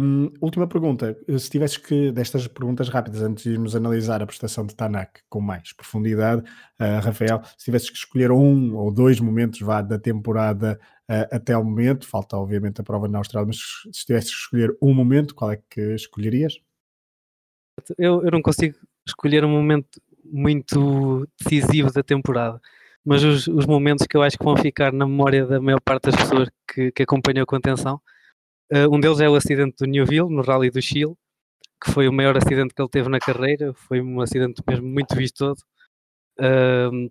Um, 0.00 0.30
última 0.40 0.68
pergunta. 0.68 1.18
Se 1.36 1.50
tivesses 1.50 1.76
que, 1.78 2.12
destas 2.12 2.46
perguntas 2.46 2.88
rápidas, 2.88 3.20
antes 3.20 3.42
de 3.42 3.50
irmos 3.50 3.74
analisar 3.74 4.22
a 4.22 4.26
prestação 4.26 4.64
de 4.64 4.76
Tanak 4.76 5.20
com 5.28 5.40
mais 5.40 5.72
profundidade, 5.72 6.42
uh, 6.80 7.00
Rafael, 7.02 7.42
se 7.58 7.64
tivesses 7.64 7.90
que 7.90 7.96
escolher 7.96 8.30
um 8.30 8.76
ou 8.76 8.92
dois 8.92 9.18
momentos 9.18 9.60
vá, 9.60 9.82
da 9.82 9.98
temporada 9.98 10.78
uh, 11.10 11.34
até 11.34 11.54
ao 11.54 11.64
momento, 11.64 12.06
falta 12.06 12.36
obviamente 12.36 12.80
a 12.80 12.84
prova 12.84 13.08
na 13.08 13.18
Austrália, 13.18 13.48
mas 13.48 13.58
se 13.92 14.06
tivesses 14.06 14.30
que 14.30 14.36
escolher 14.36 14.76
um 14.80 14.94
momento, 14.94 15.34
qual 15.34 15.50
é 15.50 15.58
que 15.68 15.80
escolherias? 15.96 16.54
Eu, 17.98 18.22
eu 18.22 18.30
não 18.30 18.40
consigo 18.40 18.78
escolher 19.04 19.44
um 19.44 19.50
momento 19.50 20.00
muito 20.24 21.26
decisivo 21.36 21.92
da 21.92 22.04
temporada, 22.04 22.60
mas 23.04 23.24
os, 23.24 23.48
os 23.48 23.66
momentos 23.66 24.06
que 24.06 24.16
eu 24.16 24.22
acho 24.22 24.38
que 24.38 24.44
vão 24.44 24.56
ficar 24.56 24.92
na 24.92 25.04
memória 25.04 25.44
da 25.44 25.60
maior 25.60 25.80
parte 25.80 26.04
das 26.04 26.14
pessoas 26.14 26.48
que, 26.72 26.92
que 26.92 27.02
acompanham 27.02 27.44
com 27.44 27.56
atenção 27.56 28.00
um 28.90 29.00
deles 29.00 29.20
é 29.20 29.28
o 29.28 29.34
acidente 29.34 29.76
do 29.78 29.86
Newville, 29.86 30.30
no 30.30 30.42
Rally 30.42 30.70
do 30.70 30.80
Chile, 30.80 31.14
que 31.82 31.90
foi 31.90 32.08
o 32.08 32.12
maior 32.12 32.36
acidente 32.36 32.74
que 32.74 32.80
ele 32.80 32.88
teve 32.88 33.08
na 33.08 33.18
carreira. 33.18 33.74
Foi 33.74 34.00
um 34.00 34.20
acidente 34.20 34.62
mesmo 34.66 34.86
muito 34.86 35.16
vistoso. 35.16 35.62
Uh, 36.38 37.10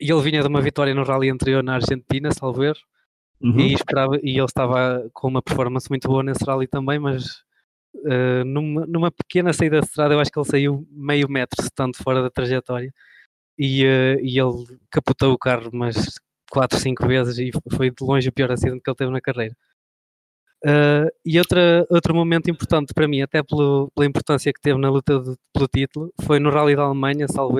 e 0.00 0.10
ele 0.10 0.22
vinha 0.22 0.42
de 0.42 0.48
uma 0.48 0.60
vitória 0.60 0.94
no 0.94 1.04
Rally 1.04 1.30
anterior 1.30 1.62
na 1.62 1.74
Argentina, 1.74 2.32
salvo 2.32 2.64
erro. 2.64 2.80
Uhum. 3.40 3.58
E, 3.60 3.74
esperava, 3.74 4.16
e 4.22 4.36
ele 4.36 4.44
estava 4.44 5.08
com 5.12 5.28
uma 5.28 5.42
performance 5.42 5.88
muito 5.88 6.08
boa 6.08 6.22
nesse 6.22 6.44
Rally 6.44 6.66
também, 6.66 6.98
mas 6.98 7.42
uh, 7.94 8.44
numa, 8.44 8.86
numa, 8.86 9.10
pequena 9.10 9.52
saída 9.52 9.80
de 9.80 9.86
estrada, 9.86 10.14
eu 10.14 10.20
acho 10.20 10.30
que 10.30 10.38
ele 10.38 10.46
saiu 10.46 10.86
meio 10.90 11.28
metro, 11.28 11.64
tanto 11.74 12.02
fora 12.02 12.22
da 12.22 12.30
trajetória. 12.30 12.92
E, 13.58 13.84
uh, 13.84 14.20
e 14.20 14.38
ele 14.38 14.78
capotou 14.90 15.32
o 15.32 15.38
carro 15.38 15.70
umas 15.72 16.20
4, 16.50 16.78
5 16.78 17.06
vezes 17.06 17.38
e 17.38 17.50
foi 17.74 17.90
de 17.90 18.04
longe 18.04 18.28
o 18.28 18.32
pior 18.32 18.50
acidente 18.50 18.82
que 18.82 18.90
ele 18.90 18.96
teve 18.96 19.10
na 19.12 19.20
carreira. 19.20 19.56
Uh, 20.64 21.10
e 21.24 21.38
outra, 21.40 21.84
outro 21.90 22.14
momento 22.14 22.48
importante 22.48 22.94
para 22.94 23.08
mim, 23.08 23.20
até 23.20 23.42
pelo, 23.42 23.90
pela 23.94 24.06
importância 24.06 24.52
que 24.52 24.60
teve 24.60 24.78
na 24.78 24.88
luta 24.88 25.18
de, 25.18 25.34
pelo 25.52 25.66
título, 25.66 26.12
foi 26.22 26.38
no 26.38 26.50
Rally 26.50 26.76
da 26.76 26.82
Alemanha, 26.82 27.26
salvo 27.26 27.58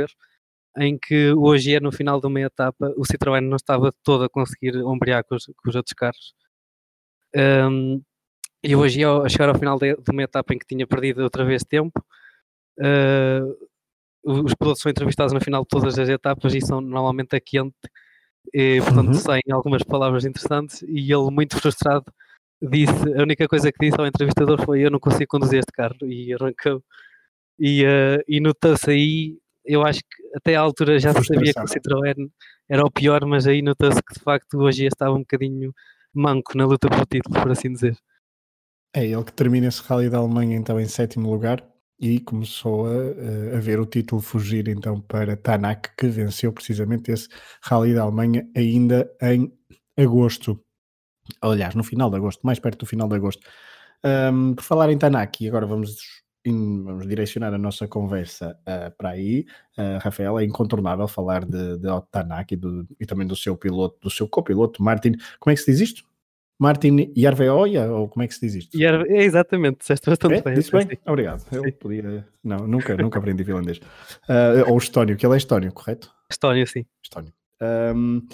em 0.78 0.98
que 0.98 1.32
hoje 1.32 1.74
é 1.74 1.80
no 1.80 1.92
final 1.92 2.20
de 2.20 2.26
uma 2.26 2.40
etapa, 2.40 2.92
o 2.96 3.02
Citroën 3.02 3.40
não 3.40 3.56
estava 3.56 3.92
todo 4.02 4.24
a 4.24 4.28
conseguir 4.28 4.76
ombrear 4.84 5.24
com 5.24 5.34
os, 5.34 5.46
com 5.46 5.68
os 5.68 5.74
outros 5.74 5.94
carros. 5.94 6.34
Um, 7.34 8.02
e 8.62 8.76
hoje, 8.76 9.04
a 9.04 9.28
chegar 9.28 9.48
ao 9.48 9.58
final 9.58 9.78
de, 9.78 9.96
de, 9.96 10.10
uma 10.10 10.22
etapa 10.22 10.54
em 10.54 10.58
que 10.58 10.66
tinha 10.66 10.86
perdido 10.86 11.22
outra 11.22 11.44
vez 11.44 11.64
tempo, 11.64 12.02
uh, 12.78 13.68
os 14.24 14.54
pilotos 14.54 14.80
são 14.80 14.90
entrevistados 14.90 15.32
no 15.32 15.40
final 15.40 15.62
de 15.62 15.68
todas 15.68 15.98
as 15.98 16.08
etapas 16.08 16.54
e 16.54 16.60
são 16.60 16.80
normalmente 16.80 17.34
a 17.34 17.40
quente 17.40 17.74
E, 18.54 18.80
portanto, 18.82 19.08
uhum. 19.08 19.14
saem 19.14 19.42
algumas 19.50 19.82
palavras 19.82 20.24
interessantes 20.24 20.82
e 20.82 21.12
ele, 21.12 21.30
muito 21.30 21.58
frustrado, 21.60 22.04
disse, 22.70 23.14
a 23.18 23.22
única 23.22 23.48
coisa 23.48 23.72
que 23.72 23.78
disse 23.80 24.00
ao 24.00 24.06
entrevistador 24.06 24.64
foi 24.64 24.80
eu 24.84 24.90
não 24.90 25.00
consigo 25.00 25.28
conduzir 25.28 25.58
este 25.58 25.72
carro 25.72 25.96
e 26.02 26.32
arrancou. 26.32 26.82
E, 27.58 27.84
uh, 27.84 28.22
e 28.26 28.40
notou-se 28.40 28.90
aí, 28.90 29.38
eu 29.64 29.82
acho 29.82 30.00
que 30.00 30.36
até 30.36 30.56
à 30.56 30.60
altura 30.60 30.98
já 30.98 31.12
se 31.12 31.24
sabia 31.24 31.52
que 31.52 31.60
o 31.60 31.64
Citroën 31.64 32.30
era 32.68 32.84
o 32.84 32.90
pior, 32.90 33.24
mas 33.26 33.46
aí 33.46 33.62
notou-se 33.62 34.02
que 34.02 34.14
de 34.14 34.20
facto 34.20 34.58
hoje 34.58 34.86
estava 34.86 35.14
um 35.14 35.20
bocadinho 35.20 35.72
manco 36.14 36.56
na 36.56 36.64
luta 36.66 36.88
pelo 36.88 37.06
título, 37.06 37.40
por 37.40 37.50
assim 37.50 37.72
dizer. 37.72 37.96
É 38.94 39.06
ele 39.06 39.24
que 39.24 39.32
termina 39.32 39.68
esse 39.68 39.82
Rally 39.82 40.10
da 40.10 40.18
Alemanha 40.18 40.56
então 40.56 40.78
em 40.78 40.86
sétimo 40.86 41.30
lugar 41.30 41.66
e 41.98 42.20
começou 42.20 42.86
a, 42.86 43.56
a 43.56 43.60
ver 43.60 43.78
o 43.80 43.86
título 43.86 44.20
fugir 44.20 44.68
então 44.68 45.00
para 45.00 45.36
Tanak, 45.36 45.90
que 45.96 46.08
venceu 46.08 46.52
precisamente 46.52 47.10
esse 47.10 47.28
Rally 47.62 47.94
da 47.94 48.02
Alemanha 48.02 48.46
ainda 48.56 49.10
em 49.22 49.52
agosto. 49.96 50.60
Aliás, 51.40 51.74
no 51.74 51.84
final 51.84 52.10
de 52.10 52.16
agosto, 52.16 52.40
mais 52.44 52.58
perto 52.58 52.80
do 52.80 52.86
final 52.86 53.08
de 53.08 53.16
agosto. 53.16 53.46
Um, 54.04 54.54
por 54.54 54.64
falar 54.64 54.90
em 54.90 54.98
Tanak, 54.98 55.44
e 55.44 55.48
agora 55.48 55.64
vamos, 55.64 55.96
vamos 56.44 57.06
direcionar 57.06 57.54
a 57.54 57.58
nossa 57.58 57.86
conversa 57.86 58.58
uh, 58.62 58.96
para 58.96 59.10
aí. 59.10 59.46
Uh, 59.78 59.98
Rafael, 60.00 60.38
é 60.38 60.44
incontornável 60.44 61.06
falar 61.06 61.44
de, 61.44 61.78
de 61.78 61.88
Otto 61.88 62.08
Tanak 62.10 62.52
e, 62.52 62.56
do, 62.56 62.86
e 62.98 63.06
também 63.06 63.26
do 63.26 63.36
seu 63.36 63.56
piloto, 63.56 63.98
do 64.00 64.10
seu 64.10 64.28
copiloto 64.28 64.82
Martin. 64.82 65.12
Como 65.38 65.52
é 65.52 65.54
que 65.54 65.60
se 65.60 65.70
diz 65.70 65.80
isto? 65.80 66.04
Martin 66.58 67.12
Yarveoia, 67.16 67.90
ou 67.90 68.08
como 68.08 68.22
é 68.22 68.28
que 68.28 68.34
se 68.34 68.40
diz 68.40 68.54
isto? 68.54 68.78
Yarve... 68.78 69.10
É 69.10 69.24
exatamente, 69.24 69.78
disseste 69.78 70.08
bastante 70.08 70.34
é? 70.34 70.42
bem. 70.42 70.54
Disse 70.54 70.70
bem? 70.70 70.98
Obrigado. 71.06 71.44
Eu 71.50 71.72
podia... 71.72 72.24
Não, 72.42 72.68
nunca, 72.68 72.96
nunca 72.96 73.18
aprendi 73.18 73.42
finlandês. 73.44 73.78
Uh, 74.28 74.70
ou 74.70 74.78
estónio, 74.78 75.16
que 75.16 75.26
ele 75.26 75.34
é 75.34 75.38
estónio, 75.38 75.72
correto? 75.72 76.12
Estónio, 76.30 76.64
sim. 76.66 76.86
Estónio. 77.02 77.32
Um, 77.60 78.26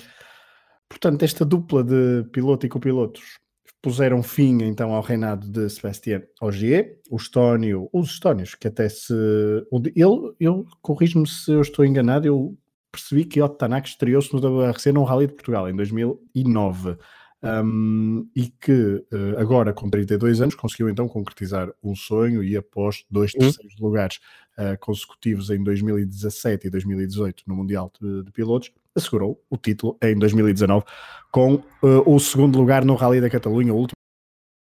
portanto, 0.89 1.23
esta 1.23 1.45
dupla 1.45 1.85
de 1.85 2.25
piloto 2.33 2.67
e 2.67 2.69
copilotos 2.69 3.39
puseram 3.81 4.23
fim 4.23 4.63
então 4.63 4.93
ao 4.93 5.03
reinado 5.03 5.49
de 5.49 5.69
Sebastián 5.71 6.23
Ogier, 6.41 6.99
o 7.11 7.17
Estónio, 7.17 7.89
os 7.93 8.11
Estónios, 8.11 8.55
que 8.55 8.69
até 8.69 8.89
se. 8.89 9.15
Ele, 9.15 10.35
eu 10.41 10.67
corrijo-me 10.83 11.27
se 11.27 11.53
eu 11.53 11.61
estou 11.61 11.85
enganado, 11.85 12.27
eu 12.27 12.57
percebi 12.91 13.25
que 13.25 13.41
Otto 13.41 13.57
Tanak 13.57 13.89
estreou-se 13.89 14.33
no 14.33 14.41
WRC 14.41 14.93
num 14.93 15.05
Rally 15.05 15.27
de 15.27 15.35
Portugal 15.35 15.69
em 15.69 15.77
2009 15.77 16.97
um, 17.43 18.29
e 18.35 18.49
que 18.49 19.05
uh, 19.13 19.39
agora, 19.39 19.73
com 19.73 19.89
32 19.89 20.41
anos, 20.41 20.55
conseguiu 20.55 20.89
então 20.89 21.07
concretizar 21.07 21.71
um 21.83 21.95
sonho 21.95 22.43
e 22.43 22.57
após 22.57 23.05
dois 23.11 23.33
uhum. 23.35 23.41
terceiros 23.41 23.77
lugares 23.79 24.19
uh, 24.59 24.79
consecutivos 24.81 25.51
em 25.51 25.63
2017 25.63 26.67
e 26.67 26.71
2018 26.71 27.45
no 27.47 27.57
Mundial 27.57 27.91
de, 28.01 28.25
de, 28.25 28.33
Pilotos, 28.33 28.73
assegurou 28.95 29.43
o 29.49 29.57
título 29.57 29.97
em 30.03 30.19
2019 30.19 30.85
com 31.31 31.55
uh, 31.55 31.63
o 32.07 32.19
segundo 32.19 32.59
lugar 32.59 32.85
no 32.85 32.95
Rally 32.95 33.21
da 33.21 33.31
Catalunha, 33.31 33.73
o 33.73 33.77
último 33.77 33.97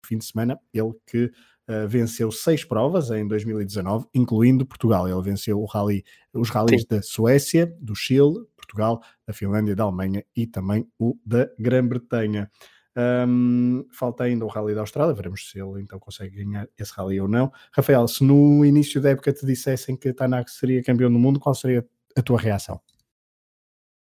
fim 0.04 0.18
de 0.18 0.24
semana, 0.24 0.58
ele 0.72 0.92
que 1.06 1.30
Uh, 1.66 1.88
venceu 1.88 2.30
seis 2.30 2.62
provas 2.62 3.10
em 3.10 3.26
2019, 3.26 4.06
incluindo 4.14 4.66
Portugal. 4.66 5.08
Ele 5.08 5.22
venceu 5.22 5.58
o 5.58 5.64
rally, 5.64 6.04
os 6.30 6.50
rallies 6.50 6.84
da 6.84 7.00
Suécia, 7.00 7.74
do 7.80 7.94
Chile, 7.94 8.44
Portugal, 8.54 9.02
da 9.26 9.32
Finlândia, 9.32 9.74
da 9.74 9.84
Alemanha 9.84 10.22
e 10.36 10.46
também 10.46 10.86
o 10.98 11.16
da 11.24 11.48
Grã-Bretanha. 11.58 12.50
Um, 12.96 13.84
falta 13.90 14.22
ainda 14.22 14.44
o 14.44 14.48
Rally 14.48 14.74
da 14.74 14.82
Austrália, 14.82 15.12
veremos 15.12 15.50
se 15.50 15.58
ele 15.58 15.82
então 15.82 15.98
consegue 15.98 16.44
ganhar 16.44 16.68
esse 16.78 16.92
Rally 16.92 17.20
ou 17.20 17.28
não. 17.28 17.52
Rafael, 17.72 18.06
se 18.06 18.22
no 18.22 18.64
início 18.64 19.00
da 19.00 19.10
época 19.10 19.32
te 19.32 19.44
dissessem 19.44 19.96
que 19.96 20.12
Tanak 20.12 20.50
seria 20.50 20.82
campeão 20.82 21.12
do 21.12 21.18
mundo, 21.18 21.40
qual 21.40 21.54
seria 21.54 21.84
a 22.16 22.22
tua 22.22 22.38
reação? 22.38 22.80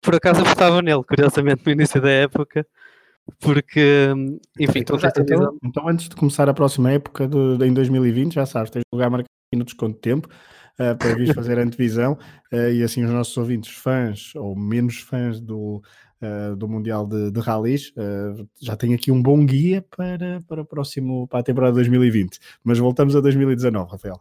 Por 0.01 0.15
acaso 0.15 0.41
apostava 0.41 0.81
nele, 0.81 1.03
curiosamente, 1.03 1.61
no 1.65 1.71
início 1.73 2.01
da 2.01 2.09
época, 2.09 2.65
porque, 3.39 4.07
enfim, 4.57 4.79
então, 4.79 4.97
então, 4.97 5.57
então, 5.63 5.87
antes 5.87 6.07
de 6.07 6.15
começar 6.15 6.47
a 6.47 6.53
próxima 6.53 6.91
época, 6.91 7.27
de, 7.27 7.65
em 7.65 7.73
2020, 7.73 8.33
já 8.33 8.45
sabes, 8.45 8.71
tens 8.71 8.83
lugar 8.93 9.09
marcado 9.09 9.29
no 9.53 9.65
desconto 9.65 9.95
de 9.95 10.01
tempo 10.01 10.29
uh, 10.79 10.97
para 10.97 11.15
vir 11.15 11.33
fazer 11.35 11.59
a 11.59 11.63
antevisão 11.63 12.17
uh, 12.53 12.71
e 12.71 12.81
assim 12.81 13.03
os 13.03 13.11
nossos 13.11 13.35
ouvintes, 13.35 13.75
fãs 13.75 14.33
ou 14.35 14.55
menos 14.55 14.99
fãs 14.99 15.39
do, 15.39 15.81
uh, 16.21 16.55
do 16.55 16.67
Mundial 16.67 17.05
de, 17.05 17.31
de 17.31 17.39
Rallys, 17.39 17.93
já 18.61 18.75
têm 18.75 18.93
aqui 18.93 19.11
um 19.11 19.21
bom 19.21 19.45
guia 19.45 19.85
para, 19.95 20.41
para, 20.47 20.61
o 20.61 20.65
próximo, 20.65 21.27
para 21.27 21.39
a 21.39 21.43
temporada 21.43 21.73
2020. 21.73 22.39
Mas 22.63 22.77
voltamos 22.77 23.15
a 23.15 23.21
2019, 23.21 23.91
Rafael. 23.91 24.19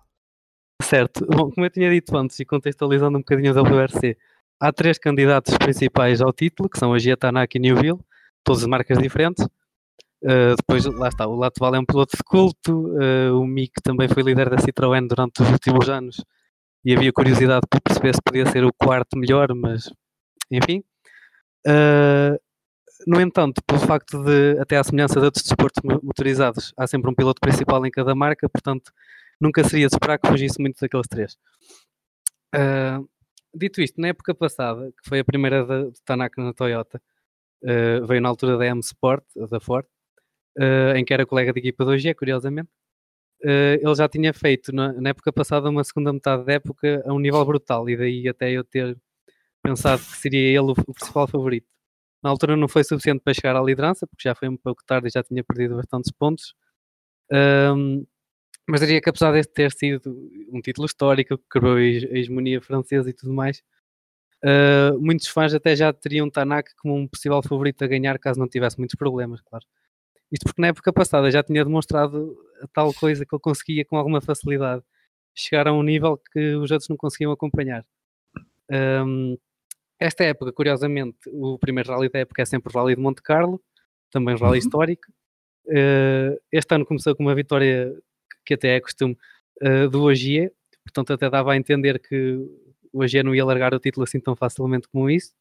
Certo. 0.82 1.26
Bom, 1.26 1.50
como 1.50 1.66
eu 1.66 1.70
tinha 1.70 1.90
dito 1.90 2.16
antes 2.16 2.38
e 2.40 2.44
contextualizando 2.44 3.18
um 3.18 3.20
bocadinho 3.20 3.52
da 3.52 3.62
WRC, 3.62 4.16
há 4.60 4.72
três 4.72 4.98
candidatos 4.98 5.56
principais 5.58 6.20
ao 6.20 6.32
título, 6.32 6.68
que 6.68 6.78
são 6.78 6.92
a 6.92 6.98
Gia 6.98 7.16
Tanak 7.16 7.56
e 7.56 7.60
Newville, 7.60 7.98
todas 8.44 8.62
as 8.62 8.68
marcas 8.68 8.98
diferentes. 8.98 9.44
Uh, 10.22 10.56
depois, 10.56 10.84
lá 10.84 11.08
está, 11.08 11.26
o 11.26 11.36
Latoval 11.36 11.76
é 11.76 11.78
um 11.78 11.84
piloto 11.84 12.16
de 12.16 12.24
culto, 12.24 12.88
uh, 12.88 13.40
o 13.40 13.46
Mick 13.46 13.80
também 13.82 14.08
foi 14.08 14.22
líder 14.22 14.50
da 14.50 14.56
Citroën 14.56 15.06
durante 15.06 15.42
os 15.42 15.50
últimos 15.50 15.88
anos 15.88 16.24
e 16.84 16.94
havia 16.96 17.12
curiosidade 17.12 17.66
para 17.68 17.80
perceber 17.80 18.14
se 18.14 18.22
podia 18.22 18.46
ser 18.46 18.64
o 18.64 18.72
quarto 18.72 19.16
melhor, 19.16 19.54
mas 19.54 19.92
enfim. 20.50 20.82
Uh, 21.68 22.40
no 23.06 23.20
entanto, 23.20 23.62
pelo 23.62 23.78
facto 23.80 24.24
de, 24.24 24.58
até 24.58 24.76
à 24.76 24.84
semelhança 24.84 25.20
de 25.20 25.26
outros 25.26 25.44
desportos 25.44 25.82
motorizados, 26.02 26.72
há 26.76 26.86
sempre 26.86 27.10
um 27.10 27.14
piloto 27.14 27.40
principal 27.40 27.84
em 27.84 27.90
cada 27.90 28.14
marca, 28.14 28.48
portanto, 28.48 28.90
nunca 29.40 29.62
seria 29.62 29.86
de 29.86 29.94
esperar 29.94 30.18
que 30.18 30.28
fugisse 30.28 30.60
muito 30.60 30.80
daqueles 30.80 31.06
três. 31.06 31.38
Uh, 32.54 33.08
dito 33.54 33.82
isto, 33.82 34.00
na 34.00 34.08
época 34.08 34.34
passada, 34.34 34.90
que 34.92 35.08
foi 35.08 35.20
a 35.20 35.24
primeira 35.24 35.64
de, 35.64 35.92
de 35.92 36.02
Tanaka 36.02 36.42
na 36.42 36.54
Toyota, 36.54 37.00
uh, 37.62 38.06
veio 38.06 38.20
na 38.20 38.28
altura 38.30 38.56
da 38.56 38.66
M 38.66 38.80
Sport, 38.80 39.24
da 39.50 39.60
Ford, 39.60 39.86
em 40.96 41.04
que 41.04 41.14
era 41.14 41.24
colega 41.24 41.52
de 41.52 41.60
equipa 41.60 41.84
de 41.84 41.90
hoje, 41.92 42.12
curiosamente, 42.14 42.68
uh, 43.44 43.78
ele 43.80 43.94
já 43.94 44.08
tinha 44.08 44.32
feito 44.32 44.72
na, 44.72 44.92
na, 44.94 45.10
época 45.10 45.32
passada 45.32 45.68
uma 45.68 45.84
segunda 45.84 46.12
metade 46.12 46.44
da 46.44 46.54
época 46.54 47.02
a 47.06 47.12
um 47.12 47.18
nível 47.18 47.44
brutal, 47.44 47.88
e 47.88 47.96
daí 47.96 48.28
até 48.28 48.50
eu 48.50 48.64
ter 48.64 48.98
pensado 49.68 50.02
que 50.02 50.16
seria 50.16 50.58
ele 50.58 50.70
o, 50.70 50.74
principal 50.74 51.28
favorito. 51.28 51.66
Na 52.22 52.30
altura 52.30 52.56
não 52.56 52.68
foi 52.68 52.82
suficiente 52.82 53.20
para 53.22 53.34
chegar 53.34 53.54
à 53.56 53.62
liderança, 53.62 54.06
porque 54.06 54.28
já 54.28 54.34
foi 54.34 54.48
um 54.48 54.56
pouco 54.56 54.82
tarde 54.84 55.08
e 55.08 55.10
já 55.10 55.22
tinha 55.22 55.44
perdido 55.44 55.76
bastantes 55.76 56.10
pontos. 56.10 56.54
Um, 57.30 58.06
mas 58.68 58.80
diria 58.80 59.00
que 59.00 59.08
apesar 59.08 59.32
de 59.32 59.44
ter 59.44 59.72
sido 59.72 60.30
um 60.52 60.60
título 60.60 60.86
histórico, 60.86 61.38
que 61.38 61.44
quebrou 61.52 61.76
a 61.76 61.80
hegemonia 61.80 62.60
francesa 62.60 63.10
e 63.10 63.12
tudo 63.12 63.32
mais, 63.32 63.62
uh, 64.44 64.98
muitos 65.00 65.28
fãs 65.28 65.54
até 65.54 65.76
já 65.76 65.92
teriam 65.92 66.30
Tanak 66.30 66.74
como 66.76 66.96
um 66.96 67.08
possível 67.08 67.42
favorito 67.42 67.82
a 67.82 67.86
ganhar 67.86 68.18
caso 68.18 68.40
não 68.40 68.48
tivesse 68.48 68.78
muitos 68.78 68.96
problemas, 68.96 69.40
claro. 69.42 69.64
Isto 70.30 70.44
porque 70.44 70.60
na 70.60 70.68
época 70.68 70.92
passada 70.92 71.30
já 71.30 71.42
tinha 71.42 71.64
demonstrado 71.64 72.36
a 72.62 72.66
tal 72.68 72.92
coisa 72.94 73.24
que 73.24 73.34
ele 73.34 73.40
conseguia 73.40 73.84
com 73.84 73.96
alguma 73.96 74.20
facilidade 74.20 74.82
chegar 75.34 75.68
a 75.68 75.72
um 75.72 75.82
nível 75.82 76.18
que 76.32 76.56
os 76.56 76.70
outros 76.70 76.88
não 76.88 76.96
conseguiam 76.96 77.32
acompanhar. 77.32 77.84
Um, 78.70 79.38
esta 79.98 80.24
época, 80.24 80.52
curiosamente, 80.52 81.18
o 81.26 81.58
primeiro 81.58 81.90
rally 81.90 82.08
da 82.08 82.20
época 82.20 82.42
é 82.42 82.44
sempre 82.44 82.72
o 82.72 82.78
Rally 82.78 82.94
de 82.94 83.02
Monte 83.02 83.22
Carlo, 83.22 83.60
também 84.10 84.34
um 84.34 84.38
rally 84.38 84.58
uhum. 84.58 84.58
histórico. 84.58 85.06
Uh, 85.66 86.38
este 86.50 86.74
ano 86.74 86.86
começou 86.86 87.14
com 87.14 87.22
uma 87.22 87.34
vitória 87.34 87.94
que 88.44 88.54
até 88.54 88.76
é 88.76 88.80
costume 88.80 89.16
uh, 89.62 89.88
do 89.88 90.02
Ogier, 90.04 90.52
portanto 90.84 91.12
até 91.12 91.28
dava 91.28 91.52
a 91.52 91.56
entender 91.56 91.98
que 91.98 92.36
o 92.92 93.02
Ogier 93.02 93.24
não 93.24 93.34
ia 93.34 93.44
largar 93.44 93.74
o 93.74 93.78
título 93.78 94.04
assim 94.04 94.20
tão 94.20 94.34
facilmente 94.34 94.88
como 94.88 95.10
isso. 95.10 95.32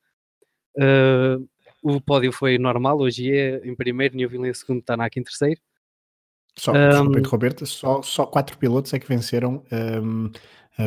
Uh, 0.75 1.47
o 1.81 2.01
pódio 2.01 2.31
foi 2.31 2.57
normal, 2.57 2.99
hoje 2.99 3.31
é 3.31 3.61
em 3.63 3.75
primeiro, 3.75 4.15
Newville 4.15 4.49
em 4.49 4.53
segundo, 4.53 4.81
Tanak 4.81 5.17
em 5.19 5.23
terceiro. 5.23 5.61
Só, 6.57 6.73
um, 6.73 7.21
Roberto, 7.23 7.65
só, 7.67 8.01
só 8.01 8.25
quatro 8.25 8.57
pilotos 8.57 8.91
é 8.91 8.99
que 8.99 9.07
venceram 9.07 9.63
um, 9.71 10.31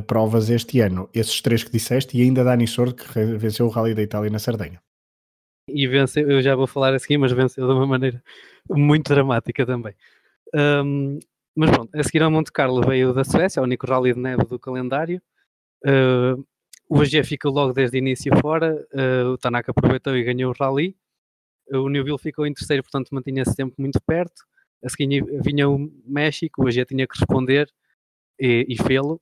provas 0.06 0.50
este 0.50 0.80
ano. 0.80 1.08
Esses 1.12 1.40
três 1.40 1.64
que 1.64 1.70
disseste 1.70 2.16
e 2.16 2.22
ainda 2.22 2.44
Dani 2.44 2.66
Sordo 2.66 2.94
que 2.94 3.06
venceu 3.36 3.66
o 3.66 3.68
Rally 3.70 3.94
da 3.94 4.02
Itália 4.02 4.30
na 4.30 4.38
Sardenha. 4.38 4.80
E 5.68 5.86
venceu, 5.86 6.28
eu 6.30 6.42
já 6.42 6.54
vou 6.54 6.66
falar 6.66 6.94
assim, 6.94 7.16
mas 7.16 7.32
venceu 7.32 7.66
de 7.66 7.72
uma 7.72 7.86
maneira 7.86 8.22
muito 8.68 9.08
dramática 9.08 9.64
também. 9.64 9.94
Um, 10.54 11.18
mas 11.56 11.70
pronto, 11.70 11.94
a 11.94 12.02
seguir 12.02 12.22
ao 12.22 12.30
Monte 12.30 12.52
Carlo 12.52 12.82
veio 12.82 13.12
da 13.12 13.24
Suécia, 13.24 13.60
o 13.60 13.64
único 13.64 13.86
rally 13.86 14.14
de 14.14 14.20
neve 14.20 14.44
do 14.44 14.58
calendário. 14.58 15.20
Uh, 15.84 16.44
o 16.88 17.00
AG 17.00 17.22
ficou 17.24 17.52
logo 17.52 17.72
desde 17.72 17.96
o 17.96 17.98
início 17.98 18.32
fora, 18.40 18.74
uh, 18.92 19.28
o 19.32 19.38
Tanaka 19.38 19.70
aproveitou 19.70 20.16
e 20.16 20.24
ganhou 20.24 20.52
o 20.52 20.56
rally. 20.58 20.96
o 21.72 21.88
Newville 21.88 22.18
ficou 22.18 22.46
em 22.46 22.52
terceiro, 22.52 22.82
portanto 22.82 23.10
mantinha-se 23.12 23.52
sempre 23.54 23.76
muito 23.78 24.00
perto. 24.02 24.42
A 24.84 24.88
seguir 24.88 25.24
vinha 25.42 25.68
o 25.68 25.90
México, 26.06 26.64
o 26.64 26.68
AG 26.68 26.84
tinha 26.86 27.06
que 27.06 27.18
responder 27.18 27.68
e, 28.38 28.66
e 28.68 28.76
fê-lo. 28.82 29.20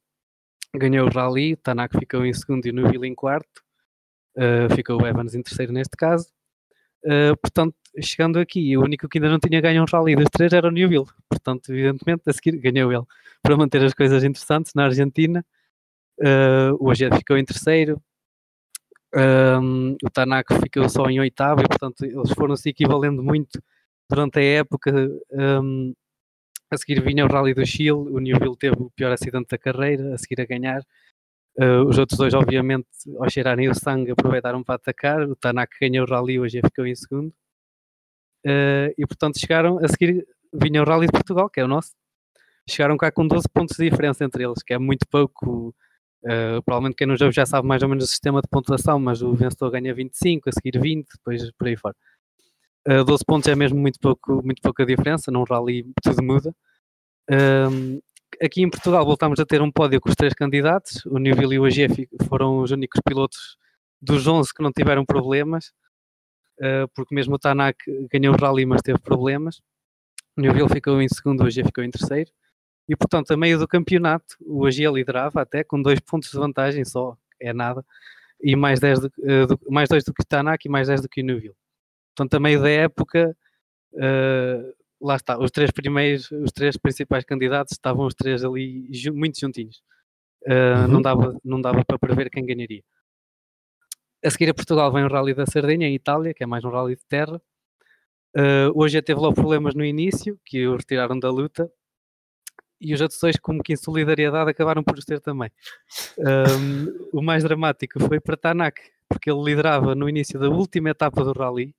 Ganhou 0.78 1.06
o 1.06 1.10
rally, 1.10 1.54
o 1.54 1.56
Tanaka 1.56 1.98
ficou 1.98 2.24
em 2.24 2.32
segundo 2.32 2.66
e 2.66 2.70
o 2.70 2.74
Newville 2.74 3.06
em 3.06 3.14
quarto. 3.14 3.62
Uh, 4.36 4.72
ficou 4.74 5.02
o 5.02 5.06
Evans 5.06 5.34
em 5.34 5.42
terceiro 5.42 5.72
neste 5.72 5.96
caso. 5.96 6.28
Uh, 7.04 7.36
portanto, 7.40 7.74
chegando 8.00 8.38
aqui, 8.38 8.76
o 8.76 8.82
único 8.82 9.08
que 9.08 9.18
ainda 9.18 9.28
não 9.28 9.38
tinha 9.38 9.60
ganho 9.60 9.82
um 9.82 9.86
rally 9.90 10.16
dos 10.16 10.28
três 10.32 10.52
era 10.52 10.68
o 10.68 10.70
Newville. 10.70 11.06
Portanto, 11.28 11.72
evidentemente, 11.72 12.22
a 12.26 12.32
seguir 12.32 12.56
ganhou 12.58 12.92
ele. 12.92 13.04
Para 13.42 13.56
manter 13.56 13.82
as 13.84 13.94
coisas 13.94 14.24
interessantes 14.24 14.72
na 14.74 14.84
Argentina, 14.84 15.44
Uh, 16.18 16.74
o 16.80 16.90
Aged 16.90 17.16
ficou 17.16 17.38
em 17.38 17.44
terceiro. 17.44 18.02
Um, 19.14 19.96
o 20.04 20.10
Tanaka 20.10 20.60
ficou 20.60 20.88
só 20.88 21.08
em 21.08 21.20
oitavo 21.20 21.62
e, 21.62 21.68
portanto, 21.68 22.04
eles 22.04 22.30
foram 22.32 22.56
se 22.56 22.68
equivalendo 22.68 23.22
muito 23.22 23.62
durante 24.10 24.38
a 24.38 24.42
época. 24.42 24.92
Um, 25.30 25.94
a 26.70 26.76
seguir 26.76 27.02
vinha 27.02 27.24
o 27.24 27.28
Rally 27.28 27.54
do 27.54 27.64
Chile, 27.66 27.92
o 27.92 28.18
Newville 28.18 28.56
teve 28.56 28.76
o 28.78 28.90
pior 28.90 29.12
acidente 29.12 29.48
da 29.50 29.58
carreira, 29.58 30.14
a 30.14 30.18
seguir 30.18 30.40
a 30.40 30.44
ganhar. 30.44 30.82
Uh, 31.58 31.82
os 31.88 31.98
outros 31.98 32.18
dois, 32.18 32.34
obviamente, 32.34 32.86
ao 33.18 33.28
cheirarem 33.28 33.68
o 33.68 33.74
sangue, 33.74 34.12
aproveitaram 34.12 34.62
para 34.62 34.76
atacar. 34.76 35.22
O 35.22 35.34
Tanaka 35.34 35.76
ganhou 35.80 36.06
o 36.06 36.10
Rally, 36.10 36.38
hoje 36.38 36.60
ficou 36.62 36.86
em 36.86 36.94
segundo. 36.94 37.32
Uh, 38.46 38.94
e, 38.96 39.06
portanto, 39.06 39.40
chegaram 39.40 39.78
a 39.78 39.88
seguir, 39.88 40.26
vinha 40.52 40.82
o 40.82 40.84
Rally 40.84 41.06
de 41.06 41.12
Portugal, 41.12 41.50
que 41.50 41.60
é 41.60 41.64
o 41.64 41.68
nosso. 41.68 41.92
Chegaram 42.68 42.96
cá 42.96 43.10
com 43.10 43.26
12 43.26 43.48
pontos 43.52 43.76
de 43.76 43.88
diferença 43.88 44.24
entre 44.24 44.44
eles, 44.44 44.62
que 44.62 44.74
é 44.74 44.78
muito 44.78 45.06
pouco. 45.08 45.74
Uh, 46.22 46.62
provavelmente 46.64 46.96
quem 46.96 47.06
no 47.06 47.16
jogo 47.16 47.32
já 47.32 47.46
sabe 47.46 47.66
mais 47.66 47.82
ou 47.82 47.88
menos 47.88 48.04
o 48.04 48.06
sistema 48.06 48.40
de 48.42 48.48
pontuação, 48.48 48.98
mas 48.98 49.22
o 49.22 49.34
vencedor 49.34 49.70
ganha 49.70 49.94
25, 49.94 50.48
a 50.48 50.52
seguir 50.52 50.80
20, 50.80 51.06
depois 51.16 51.50
por 51.52 51.68
aí 51.68 51.76
fora. 51.76 51.96
Uh, 52.86 53.04
12 53.04 53.24
pontos 53.24 53.48
é 53.48 53.54
mesmo 53.54 53.78
muito, 53.78 53.98
pouco, 54.00 54.42
muito 54.44 54.62
pouca 54.62 54.84
diferença, 54.84 55.30
num 55.30 55.44
rally 55.44 55.84
tudo 56.02 56.22
muda. 56.22 56.54
Um, 57.30 58.00
aqui 58.42 58.62
em 58.62 58.70
Portugal 58.70 59.04
voltámos 59.04 59.38
a 59.40 59.46
ter 59.46 59.60
um 59.60 59.70
pódio 59.70 60.00
com 60.00 60.08
os 60.08 60.14
três 60.14 60.32
candidatos, 60.32 61.04
o 61.06 61.18
Newville 61.18 61.56
e 61.56 61.58
o 61.58 61.64
AG 61.64 62.08
foram 62.28 62.60
os 62.60 62.70
únicos 62.70 63.00
pilotos 63.04 63.56
dos 64.00 64.26
11 64.26 64.54
que 64.54 64.62
não 64.62 64.72
tiveram 64.72 65.04
problemas, 65.04 65.72
uh, 66.60 66.88
porque 66.94 67.14
mesmo 67.14 67.34
o 67.34 67.38
Tanak 67.38 67.78
ganhou 68.10 68.34
o 68.34 68.38
rally, 68.38 68.64
mas 68.64 68.80
teve 68.80 68.98
problemas. 68.98 69.60
O 70.36 70.40
Newville 70.40 70.68
ficou 70.68 71.02
em 71.02 71.08
segundo, 71.08 71.42
o 71.42 71.46
AG 71.46 71.64
ficou 71.64 71.84
em 71.84 71.90
terceiro. 71.90 72.30
E 72.88 72.96
portanto, 72.96 73.32
a 73.32 73.36
meio 73.36 73.58
do 73.58 73.68
campeonato, 73.68 74.36
o 74.40 74.66
AG 74.66 74.88
liderava 74.88 75.42
até 75.42 75.62
com 75.62 75.82
dois 75.82 76.00
pontos 76.00 76.30
de 76.30 76.38
vantagem 76.38 76.84
só, 76.84 77.16
é 77.40 77.52
nada, 77.52 77.84
e 78.42 78.56
mais, 78.56 78.80
10 78.80 79.00
do, 79.00 79.06
uh, 79.18 79.46
do, 79.46 79.60
mais 79.68 79.88
dois 79.88 80.04
do 80.04 80.14
que 80.14 80.22
o 80.22 80.26
Tanak 80.26 80.66
e 80.66 80.70
mais 80.70 80.88
10 80.88 81.02
do 81.02 81.08
que 81.08 81.20
o 81.20 81.24
Newville. 81.24 81.56
Portanto, 82.18 82.34
a 82.34 82.40
meio 82.40 82.60
da 82.60 82.68
época, 82.68 83.36
uh, 83.92 84.74
lá 85.00 85.14
está, 85.14 85.38
os 85.38 85.52
três 85.52 85.70
primeiros, 85.70 86.28
os 86.32 86.50
três 86.50 86.76
principais 86.76 87.24
candidatos 87.24 87.74
estavam 87.74 88.06
os 88.06 88.14
três 88.14 88.44
ali 88.44 88.90
muito 89.14 89.38
juntinhos. 89.38 89.80
Uh, 90.42 90.82
uhum. 90.82 90.88
não, 90.88 91.02
dava, 91.02 91.40
não 91.44 91.60
dava 91.60 91.84
para 91.84 91.96
prever 91.96 92.28
quem 92.28 92.44
ganharia. 92.44 92.82
A 94.24 94.30
seguir 94.30 94.50
a 94.50 94.54
Portugal 94.54 94.90
vem 94.92 95.04
o 95.04 95.08
Rally 95.08 95.32
da 95.32 95.46
Sardenha, 95.46 95.86
em 95.86 95.94
Itália, 95.94 96.34
que 96.34 96.42
é 96.42 96.46
mais 96.46 96.64
um 96.64 96.70
rally 96.70 96.96
de 96.96 97.04
terra. 97.06 97.40
Uh, 98.36 98.72
hoje 98.74 98.94
já 98.94 99.02
teve 99.02 99.20
logo 99.20 99.34
problemas 99.34 99.76
no 99.76 99.84
início, 99.84 100.40
que 100.44 100.66
o 100.66 100.76
retiraram 100.76 101.20
da 101.20 101.30
luta, 101.30 101.70
e 102.80 102.92
os 102.94 103.00
outros 103.00 103.20
dois, 103.20 103.36
como 103.36 103.62
que 103.62 103.74
em 103.74 103.76
solidariedade, 103.76 104.50
acabaram 104.50 104.82
por 104.82 104.98
os 104.98 105.04
ter 105.04 105.20
também. 105.20 105.50
Um, 106.18 107.18
o 107.18 107.22
mais 107.22 107.44
dramático 107.44 108.00
foi 108.00 108.18
para 108.18 108.36
Tanak, 108.36 108.80
porque 109.08 109.30
ele 109.30 109.42
liderava 109.42 109.94
no 109.94 110.08
início 110.08 110.38
da 110.38 110.48
última 110.48 110.90
etapa 110.90 111.22
do 111.22 111.32
rally, 111.32 111.74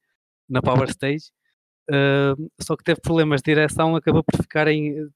na 0.50 0.62
Power 0.62 0.90
Stage, 0.90 1.32
uh, 1.90 2.52
só 2.60 2.76
que 2.76 2.84
teve 2.84 3.00
problemas 3.02 3.42
de 3.42 3.52
direção, 3.52 3.96
acabou 3.96 4.24
por 4.24 4.42
ficar 4.42 4.68
em. 4.68 5.08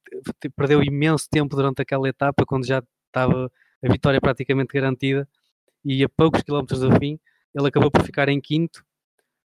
perdeu 0.56 0.84
imenso 0.84 1.28
tempo 1.30 1.56
durante 1.56 1.82
aquela 1.82 2.08
etapa, 2.08 2.46
quando 2.46 2.66
já 2.66 2.84
estava 3.08 3.52
a 3.84 3.92
vitória 3.92 4.22
praticamente 4.22 4.74
garantida, 4.74 5.28
e 5.84 6.04
a 6.04 6.10
poucos 6.10 6.42
quilómetros 6.42 6.80
do 6.80 6.92
fim, 6.98 7.20
ele 7.54 7.68
acabou 7.68 7.92
por 7.92 8.04
ficar 8.04 8.30
em 8.30 8.40
quinto. 8.40 8.84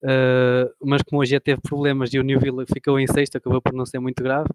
Uh, 0.03 0.69
mas 0.83 1.01
como 1.01 1.21
hoje 1.21 1.31
já 1.31 1.39
teve 1.39 1.61
problemas 1.61 2.13
e 2.13 2.19
o 2.19 2.23
Newville 2.23 2.65
ficou 2.71 2.99
em 2.99 3.07
sexto, 3.07 3.37
acabou 3.37 3.61
por 3.61 3.73
não 3.73 3.85
ser 3.85 3.99
muito 3.99 4.21
grave. 4.21 4.49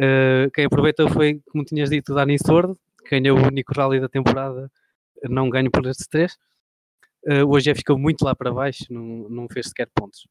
Uh, 0.00 0.50
quem 0.52 0.64
aproveitou 0.64 1.08
foi, 1.10 1.40
como 1.50 1.64
tinhas 1.64 1.90
dito, 1.90 2.12
o 2.12 2.14
Dani 2.14 2.38
Sordo, 2.38 2.78
ganhou 3.08 3.38
o 3.38 3.46
único 3.46 3.72
rally 3.74 4.00
da 4.00 4.08
temporada, 4.08 4.70
não 5.24 5.50
ganho 5.50 5.70
por 5.70 5.86
estes 5.86 6.06
três. 6.08 6.36
Uh, 7.24 7.46
hoje 7.46 7.66
já 7.66 7.74
ficou 7.74 7.98
muito 7.98 8.24
lá 8.24 8.34
para 8.34 8.52
baixo, 8.52 8.84
não, 8.90 9.28
não 9.28 9.46
fez 9.48 9.68
sequer 9.68 9.88
pontos. 9.94 10.26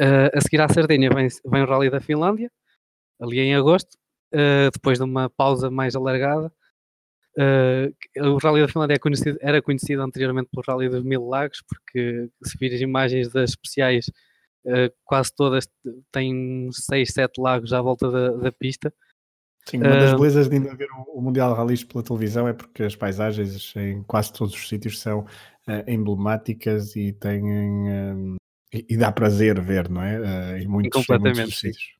Uh, 0.00 0.32
a 0.32 0.40
seguir 0.40 0.62
à 0.62 0.68
Sardinha 0.68 1.10
vem, 1.10 1.28
vem 1.44 1.62
o 1.62 1.66
Rally 1.66 1.90
da 1.90 2.00
Finlândia, 2.00 2.50
ali 3.20 3.38
em 3.38 3.54
agosto, 3.54 3.98
uh, 4.32 4.70
depois 4.72 4.96
de 4.96 5.04
uma 5.04 5.28
pausa 5.28 5.70
mais 5.70 5.94
alargada. 5.94 6.50
Uh, 7.36 7.92
o 8.34 8.38
Rally 8.38 8.62
da 8.62 8.68
Finlândia 8.68 8.94
é 8.94 8.98
conhecido, 8.98 9.36
era 9.42 9.60
conhecido 9.60 10.00
anteriormente 10.00 10.48
pelo 10.50 10.64
Rally 10.66 10.88
dos 10.88 11.04
Mil 11.04 11.26
Lagos, 11.26 11.62
porque 11.68 12.30
se 12.42 12.56
vir 12.58 12.74
as 12.74 12.80
imagens 12.80 13.30
das 13.30 13.50
especiais, 13.50 14.10
quase 15.04 15.34
todas 15.34 15.68
têm 16.12 16.70
6, 16.72 17.12
7 17.12 17.40
lagos 17.40 17.72
à 17.72 17.82
volta 17.82 18.10
da, 18.10 18.30
da 18.30 18.52
pista. 18.52 18.92
Sim, 19.68 19.78
uma 19.78 19.96
das 19.96 20.14
belezas 20.14 20.48
de 20.48 20.56
ainda 20.56 20.74
ver 20.74 20.88
o 21.08 21.20
Mundial 21.20 21.52
de 21.52 21.58
Rallys 21.58 21.84
pela 21.84 22.02
televisão 22.02 22.48
é 22.48 22.54
porque 22.54 22.82
as 22.82 22.96
paisagens 22.96 23.74
em 23.76 24.02
quase 24.02 24.32
todos 24.32 24.54
os 24.54 24.68
sítios 24.68 24.98
são 24.98 25.26
emblemáticas 25.86 26.96
e 26.96 27.12
têm 27.12 28.38
e, 28.72 28.86
e, 28.88 28.96
dá 28.96 29.10
prazer 29.10 29.60
ver, 29.60 29.88
não 29.88 30.02
é? 30.02 30.18
Uh, 30.18 30.56
em 30.58 30.66
muitos, 30.66 31.00
Completamente, 31.00 31.36
em 31.36 31.40
muitos 31.42 31.58
sítios. 31.58 31.92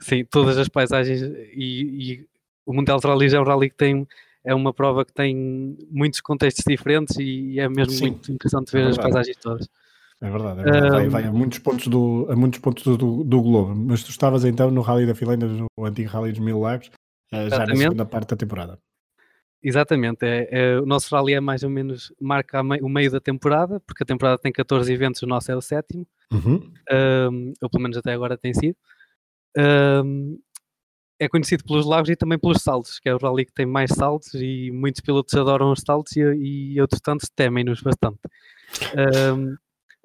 Sim, 0.00 0.24
todas 0.24 0.56
as 0.56 0.68
paisagens 0.68 1.20
e, 1.20 2.12
e 2.12 2.26
o 2.64 2.72
Mundial 2.72 3.00
de 3.00 3.06
Rallys 3.06 3.34
é 3.34 3.40
um 3.40 3.44
rally 3.44 3.70
que 3.70 3.76
tem 3.76 4.06
é 4.44 4.54
uma 4.54 4.72
prova 4.72 5.04
que 5.04 5.12
tem 5.12 5.76
muitos 5.90 6.20
contextos 6.20 6.64
diferentes 6.66 7.16
e 7.18 7.60
é 7.60 7.68
mesmo 7.68 7.92
Sim, 7.92 8.10
muito 8.10 8.32
interessante 8.32 8.72
ver 8.72 8.86
é 8.86 8.88
as 8.88 8.96
paisagens 8.96 9.36
todas. 9.36 9.68
É 10.22 10.30
verdade, 10.30 10.60
é 10.60 10.64
verdade. 10.64 10.90
Vai, 10.90 11.08
vai, 11.08 11.24
a 11.24 11.32
muitos 11.32 11.58
pontos, 11.58 11.86
do, 11.86 12.26
a 12.30 12.36
muitos 12.36 12.60
pontos 12.60 12.84
do, 12.84 13.24
do, 13.24 13.42
globo. 13.42 13.74
Mas 13.74 14.02
tu 14.02 14.10
estavas 14.10 14.44
então 14.44 14.70
no 14.70 14.82
Rally 14.82 15.06
da 15.06 15.14
Finlândia, 15.14 15.48
no 15.48 15.84
antigo 15.84 16.10
Rally 16.10 16.32
dos 16.32 16.40
Mil 16.40 16.60
Lagos, 16.60 16.90
uh, 17.32 17.48
já 17.48 17.66
na 17.66 17.74
segunda 17.74 18.04
parte 18.04 18.30
da 18.30 18.36
temporada. 18.36 18.78
Exatamente, 19.62 20.24
é, 20.24 20.48
é, 20.50 20.80
o 20.80 20.86
nosso 20.86 21.14
rally 21.14 21.34
é 21.34 21.40
mais 21.40 21.62
ou 21.62 21.68
menos, 21.68 22.10
marca 22.18 22.62
o 22.62 22.88
meio 22.88 23.10
da 23.10 23.20
temporada, 23.20 23.78
porque 23.80 24.02
a 24.02 24.06
temporada 24.06 24.38
tem 24.38 24.50
14 24.50 24.90
eventos, 24.90 25.22
o 25.22 25.26
nosso 25.26 25.52
é 25.52 25.56
o 25.56 25.60
sétimo, 25.60 26.06
uhum. 26.32 26.72
um, 27.30 27.52
ou 27.60 27.68
pelo 27.68 27.82
menos 27.82 27.98
até 27.98 28.12
agora 28.12 28.38
tem 28.38 28.54
sido. 28.54 28.76
Um, 29.58 30.40
é 31.18 31.28
conhecido 31.28 31.62
pelos 31.64 31.84
lagos 31.84 32.08
e 32.08 32.16
também 32.16 32.38
pelos 32.38 32.62
saltos, 32.62 32.98
que 32.98 33.06
é 33.06 33.14
o 33.14 33.18
rally 33.18 33.44
que 33.44 33.52
tem 33.52 33.66
mais 33.66 33.90
saltos 33.90 34.32
e 34.34 34.70
muitos 34.72 35.02
pilotos 35.02 35.34
adoram 35.34 35.70
os 35.72 35.80
saltos 35.80 36.16
e, 36.16 36.22
e 36.22 36.80
outros 36.80 37.02
tantos 37.02 37.28
temem-nos 37.28 37.82
bastante. 37.82 38.20
Um, 39.36 39.56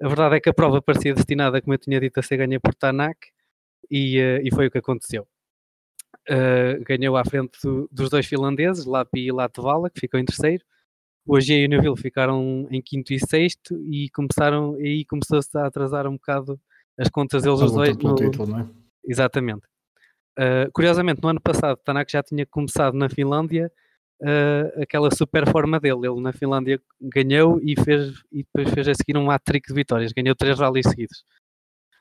a 0.02 0.08
verdade 0.08 0.36
é 0.36 0.40
que 0.40 0.50
a 0.50 0.54
prova 0.54 0.82
parecia 0.82 1.14
destinada, 1.14 1.62
como 1.62 1.72
eu 1.72 1.78
tinha 1.78 1.98
dito, 1.98 2.20
a 2.20 2.22
ser 2.22 2.36
ganha 2.36 2.60
por 2.60 2.74
Tanak 2.74 3.28
e, 3.90 4.20
uh, 4.20 4.46
e 4.46 4.54
foi 4.54 4.66
o 4.66 4.70
que 4.70 4.76
aconteceu 4.76 5.26
uh, 6.30 6.84
ganhou 6.84 7.16
à 7.16 7.24
frente 7.24 7.58
do, 7.62 7.88
dos 7.90 8.10
dois 8.10 8.26
finlandeses, 8.26 8.84
Lapi 8.84 9.26
e 9.26 9.32
Latvala, 9.32 9.90
que 9.90 10.00
ficou 10.00 10.18
em 10.18 10.24
terceiro. 10.24 10.64
O 11.26 11.36
AG 11.36 11.52
e 11.52 11.66
o 11.66 11.68
Neville 11.68 11.96
ficaram 11.96 12.68
em 12.70 12.80
quinto 12.80 13.12
e 13.12 13.18
sexto 13.18 13.76
e 13.84 14.08
começaram, 14.10 14.80
e 14.80 14.86
aí 14.86 15.04
começou-se 15.04 15.56
a 15.58 15.66
atrasar 15.66 16.06
um 16.06 16.12
bocado 16.12 16.60
as 16.98 17.08
contas 17.08 17.42
deles 17.42 17.60
os 17.60 17.72
dois. 17.72 17.96
No... 17.96 18.14
Título, 18.14 18.48
não 18.48 18.60
é? 18.60 18.68
Exatamente. 19.04 19.66
Uh, 20.38 20.70
curiosamente, 20.72 21.20
no 21.22 21.28
ano 21.28 21.40
passado, 21.40 21.78
Tanak 21.84 22.10
já 22.10 22.22
tinha 22.22 22.46
começado 22.46 22.94
na 22.94 23.08
Finlândia 23.08 23.72
uh, 24.22 24.82
aquela 24.82 25.10
super 25.10 25.50
forma 25.50 25.80
dele. 25.80 26.06
Ele 26.06 26.20
na 26.20 26.32
Finlândia 26.32 26.80
ganhou 27.00 27.60
e, 27.62 27.74
fez, 27.82 28.22
e 28.30 28.44
depois 28.44 28.70
fez 28.72 28.88
a 28.88 28.94
seguir 28.94 29.16
um 29.16 29.30
hat-trick 29.30 29.66
de 29.66 29.74
vitórias. 29.74 30.12
Ganhou 30.12 30.34
três 30.34 30.58
rallies 30.58 30.86
seguidos. 30.88 31.24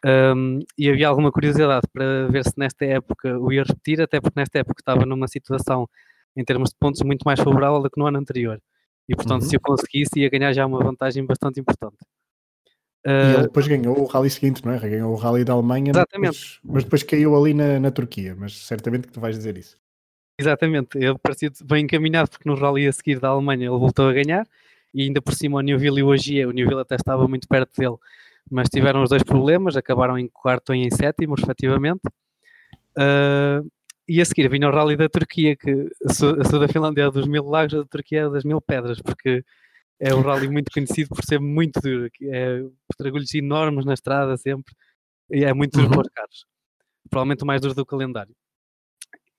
Um, 0.03 0.59
e 0.77 0.89
havia 0.89 1.07
alguma 1.07 1.31
curiosidade 1.31 1.87
para 1.91 2.27
ver 2.27 2.43
se 2.43 2.53
nesta 2.57 2.85
época 2.85 3.39
o 3.39 3.51
ia 3.51 3.63
repetir, 3.63 4.01
até 4.01 4.19
porque 4.19 4.39
nesta 4.39 4.59
época 4.59 4.79
estava 4.79 5.05
numa 5.05 5.27
situação 5.27 5.87
em 6.35 6.43
termos 6.43 6.69
de 6.69 6.75
pontos 6.79 7.01
muito 7.01 7.23
mais 7.23 7.39
favorável 7.39 7.81
do 7.81 7.89
que 7.89 7.99
no 7.99 8.05
ano 8.05 8.19
anterior. 8.19 8.59
E 9.07 9.15
portanto, 9.15 9.43
uhum. 9.43 9.49
se 9.49 9.55
eu 9.55 9.61
conseguisse, 9.61 10.19
ia 10.19 10.29
ganhar 10.29 10.53
já 10.53 10.65
uma 10.65 10.83
vantagem 10.83 11.25
bastante 11.25 11.59
importante. 11.59 11.97
Uh, 13.05 13.09
e 13.09 13.33
ele 13.35 13.43
depois 13.43 13.67
ganhou 13.67 13.99
o 13.99 14.05
rally 14.05 14.29
seguinte, 14.29 14.65
não 14.65 14.73
é? 14.73 14.79
Ganhou 14.79 15.13
o 15.13 15.15
rally 15.15 15.43
da 15.43 15.53
Alemanha, 15.53 15.91
exatamente. 15.91 16.33
Depois, 16.33 16.59
mas 16.63 16.83
depois 16.83 17.03
caiu 17.03 17.35
ali 17.35 17.53
na, 17.53 17.79
na, 17.79 17.91
Turquia. 17.91 18.35
Mas 18.35 18.65
certamente 18.65 19.07
que 19.07 19.13
tu 19.13 19.19
vais 19.19 19.37
dizer 19.37 19.57
isso. 19.57 19.77
Exatamente, 20.37 20.97
ele 20.97 21.17
parecia 21.17 21.49
bem 21.63 21.85
encaminhado 21.85 22.29
porque 22.29 22.49
no 22.49 22.55
rally 22.55 22.87
a 22.87 22.91
seguir 22.91 23.19
da 23.21 23.29
Alemanha 23.29 23.67
ele 23.67 23.77
voltou 23.77 24.09
a 24.09 24.11
ganhar 24.11 24.45
e 24.93 25.03
ainda 25.03 25.21
por 25.21 25.33
cima 25.33 25.59
o 25.59 25.61
Newville 25.61 25.99
e 25.99 26.03
o 26.03 26.07
Ogier, 26.07 26.47
o 26.47 26.51
Newville 26.51 26.81
até 26.81 26.95
estava 26.95 27.25
muito 27.25 27.47
perto 27.47 27.71
dele 27.79 27.95
mas 28.49 28.69
tiveram 28.69 29.03
os 29.03 29.09
dois 29.09 29.23
problemas, 29.23 29.75
acabaram 29.75 30.17
em 30.17 30.27
quarto 30.27 30.73
e 30.73 30.79
em 30.79 30.91
sétimo, 30.91 31.35
respectivamente. 31.35 32.01
Uh, 32.97 33.69
e 34.07 34.21
a 34.21 34.25
seguir 34.25 34.47
vinha 34.49 34.67
o 34.67 34.71
Rally 34.71 34.95
da 34.95 35.09
Turquia, 35.09 35.55
que 35.55 35.89
a 36.07 36.13
sul 36.13 36.59
da 36.59 36.67
Finlândia 36.67 37.03
é 37.03 37.11
dos 37.11 37.27
mil 37.27 37.43
lagos, 37.45 37.73
a 37.73 37.77
da 37.79 37.85
Turquia 37.85 38.21
é 38.21 38.29
das 38.29 38.43
mil 38.43 38.61
pedras, 38.61 39.01
porque 39.01 39.43
é 39.99 40.13
um 40.13 40.21
rally 40.21 40.49
muito 40.49 40.71
conhecido 40.71 41.09
por 41.09 41.23
ser 41.23 41.39
muito 41.39 41.79
duro, 41.79 42.09
é 42.23 42.61
tragulhos 42.97 43.33
enormes 43.33 43.85
na 43.85 43.93
estrada 43.93 44.35
sempre, 44.37 44.73
e 45.31 45.43
é 45.43 45.53
muito 45.53 45.73
duro 45.73 45.87
uhum. 45.87 45.93
para 45.93 46.01
os 46.01 46.09
carros. 46.09 46.45
Provavelmente 47.09 47.43
o 47.43 47.47
mais 47.47 47.61
duro 47.61 47.73
do 47.73 47.85
calendário. 47.85 48.35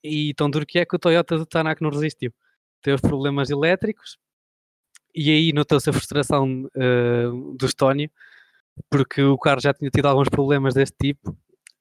E 0.03 0.35
tão 0.35 0.51
duro 0.51 0.67
que 0.67 0.79
é 0.79 0.87
que 0.87 0.97
o 0.97 0.99
Toyota 0.99 1.37
do 1.37 1.47
Tanak 1.47 1.83
não 1.83 1.91
resistiu. 1.91 2.33
Teve 2.83 3.01
problemas 3.01 3.51
elétricos, 3.51 4.19
e 5.15 5.31
aí 5.31 5.53
notou-se 5.53 5.89
a 5.89 5.93
frustração 5.93 6.69
uh, 6.77 7.55
do 7.57 7.67
Estónio, 7.67 8.11
porque 8.91 9.22
o 9.22 9.39
carro 9.39 9.61
já 9.61 9.72
tinha 9.72 9.91
tido 9.91 10.07
alguns 10.07 10.29
problemas 10.29 10.74
deste 10.74 10.97
tipo 10.99 11.37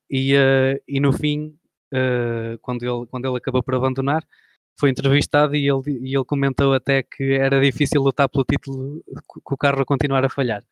e, 0.10 0.36
uh, 0.36 0.82
e 0.88 1.00
no 1.00 1.12
fim, 1.14 1.58
uh, 1.94 2.58
quando, 2.62 2.84
ele, 2.84 3.06
quando 3.08 3.26
ele 3.26 3.38
acabou 3.38 3.64
por 3.64 3.76
abandonar, 3.76 4.26
foi 4.80 4.90
entrevistado 4.90 5.56
e 5.56 5.68
ele, 5.70 6.00
e 6.02 6.16
ele 6.16 6.26
comentou 6.26 6.74
até 6.74 7.04
que 7.04 7.34
era 7.34 7.62
difícil 7.62 8.02
lutar 8.02 8.30
pelo 8.30 8.44
título 8.44 9.04
com 9.44 9.56
o 9.56 9.58
carro 9.58 9.82
a 9.82 9.86
continuar 9.86 10.24
a 10.26 10.30
falhar. 10.30 10.64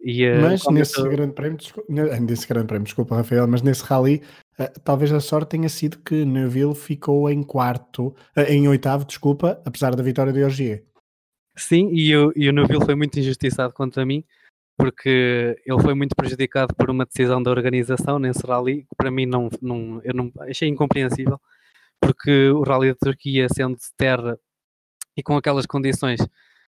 E, 0.00 0.28
uh, 0.28 0.40
mas 0.42 0.64
nesse 0.66 1.02
grande, 1.08 1.32
prémio, 1.32 1.58
nesse 1.88 2.46
grande 2.46 2.66
prémio, 2.66 2.84
desculpa 2.84 3.16
Rafael, 3.16 3.48
mas 3.48 3.62
nesse 3.62 3.82
rally 3.82 4.22
uh, 4.58 4.80
talvez 4.84 5.10
a 5.12 5.20
sorte 5.20 5.50
tenha 5.50 5.68
sido 5.68 5.98
que 5.98 6.24
Neville 6.24 6.74
ficou 6.74 7.28
em 7.30 7.42
quarto, 7.42 8.08
uh, 8.36 8.40
em 8.48 8.68
oitavo, 8.68 9.04
desculpa, 9.04 9.60
apesar 9.64 9.94
da 9.96 10.02
vitória 10.02 10.32
de 10.32 10.44
Ogier. 10.44 10.84
Sim, 11.56 11.88
e 11.92 12.14
o, 12.14 12.32
e 12.36 12.48
o 12.48 12.52
Neville 12.52 12.84
foi 12.84 12.94
muito 12.94 13.18
injustiçado 13.18 13.72
contra 13.72 14.04
mim, 14.04 14.22
porque 14.76 15.56
ele 15.64 15.80
foi 15.80 15.94
muito 15.94 16.14
prejudicado 16.14 16.74
por 16.74 16.90
uma 16.90 17.06
decisão 17.06 17.42
da 17.42 17.50
organização 17.50 18.18
nesse 18.18 18.46
rally, 18.46 18.82
que 18.82 18.94
para 18.96 19.10
mim 19.10 19.26
não, 19.26 19.48
não, 19.60 20.00
eu 20.04 20.14
não 20.14 20.30
achei 20.40 20.68
incompreensível, 20.68 21.40
porque 22.00 22.50
o 22.50 22.62
rally 22.62 22.88
da 22.88 22.96
Turquia, 22.96 23.48
sendo 23.48 23.76
de 23.76 23.86
terra 23.96 24.38
e 25.16 25.22
com 25.22 25.36
aquelas 25.36 25.64
condições, 25.66 26.20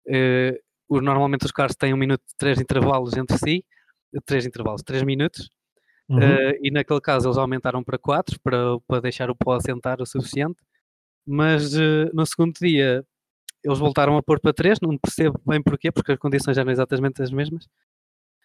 eh, 0.08 0.60
normalmente 0.88 1.44
os 1.44 1.50
carros 1.50 1.74
têm 1.74 1.92
um 1.92 1.96
minuto 1.96 2.22
de 2.26 2.34
três 2.38 2.60
intervalos 2.60 3.16
entre 3.16 3.36
si, 3.38 3.64
três 4.24 4.46
intervalos, 4.46 4.82
três 4.82 5.02
minutos, 5.02 5.50
uhum. 6.08 6.18
uh, 6.18 6.58
e 6.62 6.70
naquele 6.70 7.00
caso 7.00 7.26
eles 7.26 7.36
aumentaram 7.36 7.82
para 7.82 7.98
quatro, 7.98 8.38
para, 8.40 8.78
para 8.86 9.00
deixar 9.00 9.28
o 9.30 9.34
pó 9.34 9.54
assentar 9.54 10.00
o 10.00 10.06
suficiente, 10.06 10.58
mas 11.26 11.72
no 12.14 12.24
segundo 12.24 12.54
dia 12.54 13.04
eles 13.64 13.78
voltaram 13.80 14.16
a 14.16 14.22
pôr 14.22 14.40
para 14.40 14.52
três, 14.52 14.78
não 14.80 14.96
percebo 14.96 15.40
bem 15.44 15.60
porquê, 15.60 15.90
porque 15.90 16.12
as 16.12 16.18
condições 16.18 16.56
eram 16.56 16.70
exatamente 16.70 17.20
as 17.20 17.32
mesmas, 17.32 17.66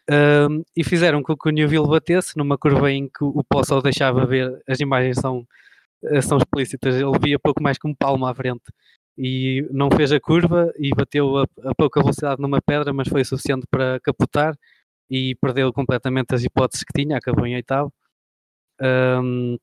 uh, 0.09 0.63
e 0.75 0.83
fizeram 0.83 1.21
com 1.23 1.35
que 1.35 1.49
o 1.49 1.51
Newville 1.51 1.87
batesse 1.87 2.37
numa 2.37 2.57
curva 2.57 2.91
em 2.91 3.07
que 3.07 3.23
o 3.23 3.43
só 3.65 3.81
deixava 3.81 4.25
ver, 4.25 4.61
as 4.67 4.79
imagens 4.79 5.17
são, 5.17 5.45
eh, 6.03 6.21
são 6.21 6.37
explícitas, 6.37 6.95
ele 6.95 7.19
via 7.19 7.39
pouco 7.39 7.61
mais 7.61 7.77
que 7.77 7.87
um 7.87 7.95
palmo 7.95 8.25
à 8.25 8.33
frente, 8.33 8.63
e 9.17 9.67
não 9.71 9.89
fez 9.91 10.11
a 10.11 10.19
curva 10.19 10.71
e 10.79 10.89
bateu 10.95 11.37
a, 11.37 11.45
a 11.65 11.75
pouca 11.75 12.01
velocidade 12.01 12.41
numa 12.41 12.61
pedra, 12.61 12.93
mas 12.93 13.07
foi 13.07 13.23
suficiente 13.23 13.67
para 13.69 13.99
capotar 14.01 14.55
e 15.09 15.35
perdeu 15.35 15.71
completamente 15.73 16.33
as 16.33 16.43
hipóteses 16.43 16.83
que 16.83 16.93
tinha, 16.93 17.17
acabou 17.17 17.45
em 17.45 17.55
oitavo. 17.55 17.93
Um, 18.81 19.57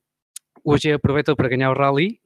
hoje 0.63 0.91
aproveitou 0.93 1.35
para 1.35 1.49
ganhar 1.49 1.71
o 1.71 1.73
Rally 1.77 2.19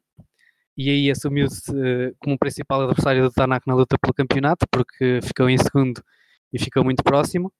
e 0.77 0.89
aí 0.89 1.11
assumiu-se 1.11 1.71
uh, 1.71 2.15
como 2.19 2.37
principal 2.37 2.81
adversário 2.81 3.23
do 3.23 3.31
Tanak 3.31 3.65
na 3.67 3.75
luta 3.75 3.97
pelo 3.97 4.13
campeonato, 4.13 4.67
porque 4.69 5.19
ficou 5.23 5.49
em 5.49 5.57
segundo 5.57 6.03
e 6.51 6.59
ficou 6.59 6.83
muito 6.83 7.03
próximo. 7.03 7.51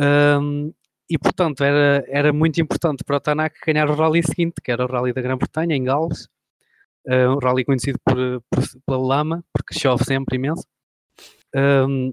Um, 0.00 0.72
e 1.08 1.18
portanto 1.18 1.62
era, 1.62 2.04
era 2.08 2.32
muito 2.32 2.60
importante 2.60 3.04
para 3.04 3.16
o 3.16 3.20
Tanak 3.20 3.58
ganhar 3.64 3.88
o 3.88 3.94
Rally 3.94 4.22
seguinte, 4.22 4.60
que 4.62 4.72
era 4.72 4.84
o 4.84 4.88
Rally 4.88 5.12
da 5.12 5.22
Grã-Bretanha, 5.22 5.76
em 5.76 5.84
Gales, 5.84 6.28
um 7.08 7.38
rally 7.38 7.64
conhecido 7.64 7.98
por, 8.04 8.16
por, 8.50 8.64
pela 8.84 8.98
lama, 8.98 9.44
porque 9.52 9.78
chove 9.78 10.04
sempre 10.04 10.36
imenso. 10.36 10.66
Um, 11.54 12.12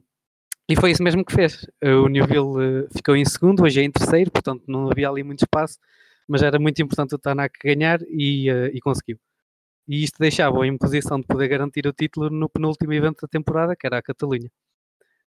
e 0.70 0.76
foi 0.76 0.92
isso 0.92 1.04
mesmo 1.04 1.26
que 1.26 1.34
fez. 1.34 1.68
O 1.84 2.08
Newville 2.08 2.86
uh, 2.86 2.88
ficou 2.96 3.16
em 3.16 3.26
segundo, 3.26 3.64
hoje 3.64 3.82
é 3.82 3.84
em 3.84 3.92
terceiro, 3.92 4.32
portanto 4.32 4.64
não 4.68 4.90
havia 4.90 5.10
ali 5.10 5.24
muito 5.24 5.44
espaço, 5.44 5.78
mas 6.28 6.42
era 6.42 6.60
muito 6.60 6.82
importante 6.82 7.16
o 7.16 7.20
Tanak 7.20 7.58
ganhar 7.62 8.00
e, 8.08 8.50
uh, 8.52 8.68
e 8.68 8.80
conseguiu. 8.80 9.20
E 9.88 10.04
isto 10.04 10.18
deixava-o 10.20 10.64
em 10.64 10.78
posição 10.78 11.20
de 11.20 11.28
poder 11.28 11.48
garantir 11.50 11.86
o 11.86 11.92
título 11.92 12.30
no 12.30 12.48
penúltimo 12.48 12.94
evento 12.94 13.22
da 13.22 13.28
temporada, 13.28 13.76
que 13.76 13.86
era 13.86 13.98
a 13.98 14.02
Catalunha. 14.02 14.50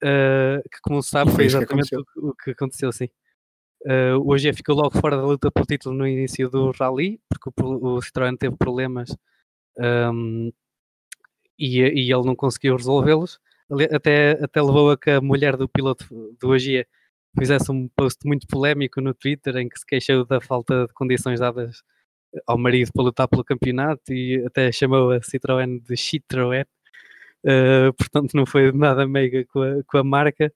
Uh, 0.03 0.61
que, 0.69 0.79
como 0.81 1.01
se 1.01 1.09
sabe, 1.09 1.31
foi 1.31 1.45
exatamente 1.45 1.95
o, 1.95 2.05
o, 2.17 2.33
que 2.33 2.51
aconteceu, 2.51 2.91
sim. 2.91 3.09
Uh, 3.85 4.17
o 4.23 4.33
AG 4.33 4.53
ficou 4.53 4.75
logo 4.75 4.97
fora 4.99 5.17
da 5.17 5.25
luta 5.25 5.51
pelo 5.51 5.65
título 5.65 5.95
no 5.95 6.07
início 6.07 6.49
do 6.49 6.71
Rally, 6.71 7.19
porque 7.29 7.49
o, 7.61 7.95
o 7.95 7.99
Citroën 7.99 8.37
teve 8.37 8.55
problemas 8.57 9.15
um, 9.77 10.51
e, 11.57 11.79
e, 11.79 12.11
ele 12.11 12.25
não 12.25 12.35
conseguiu 12.35 12.75
resolvê-los. 12.75 13.39
Até, 13.91 14.31
até 14.43 14.61
levou 14.61 14.91
a 14.91 14.97
que 14.97 15.11
a 15.11 15.21
mulher 15.21 15.55
do 15.55 15.69
piloto 15.69 16.05
do 16.39 16.53
Agia 16.53 16.87
fizesse 17.37 17.71
um 17.71 17.87
post 17.89 18.25
muito 18.25 18.47
polémico 18.47 18.99
no 18.99 19.13
Twitter 19.13 19.55
em 19.57 19.69
que 19.69 19.77
se 19.79 19.85
queixou 19.85 20.25
da 20.25 20.41
falta 20.41 20.87
de 20.87 20.93
condições 20.93 21.39
dadas 21.39 21.83
ao 22.47 22.57
marido 22.57 22.91
para 22.93 23.03
lutar 23.03 23.27
pelo 23.27 23.43
campeonato 23.43 24.13
e 24.13 24.43
até 24.45 24.71
chamou 24.71 25.11
a 25.11 25.19
Citroën 25.19 25.81
de 25.81 25.95
Citroën. 25.95 26.65
Uh, 27.45 27.93
portanto, 27.97 28.33
não 28.33 28.45
foi 28.45 28.71
nada 28.71 29.07
meiga 29.07 29.45
com 29.45 29.61
a, 29.61 29.83
com 29.85 29.97
a 29.97 30.03
marca. 30.03 30.51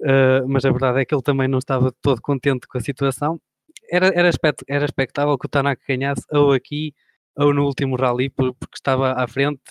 Uh, 0.00 0.46
mas 0.48 0.64
a 0.64 0.70
verdade 0.70 1.00
é 1.00 1.04
que 1.04 1.14
ele 1.14 1.22
também 1.22 1.48
não 1.48 1.58
estava 1.58 1.92
todo 2.02 2.20
contente 2.20 2.66
com 2.66 2.78
a 2.78 2.80
situação. 2.80 3.40
Era, 3.90 4.08
era, 4.08 4.30
era 4.68 4.84
expectável 4.84 5.38
que 5.38 5.46
o 5.46 5.48
Tanaka 5.48 5.82
ganhasse 5.86 6.24
ou 6.30 6.52
aqui 6.52 6.94
ou 7.36 7.52
no 7.52 7.64
último 7.64 7.96
rally 7.96 8.30
porque 8.30 8.56
estava 8.74 9.12
à 9.12 9.26
frente, 9.26 9.62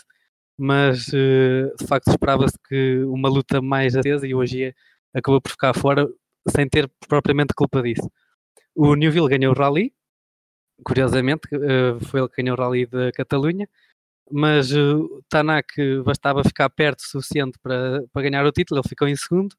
mas 0.57 1.07
uh, 1.09 1.73
de 1.79 1.87
facto 1.87 2.09
esperava-se 2.09 2.57
que 2.67 3.03
uma 3.05 3.29
luta 3.29 3.61
mais 3.61 3.95
acesa 3.95 4.27
e 4.27 4.35
hoje 4.35 4.73
acabou 5.13 5.41
por 5.41 5.51
ficar 5.51 5.73
fora 5.73 6.07
sem 6.49 6.67
ter 6.67 6.89
propriamente 7.07 7.53
culpa 7.55 7.81
disso. 7.81 8.09
O 8.75 8.95
Newville 8.95 9.29
ganhou 9.29 9.53
o 9.53 9.57
rally, 9.57 9.93
curiosamente, 10.83 11.47
foi 12.01 12.19
ele 12.19 12.29
que 12.29 12.41
ganhou 12.41 12.57
o 12.57 12.59
rally 12.59 12.85
da 12.85 13.11
Catalunha, 13.11 13.67
mas 14.31 14.71
uh, 14.71 15.23
Tanak 15.29 15.73
bastava 16.03 16.43
ficar 16.43 16.69
perto 16.69 16.99
o 16.99 17.07
suficiente 17.07 17.57
para, 17.61 18.03
para 18.11 18.21
ganhar 18.21 18.45
o 18.45 18.51
título, 18.51 18.79
ele 18.79 18.89
ficou 18.89 19.07
em 19.07 19.15
segundo. 19.15 19.53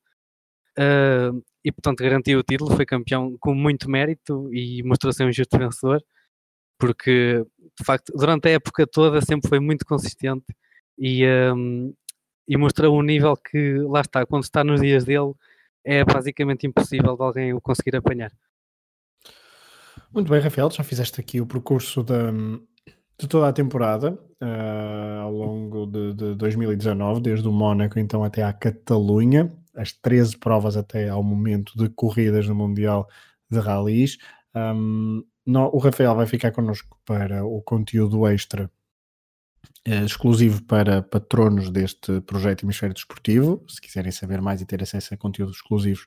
Uh, 0.78 1.44
e 1.64 1.70
portanto 1.70 2.02
garantiu 2.02 2.40
o 2.40 2.42
título, 2.42 2.74
foi 2.74 2.84
campeão 2.84 3.36
com 3.38 3.54
muito 3.54 3.88
mérito 3.88 4.52
e 4.52 4.82
mostrou-se 4.82 5.24
um 5.24 5.32
justo 5.32 5.56
vencedor 5.56 6.04
porque 6.78 7.44
de 7.78 7.84
facto 7.84 8.12
durante 8.14 8.48
a 8.48 8.52
época 8.52 8.86
toda 8.86 9.20
sempre 9.20 9.48
foi 9.48 9.58
muito 9.60 9.84
consistente 9.84 10.44
e, 10.98 11.24
um, 11.54 11.94
e 12.46 12.56
mostrou 12.56 12.98
um 12.98 13.02
nível 13.02 13.36
que 13.36 13.78
lá 13.78 14.00
está, 14.00 14.26
quando 14.26 14.44
está 14.44 14.62
nos 14.62 14.80
dias 14.80 15.04
dele 15.04 15.32
é 15.84 16.04
basicamente 16.04 16.66
impossível 16.66 17.16
de 17.16 17.22
alguém 17.22 17.52
o 17.52 17.60
conseguir 17.60 17.96
apanhar. 17.96 18.32
Muito 20.12 20.30
bem, 20.30 20.40
Rafael, 20.40 20.70
já 20.70 20.82
fizeste 20.84 21.20
aqui 21.20 21.40
o 21.40 21.46
percurso 21.46 22.02
de, 22.02 22.14
de 23.18 23.28
toda 23.28 23.48
a 23.48 23.52
temporada 23.52 24.18
uh, 24.42 25.20
ao 25.22 25.32
longo 25.32 25.86
de, 25.86 26.14
de 26.14 26.34
2019, 26.34 27.20
desde 27.20 27.46
o 27.46 27.52
Mónaco 27.52 27.98
então 27.98 28.24
até 28.24 28.42
à 28.42 28.52
Catalunha, 28.52 29.52
as 29.74 29.92
13 29.92 30.38
provas 30.38 30.76
até 30.76 31.08
ao 31.08 31.22
momento 31.22 31.76
de 31.76 31.88
corridas 31.88 32.48
no 32.48 32.54
Mundial 32.54 33.08
de 33.50 33.58
Rallys. 33.58 34.18
Um, 34.54 35.24
no, 35.46 35.68
o 35.74 35.78
Rafael 35.78 36.14
vai 36.14 36.26
ficar 36.26 36.52
connosco 36.52 36.98
para 37.04 37.44
o 37.44 37.60
conteúdo 37.62 38.26
extra 38.26 38.70
eh, 39.84 40.04
exclusivo 40.04 40.62
para 40.62 41.02
patronos 41.02 41.70
deste 41.70 42.20
projeto 42.22 42.64
Hemisfério 42.64 42.94
Desportivo. 42.94 43.62
Se 43.68 43.80
quiserem 43.80 44.10
saber 44.10 44.40
mais 44.40 44.60
e 44.60 44.66
ter 44.66 44.82
acesso 44.82 45.12
a 45.12 45.16
conteúdos 45.16 45.56
exclusivos, 45.56 46.06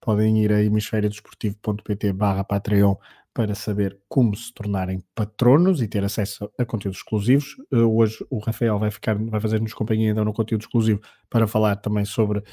podem 0.00 0.42
ir 0.42 0.52
a 0.52 0.62
hemisfériodesportivo.pt 0.62 2.12
barra 2.12 2.44
Patreon 2.44 2.96
para 3.38 3.54
saber 3.54 3.96
como 4.08 4.34
se 4.34 4.52
tornarem 4.52 5.00
patronos 5.14 5.80
e 5.80 5.86
ter 5.86 6.02
acesso 6.02 6.50
a 6.58 6.64
conteúdos 6.64 6.98
exclusivos. 6.98 7.54
Uh, 7.72 7.96
hoje 7.96 8.18
o 8.28 8.40
Rafael 8.40 8.76
vai 8.80 8.90
ficar, 8.90 9.16
vai 9.16 9.40
fazer-nos 9.40 9.72
companhia 9.72 10.10
então 10.10 10.24
no 10.24 10.32
conteúdo 10.32 10.62
exclusivo 10.62 11.00
para 11.30 11.46
falar 11.46 11.76
também 11.76 12.04
sobre 12.04 12.40
uh, 12.40 12.44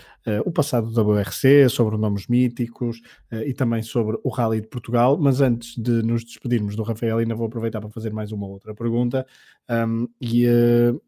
o 0.45 0.51
passado 0.51 0.91
do 0.91 1.01
WRC, 1.01 1.69
sobre 1.69 1.97
nomes 1.97 2.27
míticos 2.27 3.01
uh, 3.31 3.37
e 3.37 3.51
também 3.51 3.81
sobre 3.81 4.19
o 4.23 4.29
Rally 4.29 4.61
de 4.61 4.67
Portugal. 4.67 5.17
Mas 5.17 5.41
antes 5.41 5.75
de 5.75 6.03
nos 6.03 6.23
despedirmos 6.23 6.75
do 6.75 6.83
Rafael, 6.83 7.17
ainda 7.17 7.33
vou 7.33 7.47
aproveitar 7.47 7.81
para 7.81 7.89
fazer 7.89 8.13
mais 8.13 8.31
uma 8.31 8.45
outra 8.45 8.75
pergunta. 8.75 9.25
Um, 9.67 10.07
e 10.21 10.45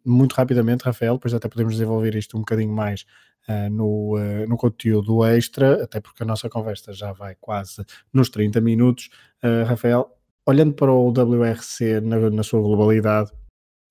muito 0.03 0.33
rapidamente, 0.33 0.85
Rafael, 0.85 1.13
depois 1.13 1.35
até 1.35 1.47
podemos 1.47 1.73
desenvolver 1.73 2.15
isto 2.15 2.35
um 2.35 2.39
bocadinho 2.39 2.73
mais 2.73 3.05
uh, 3.47 3.69
no, 3.69 4.15
uh, 4.15 4.47
no 4.47 4.57
conteúdo 4.57 5.25
extra, 5.25 5.83
até 5.83 5.99
porque 5.99 6.23
a 6.23 6.25
nossa 6.25 6.49
conversa 6.49 6.93
já 6.93 7.11
vai 7.13 7.35
quase 7.39 7.85
nos 8.13 8.29
30 8.29 8.61
minutos. 8.61 9.09
Uh, 9.43 9.65
Rafael, 9.65 10.09
olhando 10.45 10.73
para 10.73 10.91
o 10.91 11.09
WRC 11.09 12.01
na, 12.01 12.29
na 12.29 12.43
sua 12.43 12.61
globalidade 12.61 13.31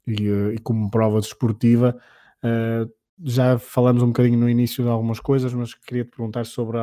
e, 0.06 0.28
e, 0.54 0.58
como 0.58 0.90
prova 0.90 1.20
desportiva, 1.20 1.96
já 3.24 3.58
falamos 3.58 4.02
um 4.02 4.08
bocadinho 4.08 4.38
no 4.38 4.48
início 4.48 4.84
de 4.84 4.90
algumas 4.90 5.18
coisas, 5.18 5.52
mas 5.52 5.74
queria 5.74 6.04
te 6.04 6.10
perguntar 6.10 6.44
sobre 6.44 6.78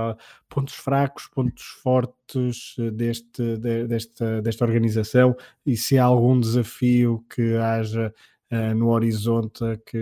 pontos 0.49 0.73
fracos, 0.73 1.27
pontos 1.27 1.63
fortes 1.81 2.75
deste, 2.93 3.57
de, 3.57 3.87
desta, 3.87 4.41
desta 4.41 4.65
organização 4.65 5.35
e 5.65 5.77
se 5.77 5.97
há 5.97 6.03
algum 6.03 6.39
desafio 6.39 7.23
que 7.33 7.55
haja 7.55 8.13
uh, 8.53 8.75
no 8.75 8.89
horizonte 8.89 9.63
que 9.85 9.97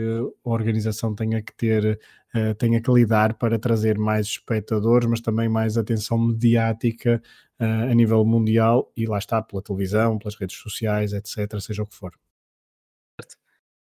a 0.46 0.50
organização 0.50 1.16
tenha 1.16 1.42
que 1.42 1.54
ter 1.56 2.00
uh, 2.36 2.54
tenha 2.56 2.82
que 2.82 2.92
lidar 2.92 3.36
para 3.36 3.58
trazer 3.58 3.98
mais 3.98 4.28
espectadores, 4.28 5.08
mas 5.08 5.22
também 5.22 5.48
mais 5.48 5.78
atenção 5.78 6.18
mediática 6.18 7.22
uh, 7.60 7.90
a 7.90 7.96
nível 7.96 8.26
mundial 8.26 8.92
e 8.96 9.06
lá 9.06 9.18
está, 9.18 9.42
pela 9.42 9.62
televisão, 9.62 10.18
pelas 10.18 10.36
redes 10.36 10.58
sociais, 10.58 11.14
etc., 11.14 11.60
seja 11.60 11.84
o 11.84 11.88
que 11.88 11.96
for. 11.96 12.12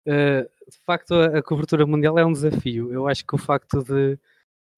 De 0.07 0.79
facto, 0.87 1.15
a, 1.15 1.39
a, 1.39 1.43
cobertura 1.43 1.87
mundial 1.87 2.19
é 2.19 2.25
um 2.25 2.33
desafio. 2.33 2.93
Eu 2.93 3.07
acho 3.07 3.25
que 3.25 3.35
o 3.35 3.39
facto 3.39 3.83
de, 3.85 4.19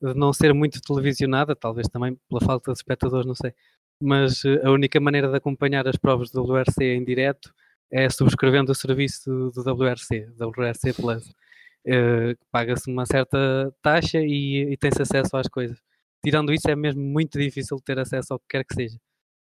de, 0.03 0.15
não 0.15 0.33
ser 0.33 0.53
muito 0.53 0.81
televisionada, 0.81 1.55
talvez 1.55 1.89
também 1.89 2.19
pela 2.29 2.41
falta 2.41 2.73
de 2.73 2.79
espectadores, 2.79 3.27
não 3.27 3.35
sei, 3.35 3.55
mas 4.01 4.43
a 4.65 4.71
única 4.71 4.99
maneira 5.01 5.29
de 5.29 5.37
acompanhar 5.37 5.87
as 5.87 5.97
provas 5.97 6.31
do 6.31 6.43
WRC 6.43 6.83
em 6.83 7.05
direto 7.05 7.55
é 7.93 8.09
subscrevendo 8.09 8.73
o 8.73 8.75
serviço 8.75 9.51
do 9.51 9.61
WRC, 9.61 10.27
WRC 10.41 10.95
Plus. 10.95 11.29
Uh, 11.87 12.35
Paga-se 12.51 12.91
uma 12.91 13.05
certa 13.05 13.73
taxa 13.83 14.19
e, 14.21 14.73
e 14.73 14.77
tem-se 14.79 15.03
acesso 15.03 15.37
às 15.37 15.47
coisas. 15.49 15.79
Tirando 16.25 16.53
isso, 16.53 16.71
é 16.71 16.75
mesmo 16.77 17.03
muito 17.03 17.39
difícil 17.39 17.79
ter 17.85 17.99
acesso 17.99 18.33
ao 18.33 18.39
que 18.39 18.47
quer 18.49 18.65
que 18.65 18.75
seja. 18.75 18.99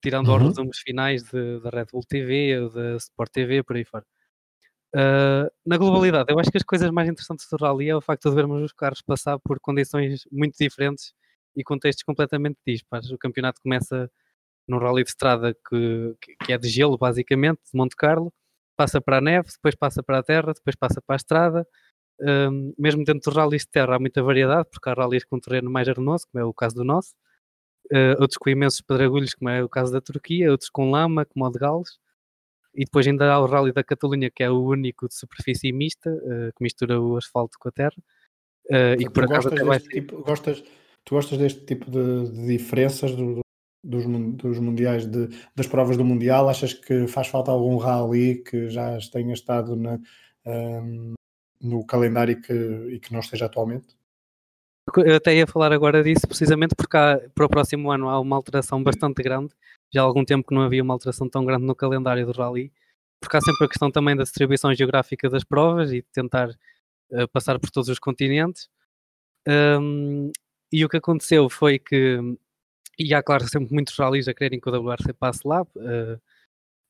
Tirando 0.03 0.28
uhum. 0.28 0.35
aos 0.35 0.43
resumos 0.43 0.78
finais 0.78 1.22
da 1.22 1.70
Red 1.70 1.87
Bull 1.93 2.03
TV 2.09 2.68
da 2.70 2.97
Sport 2.97 3.30
TV, 3.30 3.62
por 3.62 3.76
aí 3.76 3.85
fora. 3.85 4.05
Uh, 4.95 5.51
na 5.66 5.76
globalidade, 5.76 6.32
eu 6.32 6.39
acho 6.39 6.51
que 6.51 6.57
as 6.57 6.62
coisas 6.62 6.91
mais 6.91 7.09
interessantes 7.09 7.47
do 7.51 7.57
Rally 7.57 7.89
é 7.89 7.97
o 7.97 8.01
facto 8.01 8.28
de 8.30 8.35
vermos 8.35 8.62
os 8.62 8.72
carros 8.72 9.03
passar 9.03 9.39
por 9.41 9.61
condições 9.61 10.24
muito 10.30 10.57
diferentes 10.59 11.12
e 11.57 11.62
contextos 11.62 12.03
completamente 12.03 12.59
dispares. 12.66 13.11
O 13.11 13.18
campeonato 13.18 13.61
começa 13.61 14.11
num 14.67 14.79
rally 14.79 15.05
de 15.05 15.11
estrada 15.11 15.55
que, 15.55 16.17
que 16.45 16.53
é 16.53 16.59
de 16.59 16.69
gelo, 16.69 16.97
basicamente, 16.97 17.61
de 17.65 17.77
Monte 17.79 17.97
Carlo, 17.97 18.33
passa 18.77 19.01
para 19.01 19.19
a 19.19 19.21
neve, 19.21 19.49
depois 19.53 19.75
passa 19.75 20.03
para 20.03 20.19
a 20.19 20.23
terra, 20.23 20.53
depois 20.53 20.77
passa 20.77 21.01
para 21.01 21.15
a 21.15 21.17
estrada. 21.17 21.67
Um, 22.21 22.73
mesmo 22.79 23.05
dentro 23.05 23.31
dos 23.31 23.37
rallies 23.37 23.62
de 23.62 23.71
terra 23.71 23.97
há 23.97 23.99
muita 23.99 24.23
variedade, 24.23 24.69
porque 24.71 24.89
há 24.89 24.95
rallies 24.95 25.25
com 25.25 25.39
terreno 25.39 25.71
mais 25.71 25.89
arenoso, 25.89 26.27
como 26.31 26.43
é 26.43 26.45
o 26.47 26.55
caso 26.55 26.77
do 26.77 26.85
nosso, 26.85 27.12
uh, 27.93 28.21
outros 28.21 28.39
com 28.39 28.49
imensos 28.51 28.81
pedregulhos, 28.81 29.35
como 29.35 29.51
é 29.51 29.62
o 29.62 29.69
caso 29.69 29.93
da 29.93 30.01
Turquia, 30.01 30.51
outros 30.51 30.71
com 30.71 30.91
lama, 30.91 31.25
como 31.25 31.45
o 31.45 31.51
de 31.51 31.59
Gales, 31.59 31.99
e 32.75 32.85
depois 32.85 33.07
ainda 33.07 33.33
há 33.33 33.41
o 33.41 33.47
Rally 33.47 33.73
da 33.73 33.85
Catalunha, 33.85 34.31
que 34.31 34.43
é 34.43 34.51
o 34.51 34.65
único 34.65 35.09
de 35.09 35.15
superfície 35.15 35.73
mista, 35.73 36.11
uh, 36.11 36.53
que 36.57 36.62
mistura 36.62 37.01
o 37.01 37.17
asfalto 37.17 37.59
com 37.59 37.69
a 37.69 37.73
terra. 37.73 37.97
Uh, 38.67 38.95
e 38.99 39.05
que 39.05 39.11
por 39.11 39.25
acaso 39.25 39.51
vai 39.65 39.79
tipo, 39.79 40.23
gostas, 40.23 40.62
tu 41.05 41.15
gostas 41.15 41.39
deste 41.39 41.67
tipo 41.67 41.91
de, 41.91 42.31
de 42.31 42.47
diferenças 42.47 43.15
do, 43.15 43.43
dos, 43.85 44.05
dos 44.37 44.59
mundiais, 44.59 45.07
de, 45.07 45.28
das 45.55 45.66
provas 45.66 45.97
do 45.97 46.05
Mundial? 46.05 46.49
Achas 46.49 46.72
que 46.72 47.07
faz 47.07 47.28
falta 47.28 47.51
algum 47.51 47.76
rally 47.76 48.43
que 48.43 48.68
já 48.68 48.99
tenha 49.12 49.35
estado 49.35 49.76
na, 49.76 49.99
um, 50.47 51.14
no 51.61 51.85
calendário 51.87 52.41
que, 52.41 52.53
e 52.53 52.99
que 52.99 53.12
não 53.12 53.20
esteja 53.20 53.47
atualmente? 53.47 53.97
Eu 54.97 55.16
até 55.16 55.35
ia 55.35 55.47
falar 55.47 55.72
agora 55.72 56.03
disso 56.03 56.26
precisamente 56.26 56.74
porque 56.74 56.97
há, 56.97 57.20
para 57.35 57.47
o 57.47 57.49
próximo 57.49 57.91
ano 57.91 58.09
há 58.09 58.20
uma 58.20 58.37
alteração 58.37 58.82
bastante 58.82 59.22
grande 59.22 59.55
já 59.95 60.03
há 60.03 60.05
algum 60.05 60.24
tempo 60.24 60.49
que 60.49 60.55
não 60.55 60.62
havia 60.62 60.82
uma 60.82 60.93
alteração 60.93 61.28
tão 61.28 61.45
grande 61.45 61.64
no 61.64 61.74
calendário 61.74 62.26
do 62.26 62.32
Rally, 62.32 62.72
porque 63.20 63.37
há 63.37 63.41
sempre 63.41 63.64
a 63.64 63.68
questão 63.68 63.93
também 63.93 64.16
da 64.16 64.24
distribuição 64.24 64.74
geográfica 64.74 65.30
das 65.30 65.45
provas 65.45 65.93
e 65.93 66.03
de 66.03 66.09
tentar 66.12 66.51
uh, 66.51 67.28
passar 67.32 67.61
por 67.61 67.70
todos 67.70 67.89
os 67.89 68.01
continentes. 68.01 68.68
Um, 69.47 70.32
e 70.72 70.85
o 70.85 70.89
que 70.89 70.97
aconteceu 70.97 71.49
foi 71.49 71.78
que, 71.78 72.18
e 72.99 73.14
há 73.14 73.22
claro 73.22 73.47
sempre 73.49 73.72
muitos 73.72 73.97
rallies 73.97 74.28
a 74.28 74.34
quererem 74.34 74.61
que 74.61 74.68
o 74.68 74.72
WRC 74.72 75.12
passe 75.14 75.40
lá, 75.47 75.62
uh, 75.62 76.20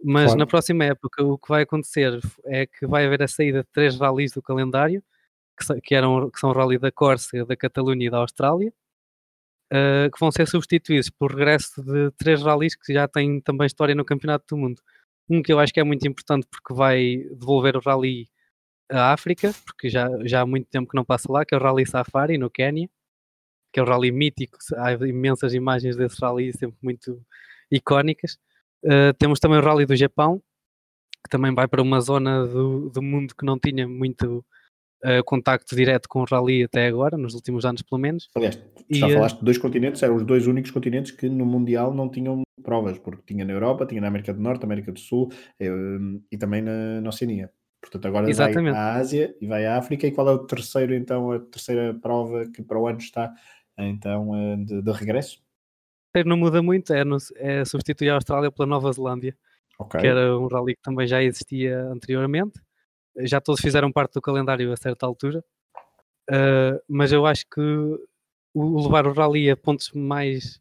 mas 0.03 0.27
claro. 0.27 0.39
na 0.39 0.47
próxima 0.47 0.85
época 0.85 1.23
o 1.25 1.39
que 1.39 1.49
vai 1.49 1.63
acontecer 1.63 2.21
é 2.45 2.67
que 2.67 2.87
vai 2.87 3.07
haver 3.07 3.23
a 3.23 3.29
saída 3.29 3.63
de 3.63 3.69
três 3.73 3.97
rallies 3.99 4.33
do 4.33 4.43
calendário, 4.43 5.03
que, 5.59 5.81
que, 5.81 5.95
eram, 5.95 6.31
que 6.31 6.39
são 6.39 6.51
o 6.51 6.53
Rally 6.53 6.79
da 6.79 6.93
Córcega, 6.93 7.47
da 7.47 7.57
Catalunha 7.57 8.07
e 8.07 8.11
da 8.11 8.19
Austrália, 8.19 8.73
uh, 9.73 10.11
que 10.11 10.21
vão 10.21 10.31
ser 10.31 10.47
substituídos 10.47 11.11
por 11.11 11.33
regresso 11.33 11.83
de 11.83 12.11
três 12.13 12.43
rallies 12.43 12.75
que 12.77 12.93
já 12.93 13.09
têm 13.09 13.41
também 13.41 13.67
história 13.67 13.95
no 13.95 14.05
Campeonato 14.05 14.45
do 14.49 14.57
Mundo. 14.61 14.83
Um 15.29 15.43
que 15.43 15.53
eu 15.53 15.59
acho 15.59 15.73
que 15.73 15.81
é 15.81 15.85
muito 15.85 16.07
importante 16.07 16.47
porque 16.51 16.75
vai 16.75 17.25
devolver 17.33 17.77
o 17.77 17.81
rally 17.81 18.29
à 18.91 19.13
África, 19.13 19.55
porque 19.65 19.89
já, 19.89 20.09
já 20.25 20.43
há 20.43 20.47
muito 20.47 20.69
tempo 20.69 20.91
que 20.91 20.97
não 20.97 21.05
passa 21.05 21.33
lá, 21.33 21.45
que 21.45 21.55
é 21.55 21.59
o 21.59 21.61
Rally 21.61 21.87
Safari 21.87 22.37
no 22.37 22.51
Quênia, 22.51 22.91
que 23.75 23.81
é 23.81 23.83
o 23.83 23.87
rally 23.87 24.13
mítico, 24.13 24.57
há 24.77 24.93
imensas 24.93 25.53
imagens 25.53 25.97
desse 25.97 26.17
rally 26.21 26.53
sempre 26.53 26.77
muito 26.81 27.21
icónicas. 27.69 28.39
Uh, 28.85 29.13
temos 29.19 29.41
também 29.41 29.59
o 29.59 29.63
Rally 29.63 29.85
do 29.85 29.97
Japão, 29.97 30.41
que 31.25 31.29
também 31.29 31.53
vai 31.53 31.67
para 31.67 31.83
uma 31.83 32.01
zona 32.01 32.47
do, 32.47 32.89
do 32.89 33.03
mundo 33.03 33.35
que 33.35 33.45
não 33.45 33.59
tinha 33.59 33.89
muito 33.89 34.45
uh, 35.05 35.25
contacto 35.25 35.75
direto 35.75 36.09
com 36.09 36.21
o 36.21 36.25
rally 36.25 36.63
até 36.63 36.87
agora, 36.87 37.19
nos 37.19 37.35
últimos 37.35 37.65
anos 37.65 37.83
pelo 37.83 38.01
menos. 38.01 38.31
Aliás, 38.37 38.63
já 38.89 39.09
e, 39.09 39.11
eh, 39.11 39.15
falaste 39.15 39.39
de 39.39 39.45
dois 39.45 39.59
continentes, 39.59 40.03
eram 40.05 40.15
os 40.15 40.25
dois 40.25 40.47
únicos 40.47 40.71
continentes 40.71 41.11
que 41.11 41.29
no 41.29 41.45
Mundial 41.45 41.93
não 41.93 42.09
tinham 42.09 42.43
provas, 42.63 42.97
porque 42.99 43.23
tinha 43.27 43.45
na 43.45 43.55
Europa, 43.55 43.87
tinha 43.87 44.01
na 44.01 44.07
América 44.07 44.33
do 44.33 44.41
Norte, 44.41 44.65
América 44.65 44.93
do 44.93 45.01
Sul 45.01 45.33
eh, 45.59 45.69
e 46.31 46.39
também 46.39 46.63
na, 46.63 47.01
na 47.01 47.09
Oceania. 47.09 47.51
Portanto, 47.81 48.07
agora 48.07 48.31
Exatamente. 48.31 48.73
vai 48.73 48.81
à 48.81 48.95
Ásia 48.95 49.37
e 49.41 49.47
vai 49.47 49.67
à 49.67 49.77
África. 49.77 50.07
E 50.07 50.13
qual 50.13 50.29
é 50.29 50.33
o 50.33 50.39
terceiro, 50.39 50.95
então, 50.95 51.33
a 51.33 51.41
terceira 51.41 51.95
prova 51.95 52.47
que 52.47 52.63
para 52.63 52.79
o 52.79 52.87
ano 52.87 52.99
está, 52.99 53.33
então, 53.79 54.31
de, 54.65 54.83
de 54.83 54.93
regresso? 54.93 55.43
Não 56.25 56.37
muda 56.37 56.63
muito, 56.63 56.93
é, 56.93 57.05
no, 57.05 57.17
é 57.37 57.65
substituir 57.65 58.11
a 58.11 58.15
Austrália 58.15 58.51
pela 58.51 58.67
Nova 58.67 58.93
Zelândia, 58.93 59.37
okay. 59.79 60.01
que 60.01 60.07
era 60.07 60.39
um 60.39 60.47
rally 60.47 60.77
que 60.77 60.83
também 60.83 61.07
já 61.07 61.23
existia 61.23 61.81
anteriormente 61.91 62.61
já 63.21 63.41
todos 63.41 63.61
fizeram 63.61 63.93
parte 63.93 64.15
do 64.15 64.23
calendário 64.23 64.73
a 64.73 64.77
certa 64.77 65.07
altura, 65.07 65.45
uh, 66.31 66.81
mas 66.89 67.13
eu 67.13 67.27
acho 67.27 67.45
que 67.53 67.61
o 68.55 68.83
levar 68.83 69.07
o 69.07 69.13
rally 69.13 69.51
a 69.51 69.57
pontos 69.57 69.91
mais 69.95 70.61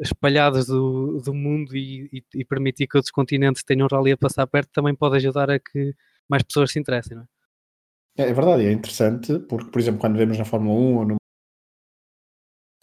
espalhados 0.00 0.66
do, 0.66 1.20
do 1.20 1.34
mundo 1.34 1.76
e, 1.76 2.08
e, 2.12 2.24
e, 2.34 2.44
permitir 2.44 2.86
que 2.86 2.96
outros 2.96 3.10
continentes 3.10 3.64
tenham 3.64 3.86
um 3.86 3.94
rally 3.94 4.12
a 4.12 4.16
passar 4.16 4.46
perto 4.46 4.70
também 4.72 4.94
pode 4.94 5.16
ajudar 5.16 5.50
a 5.50 5.58
que 5.58 5.94
mais 6.28 6.42
pessoas 6.42 6.70
se 6.70 6.78
interessem, 6.78 7.16
não 7.16 7.24
é? 7.24 7.26
É, 8.22 8.30
é 8.30 8.32
verdade, 8.32 8.64
é 8.64 8.72
interessante, 8.72 9.38
porque, 9.40 9.70
por 9.70 9.80
exemplo, 9.80 10.00
quando 10.00 10.16
vemos 10.16 10.38
na 10.38 10.44
Fórmula 10.44 10.78
1 10.78 10.96
ou 10.96 11.04
no 11.04 11.16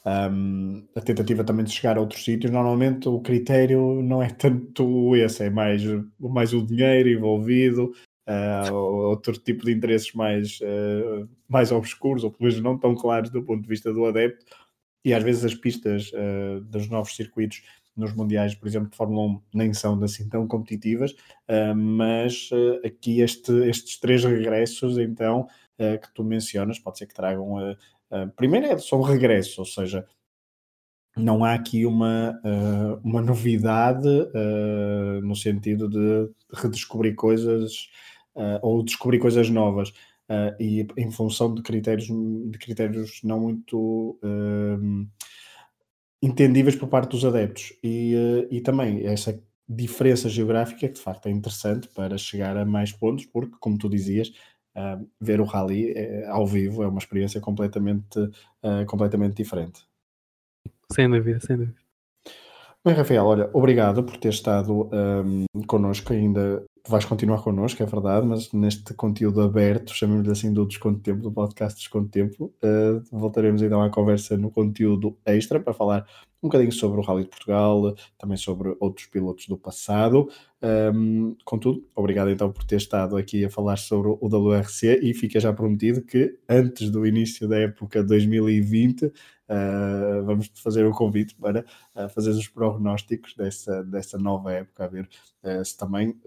um, 0.06 0.88
a 0.96 1.02
tentativa 1.02 1.44
também 1.44 1.66
de 1.66 1.72
chegar 1.72 1.98
a 1.98 2.02
outros 2.02 2.24
sítios, 2.24 2.52
normalmente 2.52 3.10
o 3.10 3.20
critério 3.20 4.04
não 4.04 4.22
é 4.22 4.30
tanto 4.30 5.16
esse, 5.16 5.46
é 5.46 5.50
mais, 5.50 5.82
mais 6.20 6.54
o 6.54 6.64
dinheiro 6.64 7.10
envolvido, 7.10 7.92
uh, 8.30 8.74
outro 8.74 9.34
tipo 9.34 9.66
de 9.66 9.72
interesses 9.72 10.14
mais, 10.14 10.60
uh, 10.62 11.28
mais 11.48 11.72
obscuros, 11.72 12.24
ou 12.24 12.32
pelo 12.32 12.50
menos 12.50 12.64
não 12.64 12.78
tão 12.78 12.94
claros 12.94 13.32
do 13.32 13.42
ponto 13.44 13.64
de 13.64 13.68
vista 13.68 13.92
do 13.92 14.06
adepto, 14.06 14.46
e 15.04 15.12
às 15.12 15.24
vezes 15.24 15.44
as 15.44 15.56
pistas 15.56 16.12
uh, 16.14 16.62
dos 16.62 16.88
novos 16.88 17.16
circuitos 17.16 17.64
nos 17.96 18.14
mundiais, 18.14 18.54
por 18.54 18.68
exemplo, 18.68 18.90
de 18.90 18.98
Fórmula 18.98 19.28
1, 19.28 19.42
nem 19.56 19.74
são 19.74 20.04
assim 20.04 20.28
tão 20.28 20.46
competitivas, 20.46 21.16
mas 21.78 22.50
aqui 22.84 23.22
este, 23.22 23.54
estes 23.70 23.98
três 23.98 24.22
regressos, 24.22 24.98
então, 24.98 25.48
que 25.78 26.14
tu 26.14 26.22
mencionas, 26.22 26.78
pode 26.78 26.98
ser 26.98 27.06
que 27.06 27.14
tragam. 27.14 27.56
Primeiro 28.36 28.68
é, 28.68 28.78
são 28.78 29.02
regressos, 29.02 29.58
ou 29.58 29.66
seja, 29.66 30.06
não 31.18 31.46
há 31.46 31.54
aqui 31.54 31.86
uma, 31.86 32.40
uma 33.04 33.22
novidade 33.22 34.08
no 35.24 35.36
sentido 35.36 35.90
de 35.90 36.30
redescobrir 36.54 37.16
coisas 37.16 37.90
uh, 38.36 38.60
ou 38.62 38.84
descobrir 38.84 39.20
coisas 39.20 39.50
novas. 39.50 39.90
Uh, 40.28 40.60
e 40.60 40.88
em 40.98 41.12
função 41.12 41.54
de 41.54 41.62
critérios, 41.62 42.08
de 42.08 42.58
critérios 42.58 43.22
não 43.24 43.40
muito 43.40 44.20
uh, 44.24 45.08
entendíveis 46.22 46.76
por 46.76 46.88
parte 46.88 47.12
dos 47.12 47.24
adeptos. 47.24 47.74
E, 47.84 48.16
uh, 48.16 48.48
e 48.52 48.60
também 48.62 49.06
essa 49.06 49.40
diferença 49.68 50.30
geográfica 50.30 50.88
que 50.88 50.96
de 50.96 51.00
facto 51.00 51.28
é 51.28 51.32
interessante 51.32 51.88
para 51.90 52.18
chegar 52.18 52.58
a 52.58 52.66
mais 52.66 52.92
pontos, 52.92 53.26
porque, 53.26 53.56
como 53.60 53.78
tu 53.78 53.88
dizias, 53.90 54.32
ver 55.22 55.40
o 55.40 55.46
rally 55.46 55.92
é, 55.96 56.28
ao 56.28 56.46
vivo 56.46 56.84
é 56.84 56.88
uma 56.88 57.00
experiência 57.00 57.40
completamente, 57.40 58.20
completamente 58.88 59.36
diferente. 59.36 59.82
Sem 60.92 61.10
dúvida, 61.10 61.40
sem 61.40 61.58
dúvida. 61.58 61.78
Bem, 62.84 62.94
Rafael, 62.94 63.26
olha, 63.26 63.50
obrigado 63.52 64.04
por 64.04 64.18
ter 64.18 64.30
estado 64.30 64.90
um, 64.94 65.46
connosco 65.66 66.14
ainda 66.14 66.64
vais 66.88 67.04
continuar 67.04 67.42
connosco, 67.42 67.82
é 67.82 67.86
verdade, 67.86 68.26
mas 68.28 68.52
neste 68.54 68.94
conteúdo 68.94 69.42
aberto, 69.42 69.94
chamemos-lhe 69.94 70.32
assim 70.32 70.54
do 70.54 70.66
Desconto 70.66 71.00
Tempo, 71.00 71.22
do 71.22 71.32
podcast 71.32 71.80
Desconto 71.80 72.10
Tempo, 72.10 72.54
uh, 72.64 73.04
voltaremos 73.12 73.62
então 73.62 73.82
à 73.82 73.90
conversa 73.90 74.38
no 74.38 74.52
conteúdo 74.52 75.18
extra 75.26 75.60
para 75.60 75.74
falar 75.74 76.06
um 76.46 76.50
bocadinho 76.50 76.72
sobre 76.72 77.00
o 77.00 77.04
Rally 77.04 77.24
de 77.24 77.30
Portugal, 77.30 77.96
também 78.18 78.38
sobre 78.38 78.76
outros 78.80 79.08
pilotos 79.08 79.48
do 79.48 79.58
passado. 79.58 80.30
Um, 80.62 81.36
contudo, 81.44 81.84
obrigado 81.96 82.30
então 82.30 82.52
por 82.52 82.64
ter 82.64 82.78
estado 82.78 83.18
aqui 83.18 83.46
a 83.46 83.50
falar 83.50 83.78
sobre 83.78 84.10
o 84.10 84.28
WRC 84.28 85.00
e 85.04 85.14
fica 85.14 85.40
já 85.40 85.54
prometido 85.54 86.02
que 86.02 86.40
antes 86.50 86.90
do 86.90 87.06
início 87.06 87.48
da 87.48 87.58
época 87.58 88.04
2020 88.04 89.12
Uh, 89.48 90.26
vamos 90.26 90.50
fazer 90.56 90.84
o 90.88 90.92
convite 90.92 91.36
para 91.36 91.64
uh, 91.96 92.10
fazer 92.10 92.32
os 92.32 92.48
prognósticos 92.48 93.36
dessa, 93.36 93.84
dessa 93.84 94.18
nova 94.18 94.52
época, 94.52 94.86
a 94.86 94.88
ver 94.88 95.08
uh, 95.44 95.64
se 95.64 95.78
também 95.78 96.20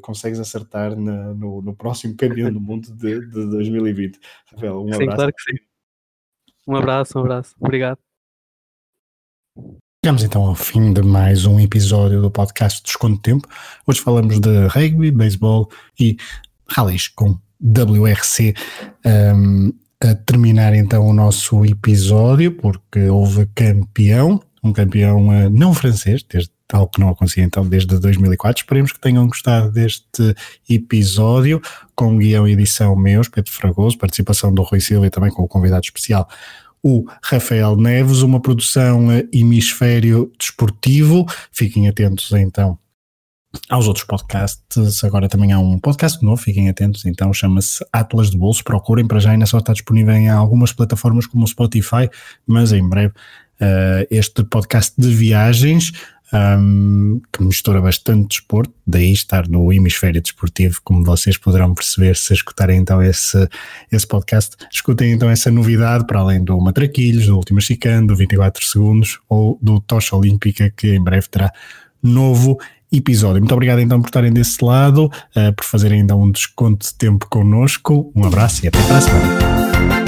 consegues 0.00 0.38
acertar 0.38 0.96
na, 0.96 1.34
no, 1.34 1.60
no, 1.60 1.74
próximo 1.74 2.16
campeão 2.16 2.52
do 2.52 2.60
mundo 2.60 2.92
de, 2.94 3.20
de 3.20 3.50
2020. 3.50 4.18
Rafael, 4.46 4.80
um 4.80 4.92
sim, 4.92 5.02
abraço. 5.02 5.16
Claro 5.16 5.32
que 5.32 5.42
sim. 5.42 5.64
Um 6.66 6.76
abraço, 6.76 7.18
um 7.18 7.22
abraço. 7.22 7.56
Obrigado. 7.60 8.11
Chegamos 10.04 10.24
então 10.24 10.42
ao 10.42 10.56
fim 10.56 10.92
de 10.92 11.00
mais 11.00 11.46
um 11.46 11.60
episódio 11.60 12.20
do 12.20 12.28
podcast 12.28 12.82
Desconto 12.82 13.22
Tempo. 13.22 13.46
Hoje 13.86 14.00
falamos 14.00 14.40
de 14.40 14.66
rugby, 14.66 15.12
beisebol 15.12 15.70
e 15.96 16.16
rallies 16.66 17.06
com 17.06 17.38
WRC. 17.62 18.52
Um, 19.06 19.72
a 20.02 20.12
terminar 20.16 20.74
então 20.74 21.06
o 21.06 21.12
nosso 21.12 21.64
episódio, 21.64 22.50
porque 22.50 23.08
houve 23.08 23.46
campeão, 23.54 24.42
um 24.64 24.72
campeão 24.72 25.28
uh, 25.28 25.48
não 25.48 25.72
francês, 25.72 26.24
desde 26.28 26.50
algo 26.72 26.90
que 26.90 27.00
não 27.00 27.10
acontecia 27.10 27.44
então 27.44 27.64
desde 27.64 27.96
2004. 27.96 28.60
Esperemos 28.60 28.90
que 28.90 28.98
tenham 28.98 29.28
gostado 29.28 29.70
deste 29.70 30.34
episódio, 30.68 31.62
com 31.94 32.18
guião 32.18 32.48
e 32.48 32.52
edição 32.54 32.96
meus, 32.96 33.28
Pedro 33.28 33.52
Fragoso, 33.52 33.96
participação 33.98 34.52
do 34.52 34.62
Rui 34.62 34.80
Silva 34.80 35.06
e 35.06 35.10
também 35.10 35.30
com 35.30 35.44
o 35.44 35.48
convidado 35.48 35.84
especial 35.84 36.28
o 36.82 37.04
Rafael 37.22 37.76
Neves, 37.76 38.22
uma 38.22 38.40
produção 38.40 39.08
hemisfério 39.32 40.32
desportivo. 40.38 41.26
Fiquem 41.52 41.88
atentos 41.88 42.32
então 42.32 42.78
aos 43.68 43.86
outros 43.86 44.04
podcasts. 44.04 45.04
Agora 45.04 45.28
também 45.28 45.52
há 45.52 45.58
um 45.58 45.78
podcast 45.78 46.22
novo, 46.24 46.42
fiquem 46.42 46.68
atentos. 46.68 47.04
Então 47.04 47.32
chama-se 47.32 47.84
Atlas 47.92 48.30
de 48.30 48.38
Bolso. 48.38 48.64
Procurem 48.64 49.06
para 49.06 49.20
já, 49.20 49.30
ainda 49.30 49.46
só 49.46 49.58
está 49.58 49.72
disponível 49.72 50.14
em 50.14 50.28
algumas 50.28 50.72
plataformas 50.72 51.26
como 51.26 51.44
o 51.44 51.48
Spotify, 51.48 52.08
mas 52.46 52.72
em 52.72 52.86
breve 52.88 53.14
uh, 53.62 54.06
este 54.10 54.42
podcast 54.44 54.92
de 54.98 55.08
viagens. 55.08 55.92
Um, 56.34 57.20
que 57.30 57.42
mistura 57.42 57.78
bastante 57.78 58.28
desporto, 58.28 58.72
daí 58.86 59.12
estar 59.12 59.46
no 59.46 59.70
hemisfério 59.70 60.18
desportivo, 60.18 60.80
como 60.82 61.04
vocês 61.04 61.36
poderão 61.36 61.74
perceber 61.74 62.16
se 62.16 62.32
escutarem 62.32 62.80
então 62.80 63.02
esse, 63.02 63.46
esse 63.90 64.06
podcast. 64.06 64.56
Escutem 64.72 65.12
então 65.12 65.28
essa 65.28 65.50
novidade, 65.50 66.06
para 66.06 66.20
além 66.20 66.42
do 66.42 66.58
Matraquilhos, 66.58 67.26
do 67.26 67.36
Última 67.36 67.60
Chicane, 67.60 68.06
do 68.06 68.16
24 68.16 68.64
Segundos 68.64 69.20
ou 69.28 69.58
do 69.60 69.78
Tocha 69.78 70.16
Olímpica, 70.16 70.72
que 70.74 70.94
em 70.94 71.04
breve 71.04 71.28
terá 71.28 71.52
novo 72.02 72.58
episódio. 72.90 73.40
Muito 73.40 73.52
obrigado 73.52 73.80
então 73.80 74.00
por 74.00 74.08
estarem 74.08 74.32
desse 74.32 74.64
lado, 74.64 75.10
uh, 75.36 75.52
por 75.54 75.64
fazerem 75.66 76.00
então 76.00 76.22
um 76.22 76.30
desconto 76.30 76.86
de 76.86 76.94
tempo 76.94 77.26
connosco. 77.28 78.10
Um 78.16 78.24
abraço 78.24 78.64
e 78.64 78.68
até 78.68 78.82
para 78.82 78.96
a 78.96 79.00
semana. 79.02 80.01